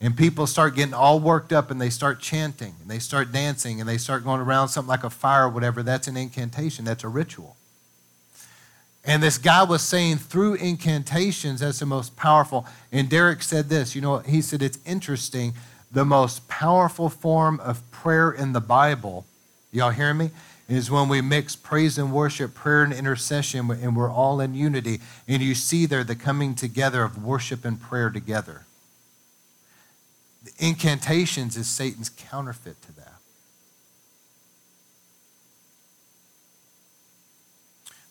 And 0.00 0.16
people 0.16 0.46
start 0.46 0.74
getting 0.74 0.94
all 0.94 1.20
worked 1.20 1.52
up 1.52 1.70
and 1.70 1.78
they 1.80 1.90
start 1.90 2.20
chanting 2.20 2.74
and 2.80 2.90
they 2.90 2.98
start 2.98 3.32
dancing 3.32 3.80
and 3.80 3.88
they 3.88 3.98
start 3.98 4.24
going 4.24 4.40
around 4.40 4.68
something 4.68 4.88
like 4.88 5.04
a 5.04 5.10
fire 5.10 5.44
or 5.44 5.48
whatever. 5.50 5.82
That's 5.82 6.08
an 6.08 6.16
incantation, 6.16 6.84
that's 6.84 7.04
a 7.04 7.08
ritual. 7.08 7.56
And 9.04 9.22
this 9.22 9.38
guy 9.38 9.62
was 9.62 9.82
saying 9.82 10.18
through 10.18 10.54
incantations, 10.54 11.60
that's 11.60 11.78
the 11.78 11.86
most 11.86 12.16
powerful. 12.16 12.66
And 12.92 13.08
Derek 13.08 13.42
said 13.42 13.68
this, 13.68 13.94
you 13.94 14.00
know, 14.00 14.18
he 14.18 14.42
said 14.42 14.62
it's 14.62 14.78
interesting. 14.84 15.54
The 15.92 16.04
most 16.04 16.48
powerful 16.48 17.08
form 17.08 17.60
of 17.60 17.88
prayer 17.90 18.30
in 18.30 18.52
the 18.52 18.60
Bible, 18.60 19.26
y'all 19.72 19.90
hear 19.90 20.14
me? 20.14 20.30
Is 20.70 20.88
when 20.88 21.08
we 21.08 21.20
mix 21.20 21.56
praise 21.56 21.98
and 21.98 22.12
worship, 22.12 22.54
prayer 22.54 22.84
and 22.84 22.92
intercession, 22.92 23.68
and 23.72 23.96
we're 23.96 24.10
all 24.10 24.40
in 24.40 24.54
unity. 24.54 25.00
And 25.26 25.42
you 25.42 25.56
see 25.56 25.84
there 25.84 26.04
the 26.04 26.14
coming 26.14 26.54
together 26.54 27.02
of 27.02 27.24
worship 27.24 27.64
and 27.64 27.80
prayer 27.80 28.08
together. 28.08 28.66
The 30.44 30.52
incantations 30.58 31.56
is 31.56 31.66
Satan's 31.66 32.08
counterfeit 32.08 32.80
to 32.82 32.92
that. 32.92 33.14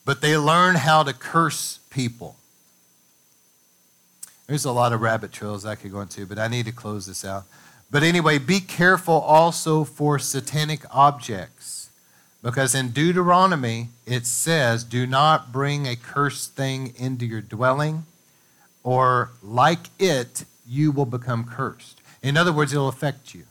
But 0.03 0.19
they 0.19 0.35
learn 0.35 0.75
how 0.75 1.03
to 1.03 1.13
curse 1.13 1.79
people. 1.89 2.35
There's 4.47 4.65
a 4.65 4.71
lot 4.73 4.91
of 4.91 4.99
rabbit 4.99 5.31
trails 5.31 5.65
I 5.65 5.75
could 5.75 5.93
go 5.93 6.01
into, 6.01 6.25
but 6.25 6.37
I 6.37 6.49
need 6.49 6.65
to 6.65 6.73
close 6.73 7.05
this 7.05 7.23
out. 7.23 7.45
But 7.89 8.03
anyway, 8.03 8.37
be 8.37 8.59
careful 8.59 9.13
also 9.13 9.85
for 9.85 10.19
satanic 10.19 10.81
objects 10.93 11.78
because 12.41 12.73
in 12.73 12.89
Deuteronomy, 12.89 13.89
it 14.05 14.25
says, 14.25 14.83
Do 14.83 15.05
not 15.05 15.51
bring 15.51 15.87
a 15.87 15.95
cursed 15.95 16.55
thing 16.55 16.93
into 16.97 17.25
your 17.25 17.41
dwelling, 17.41 18.05
or 18.83 19.31
like 19.43 19.89
it, 19.99 20.45
you 20.67 20.91
will 20.91 21.05
become 21.05 21.43
cursed. 21.43 22.01
In 22.21 22.37
other 22.37 22.53
words, 22.53 22.73
it'll 22.73 22.87
affect 22.87 23.33
you. 23.33 23.43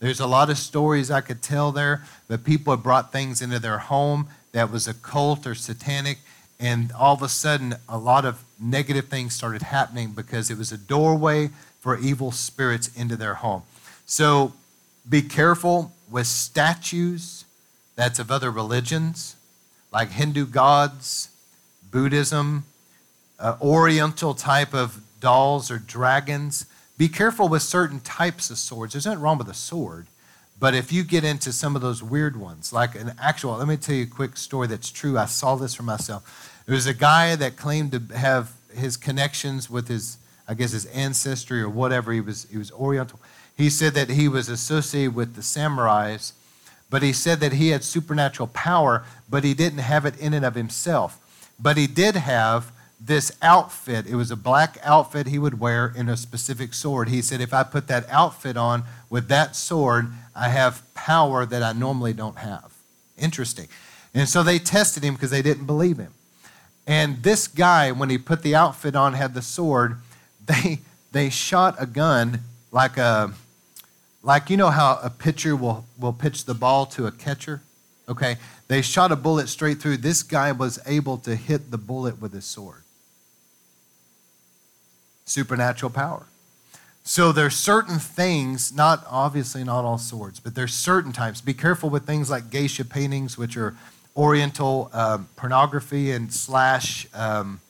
There's 0.00 0.20
a 0.20 0.26
lot 0.26 0.50
of 0.50 0.58
stories 0.58 1.10
I 1.10 1.20
could 1.20 1.42
tell 1.42 1.72
there, 1.72 2.04
but 2.28 2.44
people 2.44 2.74
have 2.74 2.82
brought 2.82 3.12
things 3.12 3.40
into 3.40 3.58
their 3.58 3.78
home 3.78 4.28
that 4.52 4.70
was 4.70 4.86
occult 4.86 5.46
or 5.46 5.54
satanic, 5.54 6.18
and 6.58 6.92
all 6.92 7.14
of 7.14 7.22
a 7.22 7.28
sudden, 7.28 7.76
a 7.88 7.98
lot 7.98 8.24
of 8.24 8.44
negative 8.60 9.06
things 9.06 9.34
started 9.34 9.62
happening 9.62 10.12
because 10.12 10.50
it 10.50 10.58
was 10.58 10.72
a 10.72 10.78
doorway 10.78 11.50
for 11.80 11.98
evil 11.98 12.32
spirits 12.32 12.90
into 12.96 13.16
their 13.16 13.34
home. 13.34 13.62
So 14.06 14.52
be 15.08 15.22
careful 15.22 15.92
with 16.10 16.26
statues 16.26 17.44
that's 17.96 18.18
of 18.18 18.30
other 18.30 18.50
religions, 18.50 19.36
like 19.92 20.10
Hindu 20.10 20.46
gods, 20.46 21.28
Buddhism, 21.90 22.64
uh, 23.38 23.56
Oriental 23.60 24.34
type 24.34 24.74
of 24.74 25.00
dolls 25.20 25.70
or 25.70 25.78
dragons. 25.78 26.66
Be 26.98 27.08
careful 27.08 27.48
with 27.48 27.62
certain 27.62 28.00
types 28.00 28.50
of 28.50 28.58
swords. 28.58 28.92
There's 28.94 29.06
nothing 29.06 29.20
wrong 29.20 29.38
with 29.38 29.48
a 29.48 29.54
sword, 29.54 30.06
but 30.58 30.74
if 30.74 30.92
you 30.92 31.04
get 31.04 31.24
into 31.24 31.52
some 31.52 31.76
of 31.76 31.82
those 31.82 32.02
weird 32.02 32.36
ones, 32.36 32.72
like 32.72 32.94
an 32.94 33.14
actual, 33.20 33.56
let 33.56 33.68
me 33.68 33.76
tell 33.76 33.94
you 33.94 34.04
a 34.04 34.06
quick 34.06 34.36
story 34.36 34.66
that's 34.66 34.90
true. 34.90 35.18
I 35.18 35.26
saw 35.26 35.56
this 35.56 35.74
for 35.74 35.82
myself. 35.82 36.62
There 36.66 36.74
was 36.74 36.86
a 36.86 36.94
guy 36.94 37.36
that 37.36 37.56
claimed 37.56 37.92
to 37.92 38.16
have 38.16 38.52
his 38.74 38.96
connections 38.96 39.68
with 39.68 39.88
his, 39.88 40.18
I 40.48 40.54
guess, 40.54 40.72
his 40.72 40.86
ancestry 40.86 41.60
or 41.60 41.68
whatever. 41.68 42.12
He 42.12 42.20
was, 42.20 42.46
he 42.50 42.58
was 42.58 42.72
Oriental. 42.72 43.20
He 43.56 43.70
said 43.70 43.94
that 43.94 44.10
he 44.10 44.28
was 44.28 44.48
associated 44.48 45.14
with 45.14 45.34
the 45.34 45.42
samurais 45.42 46.32
but 46.94 47.02
he 47.02 47.12
said 47.12 47.40
that 47.40 47.54
he 47.54 47.70
had 47.70 47.82
supernatural 47.82 48.46
power, 48.46 49.02
but 49.28 49.42
he 49.42 49.52
didn't 49.52 49.80
have 49.80 50.06
it 50.06 50.16
in 50.20 50.32
and 50.32 50.44
of 50.44 50.54
himself. 50.54 51.18
But 51.58 51.76
he 51.76 51.88
did 51.88 52.14
have 52.14 52.70
this 53.00 53.32
outfit. 53.42 54.06
It 54.06 54.14
was 54.14 54.30
a 54.30 54.36
black 54.36 54.78
outfit 54.80 55.26
he 55.26 55.40
would 55.40 55.58
wear 55.58 55.92
in 55.96 56.08
a 56.08 56.16
specific 56.16 56.72
sword. 56.72 57.08
He 57.08 57.20
said, 57.20 57.40
if 57.40 57.52
I 57.52 57.64
put 57.64 57.88
that 57.88 58.08
outfit 58.10 58.56
on 58.56 58.84
with 59.10 59.26
that 59.26 59.56
sword, 59.56 60.12
I 60.36 60.50
have 60.50 60.84
power 60.94 61.44
that 61.44 61.64
I 61.64 61.72
normally 61.72 62.12
don't 62.12 62.38
have. 62.38 62.72
Interesting. 63.18 63.66
And 64.14 64.28
so 64.28 64.44
they 64.44 64.60
tested 64.60 65.02
him 65.02 65.14
because 65.14 65.32
they 65.32 65.42
didn't 65.42 65.66
believe 65.66 65.98
him. 65.98 66.14
And 66.86 67.24
this 67.24 67.48
guy, 67.48 67.90
when 67.90 68.08
he 68.08 68.18
put 68.18 68.42
the 68.42 68.54
outfit 68.54 68.94
on, 68.94 69.14
had 69.14 69.34
the 69.34 69.42
sword, 69.42 69.96
they, 70.46 70.78
they 71.10 71.28
shot 71.28 71.74
a 71.80 71.86
gun 71.86 72.42
like 72.70 72.98
a 72.98 73.34
like, 74.24 74.50
you 74.50 74.56
know 74.56 74.70
how 74.70 74.98
a 75.02 75.10
pitcher 75.10 75.54
will, 75.54 75.84
will 75.98 76.12
pitch 76.12 76.46
the 76.46 76.54
ball 76.54 76.86
to 76.86 77.06
a 77.06 77.12
catcher? 77.12 77.60
Okay, 78.08 78.36
they 78.68 78.82
shot 78.82 79.12
a 79.12 79.16
bullet 79.16 79.48
straight 79.48 79.80
through. 79.80 79.98
This 79.98 80.22
guy 80.22 80.50
was 80.50 80.78
able 80.86 81.18
to 81.18 81.36
hit 81.36 81.70
the 81.70 81.78
bullet 81.78 82.20
with 82.20 82.32
his 82.32 82.44
sword. 82.44 82.82
supernatural 85.26 85.90
power. 85.90 86.26
So 87.02 87.32
there's 87.32 87.54
certain 87.54 87.98
things, 87.98 88.74
not 88.74 89.04
obviously 89.10 89.62
not 89.62 89.84
all 89.84 89.98
swords, 89.98 90.40
but 90.40 90.54
there's 90.54 90.72
certain 90.72 91.12
types. 91.12 91.40
Be 91.42 91.52
careful 91.54 91.90
with 91.90 92.06
things 92.06 92.30
like 92.30 92.50
geisha 92.50 92.84
paintings, 92.84 93.36
which 93.36 93.56
are 93.56 93.74
Oriental 94.16 94.90
um, 94.92 95.28
pornography 95.36 96.12
and 96.12 96.32
slash 96.32 97.06
um, 97.14 97.60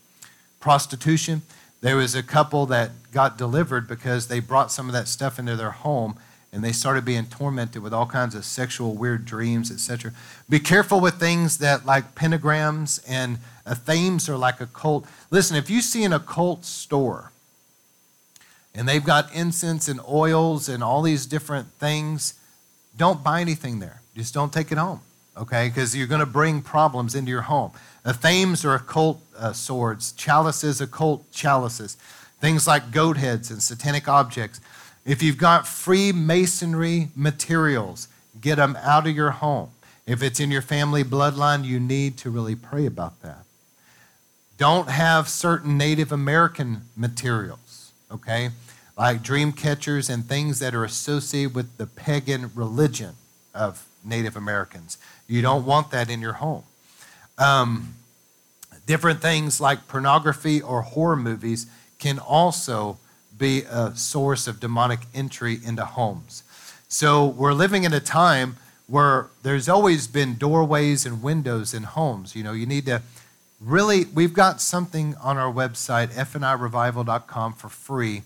prostitution. 0.61 1.43
There 1.81 1.97
was 1.97 2.15
a 2.15 2.23
couple 2.23 2.67
that 2.67 2.91
got 3.13 3.39
delivered 3.39 3.89
because 3.89 4.29
they 4.29 4.41
brought 4.41 4.71
some 4.71 4.87
of 4.87 4.93
that 4.93 5.09
stuff 5.09 5.39
into 5.39 5.57
their 5.57 5.71
home 5.71 6.17
and 6.55 6.63
they 6.63 6.71
started 6.71 7.05
being 7.05 7.27
tormented 7.27 7.83
with 7.83 7.93
all 7.93 8.07
kinds 8.07 8.37
of 8.37 8.45
sexual 8.45 8.95
weird 8.95 9.25
dreams, 9.25 9.73
etc. 9.73 10.13
Be 10.49 10.61
careful 10.61 11.01
with 11.01 11.15
things 11.15 11.59
that 11.59 11.85
like 11.85 12.15
pentagrams 12.15 13.03
and 13.09 13.39
uh, 13.67 13.75
themes 13.75 14.29
are 14.29 14.37
like 14.37 14.61
a 14.61 14.67
cult. 14.67 15.05
Listen, 15.33 15.57
if 15.57 15.69
you 15.69 15.81
see 15.81 16.05
an 16.05 16.13
occult 16.13 16.65
store 16.65 17.33
and 18.73 18.89
they've 18.89 19.05
got 19.05 19.35
incense 19.35 19.89
and 19.89 19.99
oils 20.09 20.69
and 20.69 20.85
all 20.85 21.03
these 21.03 21.27
different 21.27 21.73
things, 21.81 22.35
don't 22.97 23.25
buy 23.25 23.41
anything 23.41 23.81
there. 23.81 24.01
Just 24.17 24.33
don't 24.33 24.53
take 24.53 24.71
it 24.71 24.79
home, 24.79 25.01
okay? 25.37 25.67
Because 25.69 25.97
you're 25.97 26.07
going 26.07 26.21
to 26.21 26.27
bring 26.27 26.63
problems 26.63 27.17
into 27.17 27.31
your 27.31 27.43
home. 27.43 27.73
The 28.05 28.15
themes 28.15 28.65
are 28.65 28.77
occult 28.77 29.21
uh, 29.37 29.53
swords, 29.55 30.13
chalices, 30.13 30.81
occult 30.81 31.29
chalices, 31.33 31.97
things 32.41 32.69
like 32.69 32.93
goat 32.93 33.17
heads 33.17 33.51
and 33.51 33.61
satanic 33.61 34.07
objects. 34.07 34.61
If 35.05 35.23
you've 35.23 35.39
got 35.39 35.67
Freemasonry 35.67 37.09
materials, 37.15 38.09
get 38.41 38.57
them 38.57 38.77
out 38.83 39.07
of 39.07 39.15
your 39.15 39.33
home. 39.33 39.71
If 40.07 40.23
it's 40.23 40.41
in 40.41 40.51
your 40.51 40.63
family 40.63 41.05
bloodline, 41.05 41.65
you 41.65 41.79
need 41.79 42.17
to 42.19 42.31
really 42.31 42.55
pray 42.55 42.87
about 42.87 43.21
that. 43.23 43.45
Don't 44.57 44.89
have 44.89 45.29
certain 45.29 45.77
Native 45.77 46.13
American 46.13 46.83
materials, 46.97 47.93
okay? 48.11 48.51
Like 48.97 49.23
dream 49.23 49.53
catchers 49.53 50.09
and 50.09 50.25
things 50.25 50.59
that 50.61 50.75
are 50.75 50.85
associated 50.85 51.55
with 51.55 51.77
the 51.77 51.87
pagan 51.87 52.51
religion 52.55 53.15
of 53.55 53.87
Native 54.05 54.37
Americans. 54.37 54.99
You 55.27 55.43
don't 55.43 55.67
want 55.67 55.91
that 55.91 56.09
in 56.11 56.21
your 56.21 56.35
home. 56.35 56.65
Um, 57.39 57.95
different 58.87 59.21
things 59.21 59.61
like 59.61 59.89
pornography 59.89 60.63
or 60.63 60.83
horror 60.83 61.17
movies 61.17 61.67
can 61.99 62.19
also 62.19 62.99
be 63.37 63.62
a 63.62 63.95
source 63.97 64.47
of 64.47 64.61
demonic 64.61 65.01
entry 65.14 65.59
into 65.64 65.85
homes. 65.85 66.43
So 66.89 67.26
we're 67.26 67.53
living 67.53 67.85
in 67.85 67.93
a 67.93 68.01
time 68.01 68.57
where 68.87 69.28
there's 69.43 69.68
always 69.68 70.07
been 70.07 70.37
doorways 70.37 71.07
and 71.07 71.22
windows 71.22 71.74
in 71.74 71.85
homes. 71.85 72.37
You 72.37 72.45
know, 72.45 72.53
you 72.53 72.66
need 72.66 72.87
to 72.87 73.03
really, 73.61 74.05
we've 74.05 74.35
got 74.35 74.61
something 74.61 75.14
on 75.16 75.37
our 75.39 75.53
website, 75.53 76.09
fnirevival.com, 76.09 77.55
for 77.55 77.68
free 77.68 78.22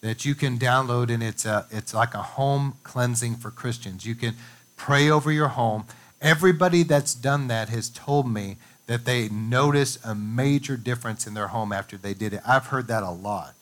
that 0.00 0.24
you 0.24 0.34
can 0.34 0.58
download, 0.58 1.12
and 1.12 1.22
it's, 1.22 1.44
a, 1.44 1.66
it's 1.70 1.92
like 1.92 2.14
a 2.14 2.22
home 2.22 2.74
cleansing 2.84 3.36
for 3.36 3.50
Christians. 3.50 4.06
You 4.06 4.14
can 4.14 4.34
pray 4.76 5.10
over 5.10 5.30
your 5.30 5.48
home. 5.48 5.84
Everybody 6.20 6.82
that's 6.82 7.14
done 7.14 7.48
that 7.48 7.68
has 7.68 7.88
told 7.90 8.30
me 8.30 8.56
that 8.86 9.04
they 9.04 9.28
notice 9.28 9.98
a 10.04 10.14
major 10.14 10.76
difference 10.76 11.26
in 11.26 11.34
their 11.34 11.48
home 11.48 11.72
after 11.72 11.96
they 11.96 12.14
did 12.14 12.32
it. 12.32 12.40
I've 12.46 12.68
heard 12.68 12.86
that 12.88 13.02
a 13.02 13.10
lot. 13.10 13.54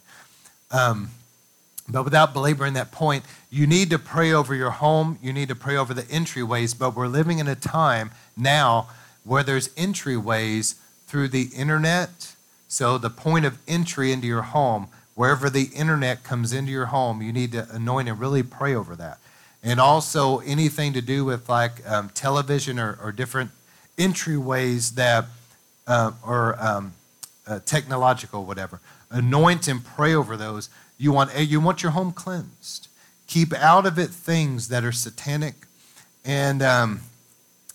Um, 0.70 1.10
but 1.88 2.04
without 2.04 2.32
belaboring 2.32 2.74
that 2.74 2.90
point, 2.90 3.24
you 3.50 3.66
need 3.66 3.90
to 3.90 3.98
pray 3.98 4.32
over 4.32 4.54
your 4.54 4.70
home. 4.70 5.18
You 5.22 5.32
need 5.32 5.48
to 5.48 5.54
pray 5.54 5.76
over 5.76 5.94
the 5.94 6.02
entryways. 6.02 6.76
But 6.76 6.96
we're 6.96 7.06
living 7.06 7.38
in 7.38 7.46
a 7.46 7.54
time 7.54 8.10
now 8.36 8.88
where 9.24 9.42
there's 9.42 9.68
entryways 9.70 10.74
through 11.06 11.28
the 11.28 11.48
internet. 11.54 12.34
So 12.68 12.98
the 12.98 13.10
point 13.10 13.44
of 13.44 13.58
entry 13.68 14.10
into 14.10 14.26
your 14.26 14.42
home, 14.42 14.88
wherever 15.14 15.48
the 15.48 15.70
internet 15.74 16.24
comes 16.24 16.52
into 16.52 16.72
your 16.72 16.86
home, 16.86 17.22
you 17.22 17.32
need 17.32 17.52
to 17.52 17.68
anoint 17.70 18.08
and 18.08 18.18
really 18.18 18.42
pray 18.42 18.74
over 18.74 18.96
that. 18.96 19.18
And 19.62 19.80
also 19.80 20.38
anything 20.40 20.92
to 20.92 21.00
do 21.00 21.24
with 21.24 21.48
like 21.48 21.88
um, 21.88 22.10
television 22.10 22.78
or, 22.78 22.98
or, 23.02 23.10
different 23.10 23.50
entryways 23.96 24.94
that 24.94 25.24
uh, 25.86 26.12
or 26.24 26.56
um, 26.62 26.92
uh, 27.46 27.60
technological, 27.64 28.44
whatever 28.44 28.80
anoint 29.10 29.68
and 29.68 29.84
pray 29.84 30.14
over 30.14 30.36
those. 30.36 30.68
You 30.98 31.12
want, 31.12 31.36
you 31.38 31.60
want 31.60 31.82
your 31.82 31.92
home 31.92 32.12
cleansed. 32.12 32.88
Keep 33.26 33.52
out 33.54 33.86
of 33.86 33.98
it 33.98 34.10
things 34.10 34.68
that 34.68 34.84
are 34.84 34.92
satanic. 34.92 35.54
And 36.24 36.62
um, 36.62 37.00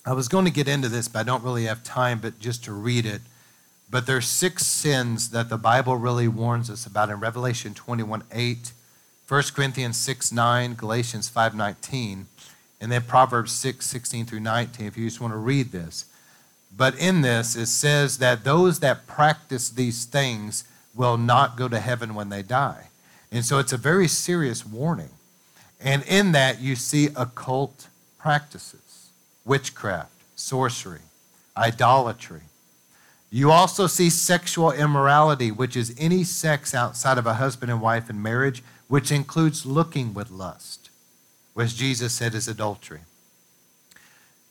I 0.04 0.12
was 0.12 0.28
going 0.28 0.44
to 0.44 0.50
get 0.50 0.68
into 0.68 0.88
this, 0.88 1.08
but 1.08 1.20
I 1.20 1.22
don't 1.22 1.44
really 1.44 1.64
have 1.64 1.84
time, 1.84 2.18
but 2.18 2.38
just 2.38 2.64
to 2.64 2.72
read 2.72 3.06
it. 3.06 3.22
But 3.90 4.06
there's 4.06 4.26
six 4.26 4.66
sins 4.66 5.30
that 5.30 5.50
the 5.50 5.58
Bible 5.58 5.96
really 5.96 6.26
warns 6.26 6.70
us 6.70 6.86
about 6.86 7.10
in 7.10 7.20
Revelation 7.20 7.74
21 7.74 8.24
8, 8.32 8.72
1 9.28 9.42
Corinthians 9.54 9.98
6 9.98 10.32
9, 10.32 10.74
Galatians 10.74 11.28
5 11.28 11.54
19, 11.54 12.26
and 12.80 12.90
then 12.90 13.02
Proverbs 13.02 13.52
6 13.52 13.84
16 13.84 14.24
through 14.24 14.40
19, 14.40 14.86
if 14.86 14.96
you 14.96 15.06
just 15.06 15.20
want 15.20 15.34
to 15.34 15.38
read 15.38 15.72
this. 15.72 16.06
But 16.74 16.98
in 16.98 17.20
this, 17.20 17.54
it 17.54 17.66
says 17.66 18.16
that 18.18 18.44
those 18.44 18.80
that 18.80 19.06
practice 19.06 19.68
these 19.68 20.06
things 20.06 20.64
will 20.94 21.16
not 21.16 21.56
go 21.56 21.68
to 21.68 21.78
heaven 21.78 22.14
when 22.14 22.28
they 22.28 22.42
die. 22.42 22.88
And 23.30 23.44
so 23.44 23.58
it's 23.58 23.72
a 23.72 23.78
very 23.78 24.08
serious 24.08 24.66
warning. 24.66 25.10
And 25.80 26.04
in 26.04 26.32
that, 26.32 26.60
you 26.60 26.76
see 26.76 27.08
occult 27.16 27.88
practices, 28.18 29.10
witchcraft, 29.44 30.12
sorcery, 30.36 31.00
idolatry. 31.56 32.42
You 33.30 33.50
also 33.50 33.86
see 33.86 34.10
sexual 34.10 34.70
immorality, 34.70 35.50
which 35.50 35.76
is 35.76 35.94
any 35.98 36.22
sex 36.22 36.74
outside 36.74 37.16
of 37.16 37.26
a 37.26 37.34
husband 37.34 37.72
and 37.72 37.80
wife 37.80 38.10
in 38.10 38.22
marriage, 38.22 38.62
which 38.88 39.10
includes 39.10 39.64
looking 39.64 40.12
with 40.12 40.30
lust, 40.30 40.90
which 41.54 41.74
Jesus 41.74 42.12
said 42.12 42.34
is 42.34 42.46
adultery. 42.46 43.00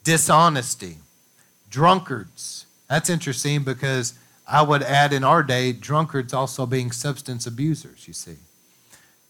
Dishonesty, 0.03 0.97
drunkards. 1.69 2.65
That's 2.89 3.09
interesting 3.09 3.63
because 3.63 4.15
I 4.51 4.63
would 4.63 4.83
add 4.83 5.13
in 5.13 5.23
our 5.23 5.43
day, 5.43 5.71
drunkards 5.71 6.33
also 6.33 6.65
being 6.65 6.91
substance 6.91 7.47
abusers, 7.47 8.05
you 8.05 8.13
see. 8.13 8.35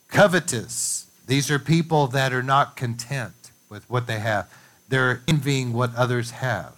Covetous, 0.08 1.06
these 1.28 1.52
are 1.52 1.60
people 1.60 2.08
that 2.08 2.34
are 2.34 2.42
not 2.42 2.76
content 2.76 3.52
with 3.70 3.88
what 3.88 4.08
they 4.08 4.20
have, 4.20 4.52
they're 4.90 5.22
envying 5.28 5.74
what 5.74 5.96
others 5.96 6.32
have. 6.32 6.74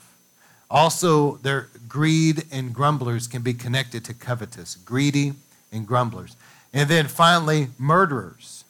Also, 0.70 1.38
their 1.38 1.70
greed 1.88 2.44
and 2.52 2.74
grumblers 2.74 3.28
can 3.28 3.42
be 3.42 3.54
connected 3.54 4.04
to 4.06 4.14
covetous, 4.14 4.76
greedy 4.76 5.34
and 5.72 5.88
grumblers. 5.88 6.36
And 6.74 6.90
then 6.90 7.08
finally, 7.08 7.70
murderers. 7.78 8.66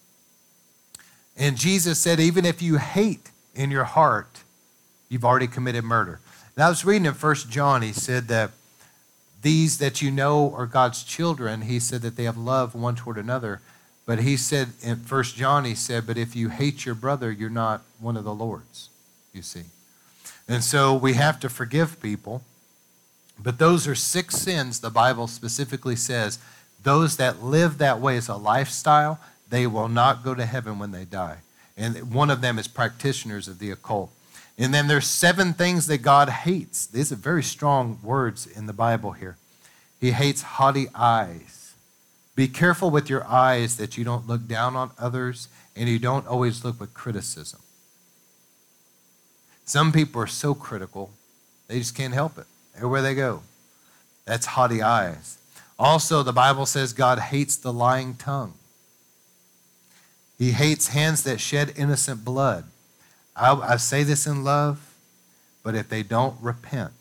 And 1.35 1.57
Jesus 1.57 1.97
said, 1.97 2.19
even 2.19 2.45
if 2.45 2.61
you 2.61 2.77
hate 2.77 3.31
in 3.55 3.71
your 3.71 3.85
heart, 3.85 4.43
you've 5.09 5.25
already 5.25 5.47
committed 5.47 5.83
murder. 5.83 6.19
And 6.55 6.63
I 6.63 6.69
was 6.69 6.85
reading 6.85 7.07
in 7.07 7.13
First 7.15 7.49
John, 7.49 7.81
he 7.81 7.91
said 7.91 8.27
that 8.27 8.51
these 9.43 9.77
that 9.77 10.01
you 10.01 10.09
know 10.09 10.53
are 10.55 10.65
God's 10.65 11.03
children, 11.03 11.61
he 11.61 11.79
said 11.79 12.01
that 12.01 12.15
they 12.15 12.23
have 12.23 12.37
love 12.37 12.73
one 12.73 12.95
toward 12.95 13.17
another. 13.17 13.61
But 14.05 14.19
he 14.19 14.35
said 14.35 14.69
in 14.81 14.97
First 14.97 15.35
John, 15.35 15.63
he 15.63 15.75
said, 15.75 16.07
but 16.07 16.17
if 16.17 16.35
you 16.35 16.49
hate 16.49 16.85
your 16.85 16.95
brother, 16.95 17.31
you're 17.31 17.49
not 17.49 17.83
one 17.99 18.17
of 18.17 18.23
the 18.23 18.33
Lord's, 18.33 18.89
you 19.31 19.41
see. 19.41 19.63
And 20.47 20.63
so 20.63 20.93
we 20.93 21.13
have 21.13 21.39
to 21.41 21.49
forgive 21.49 22.01
people. 22.01 22.43
But 23.41 23.59
those 23.59 23.87
are 23.87 23.95
six 23.95 24.35
sins 24.35 24.79
the 24.79 24.89
Bible 24.89 25.27
specifically 25.27 25.95
says. 25.95 26.39
Those 26.83 27.17
that 27.17 27.43
live 27.43 27.77
that 27.77 27.99
way 27.99 28.17
as 28.17 28.27
a 28.27 28.35
lifestyle, 28.35 29.19
they 29.49 29.67
will 29.67 29.87
not 29.87 30.23
go 30.23 30.35
to 30.35 30.45
heaven 30.45 30.79
when 30.79 30.91
they 30.91 31.05
die. 31.05 31.37
And 31.77 32.13
one 32.13 32.29
of 32.29 32.41
them 32.41 32.59
is 32.59 32.67
practitioners 32.67 33.47
of 33.47 33.59
the 33.59 33.71
occult. 33.71 34.11
And 34.57 34.73
then 34.73 34.87
there's 34.87 35.07
seven 35.07 35.53
things 35.53 35.87
that 35.87 35.99
God 35.99 36.29
hates. 36.29 36.85
These 36.85 37.11
are 37.11 37.15
very 37.15 37.43
strong 37.43 37.99
words 38.03 38.45
in 38.45 38.67
the 38.67 38.73
Bible 38.73 39.11
here. 39.11 39.37
He 39.99 40.11
hates 40.11 40.41
haughty 40.43 40.87
eyes. 40.93 41.73
Be 42.35 42.47
careful 42.47 42.89
with 42.89 43.09
your 43.09 43.25
eyes 43.25 43.77
that 43.77 43.97
you 43.97 44.03
don't 44.03 44.27
look 44.27 44.47
down 44.47 44.75
on 44.75 44.91
others 44.99 45.47
and 45.75 45.87
you 45.87 45.99
don't 45.99 46.27
always 46.27 46.63
look 46.63 46.79
with 46.79 46.93
criticism. 46.93 47.61
Some 49.65 49.91
people 49.91 50.21
are 50.21 50.27
so 50.27 50.53
critical, 50.53 51.11
they 51.67 51.79
just 51.79 51.95
can't 51.95 52.13
help 52.13 52.37
it. 52.37 52.45
Everywhere 52.75 53.01
they 53.01 53.15
go. 53.15 53.43
That's 54.25 54.47
haughty 54.47 54.81
eyes. 54.81 55.37
Also, 55.79 56.23
the 56.23 56.33
Bible 56.33 56.65
says 56.65 56.93
God 56.93 57.19
hates 57.19 57.55
the 57.55 57.73
lying 57.73 58.15
tongue. 58.15 58.53
He 60.37 60.51
hates 60.51 60.89
hands 60.89 61.23
that 61.23 61.39
shed 61.39 61.73
innocent 61.75 62.25
blood. 62.25 62.65
I, 63.35 63.53
I 63.53 63.77
say 63.77 64.03
this 64.03 64.27
in 64.27 64.43
love, 64.43 64.95
but 65.63 65.75
if 65.75 65.89
they 65.89 66.03
don't 66.03 66.35
repent, 66.41 66.93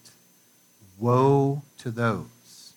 woe 0.99 1.63
to 1.79 1.91
those 1.91 2.73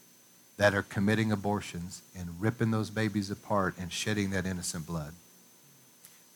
that 0.57 0.73
are 0.73 0.81
committing 0.81 1.31
abortions 1.31 2.01
and 2.17 2.39
ripping 2.39 2.71
those 2.71 2.89
babies 2.89 3.29
apart 3.29 3.75
and 3.79 3.91
shedding 3.91 4.29
that 4.31 4.45
innocent 4.45 4.85
blood. 4.85 5.13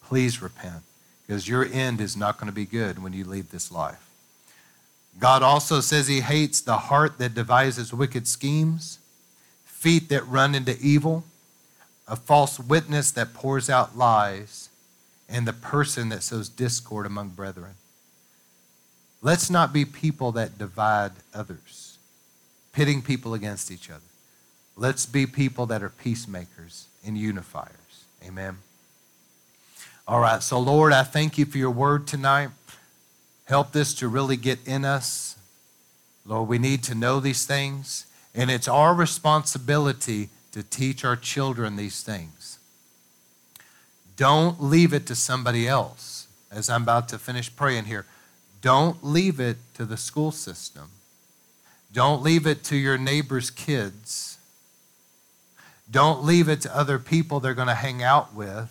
Please 0.03 0.41
repent, 0.41 0.83
because 1.25 1.47
your 1.47 1.65
end 1.65 2.01
is 2.01 2.17
not 2.17 2.37
going 2.37 2.47
to 2.49 2.55
be 2.55 2.65
good 2.65 3.01
when 3.01 3.13
you 3.13 3.23
leave 3.23 3.51
this 3.51 3.71
life. 3.71 4.09
God 5.17 5.41
also 5.41 5.79
says 5.79 6.07
he 6.07 6.21
hates 6.21 6.61
the 6.61 6.77
heart 6.77 7.17
that 7.17 7.33
devises 7.33 7.93
wicked 7.93 8.27
schemes, 8.27 8.99
feet 9.65 10.09
that 10.09 10.27
run 10.27 10.55
into 10.55 10.77
evil, 10.79 11.23
a 12.07 12.15
false 12.15 12.59
witness 12.59 13.11
that 13.11 13.33
pours 13.33 13.69
out 13.69 13.97
lies, 13.97 14.69
and 15.29 15.47
the 15.47 15.53
person 15.53 16.09
that 16.09 16.23
sows 16.23 16.49
discord 16.49 17.05
among 17.05 17.29
brethren. 17.29 17.75
Let's 19.21 19.49
not 19.49 19.73
be 19.73 19.85
people 19.85 20.31
that 20.33 20.57
divide 20.57 21.11
others, 21.33 21.97
pitting 22.73 23.01
people 23.01 23.33
against 23.33 23.69
each 23.69 23.89
other. 23.89 24.01
Let's 24.75 25.05
be 25.05 25.25
people 25.25 25.65
that 25.67 25.83
are 25.83 25.89
peacemakers 25.89 26.87
and 27.05 27.17
unifiers. 27.17 28.05
Amen. 28.25 28.57
All 30.07 30.19
right, 30.19 30.41
so 30.41 30.59
Lord, 30.59 30.93
I 30.93 31.03
thank 31.03 31.37
you 31.37 31.45
for 31.45 31.57
your 31.57 31.71
word 31.71 32.07
tonight. 32.07 32.49
Help 33.45 33.71
this 33.71 33.93
to 33.95 34.07
really 34.07 34.37
get 34.37 34.59
in 34.65 34.85
us. 34.85 35.37
Lord, 36.25 36.47
we 36.47 36.59
need 36.59 36.83
to 36.83 36.95
know 36.95 37.19
these 37.19 37.45
things, 37.45 38.05
and 38.33 38.49
it's 38.49 38.67
our 38.67 38.93
responsibility 38.93 40.29
to 40.51 40.63
teach 40.63 41.03
our 41.03 41.15
children 41.15 41.75
these 41.75 42.03
things. 42.03 42.58
Don't 44.19 44.61
leave 44.61 44.93
it 44.93 45.05
to 45.05 45.15
somebody 45.15 45.65
else. 45.65 46.27
As 46.51 46.69
I'm 46.69 46.83
about 46.83 47.07
to 47.07 47.17
finish 47.17 47.55
praying 47.55 47.85
here, 47.85 48.05
don't 48.61 49.01
leave 49.01 49.39
it 49.39 49.55
to 49.75 49.85
the 49.85 49.95
school 49.95 50.33
system. 50.33 50.89
Don't 51.93 52.21
leave 52.21 52.45
it 52.45 52.61
to 52.65 52.75
your 52.75 52.97
neighbor's 52.97 53.49
kids. 53.49 54.37
Don't 55.89 56.25
leave 56.25 56.49
it 56.49 56.59
to 56.61 56.77
other 56.77 56.99
people 56.99 57.39
they're 57.39 57.53
going 57.53 57.69
to 57.69 57.73
hang 57.73 58.03
out 58.03 58.33
with. 58.35 58.69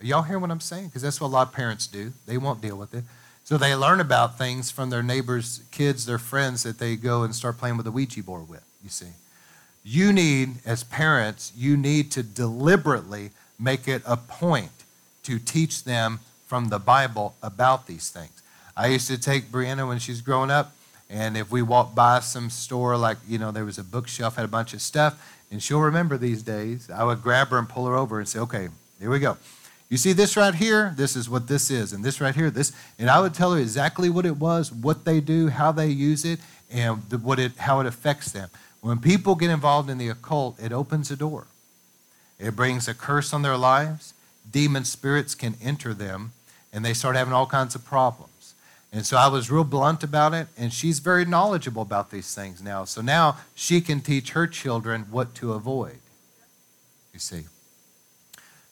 Are 0.00 0.06
y'all 0.06 0.22
hear 0.22 0.38
what 0.38 0.52
I'm 0.52 0.60
saying? 0.60 0.86
Because 0.86 1.02
that's 1.02 1.20
what 1.20 1.26
a 1.26 1.34
lot 1.34 1.48
of 1.48 1.52
parents 1.52 1.88
do. 1.88 2.12
They 2.26 2.38
won't 2.38 2.62
deal 2.62 2.76
with 2.76 2.94
it. 2.94 3.02
So 3.42 3.58
they 3.58 3.74
learn 3.74 3.98
about 3.98 4.38
things 4.38 4.70
from 4.70 4.90
their 4.90 5.02
neighbors' 5.02 5.64
kids, 5.72 6.06
their 6.06 6.18
friends 6.18 6.62
that 6.62 6.78
they 6.78 6.94
go 6.94 7.24
and 7.24 7.34
start 7.34 7.58
playing 7.58 7.78
with 7.78 7.88
a 7.88 7.90
Ouija 7.90 8.22
board 8.22 8.48
with, 8.48 8.64
you 8.80 8.90
see. 8.90 9.14
You 9.82 10.12
need, 10.12 10.58
as 10.64 10.84
parents, 10.84 11.52
you 11.56 11.76
need 11.76 12.12
to 12.12 12.22
deliberately 12.22 13.30
make 13.58 13.88
it 13.88 14.00
a 14.06 14.16
point 14.16 14.83
to 15.24 15.38
teach 15.38 15.84
them 15.84 16.20
from 16.46 16.68
the 16.68 16.78
Bible 16.78 17.34
about 17.42 17.86
these 17.86 18.10
things. 18.10 18.42
I 18.76 18.88
used 18.88 19.08
to 19.08 19.18
take 19.18 19.50
Brianna 19.50 19.86
when 19.86 19.98
she's 19.98 20.20
growing 20.20 20.50
up, 20.50 20.74
and 21.10 21.36
if 21.36 21.50
we 21.50 21.62
walked 21.62 21.94
by 21.94 22.20
some 22.20 22.50
store, 22.50 22.96
like, 22.96 23.18
you 23.28 23.38
know, 23.38 23.50
there 23.50 23.64
was 23.64 23.78
a 23.78 23.84
bookshelf, 23.84 24.36
had 24.36 24.44
a 24.44 24.48
bunch 24.48 24.74
of 24.74 24.82
stuff, 24.82 25.20
and 25.50 25.62
she'll 25.62 25.80
remember 25.80 26.16
these 26.16 26.42
days, 26.42 26.90
I 26.90 27.04
would 27.04 27.22
grab 27.22 27.48
her 27.48 27.58
and 27.58 27.68
pull 27.68 27.86
her 27.86 27.94
over 27.94 28.18
and 28.18 28.28
say, 28.28 28.38
okay, 28.40 28.68
here 28.98 29.10
we 29.10 29.18
go. 29.18 29.36
You 29.88 29.96
see 29.96 30.12
this 30.12 30.36
right 30.36 30.54
here? 30.54 30.92
This 30.96 31.14
is 31.14 31.28
what 31.28 31.46
this 31.46 31.70
is. 31.70 31.92
And 31.92 32.04
this 32.04 32.20
right 32.20 32.34
here, 32.34 32.50
this. 32.50 32.72
And 32.98 33.08
I 33.08 33.20
would 33.20 33.34
tell 33.34 33.52
her 33.52 33.60
exactly 33.60 34.10
what 34.10 34.26
it 34.26 34.36
was, 34.38 34.72
what 34.72 35.04
they 35.04 35.20
do, 35.20 35.48
how 35.48 35.70
they 35.72 35.88
use 35.88 36.24
it, 36.24 36.40
and 36.70 37.00
what 37.22 37.38
it, 37.38 37.56
how 37.58 37.80
it 37.80 37.86
affects 37.86 38.32
them. 38.32 38.48
When 38.80 38.98
people 38.98 39.34
get 39.34 39.50
involved 39.50 39.88
in 39.88 39.98
the 39.98 40.08
occult, 40.08 40.58
it 40.60 40.72
opens 40.72 41.10
a 41.10 41.16
door. 41.16 41.46
It 42.40 42.56
brings 42.56 42.88
a 42.88 42.94
curse 42.94 43.32
on 43.32 43.42
their 43.42 43.56
lives. 43.56 44.14
Demon 44.54 44.84
spirits 44.84 45.34
can 45.34 45.56
enter 45.60 45.92
them, 45.92 46.30
and 46.72 46.84
they 46.84 46.94
start 46.94 47.16
having 47.16 47.34
all 47.34 47.44
kinds 47.44 47.74
of 47.74 47.84
problems. 47.84 48.54
And 48.92 49.04
so 49.04 49.16
I 49.16 49.26
was 49.26 49.50
real 49.50 49.64
blunt 49.64 50.04
about 50.04 50.32
it, 50.32 50.46
and 50.56 50.72
she's 50.72 51.00
very 51.00 51.24
knowledgeable 51.24 51.82
about 51.82 52.12
these 52.12 52.32
things 52.36 52.62
now. 52.62 52.84
So 52.84 53.02
now 53.02 53.38
she 53.56 53.80
can 53.80 54.00
teach 54.00 54.30
her 54.30 54.46
children 54.46 55.06
what 55.10 55.34
to 55.34 55.54
avoid. 55.54 55.98
You 57.12 57.18
see. 57.18 57.46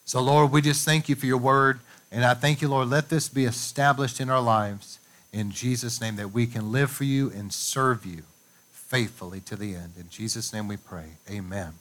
So, 0.05 0.21
Lord, 0.21 0.53
we 0.53 0.63
just 0.63 0.85
thank 0.85 1.09
you 1.09 1.17
for 1.17 1.27
your 1.27 1.39
word, 1.39 1.81
and 2.13 2.25
I 2.25 2.35
thank 2.35 2.63
you, 2.63 2.69
Lord, 2.69 2.89
let 2.89 3.09
this 3.09 3.29
be 3.29 3.45
established 3.45 4.21
in 4.21 4.31
our 4.31 4.41
lives 4.41 5.01
in 5.33 5.51
Jesus' 5.51 6.01
name 6.01 6.15
that 6.15 6.33
we 6.33 6.47
can 6.47 6.71
live 6.71 6.93
for 6.93 7.05
you 7.05 7.29
and 7.33 7.53
serve 7.53 8.07
you 8.07 8.23
faithfully 8.71 9.41
to 9.41 9.57
the 9.57 9.75
end. 9.75 9.95
In 9.99 10.09
Jesus' 10.11 10.53
name 10.53 10.69
we 10.69 10.77
pray. 10.77 11.17
Amen. 11.29 11.73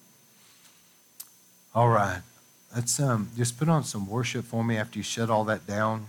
All 1.75 1.89
right. 1.89 2.21
Let's 2.73 2.99
um, 3.01 3.29
just 3.35 3.59
put 3.59 3.67
on 3.67 3.83
some 3.83 4.07
worship 4.07 4.45
for 4.45 4.63
me 4.63 4.77
after 4.77 4.97
you 4.97 5.03
shut 5.03 5.29
all 5.29 5.43
that 5.45 5.67
down. 5.67 6.07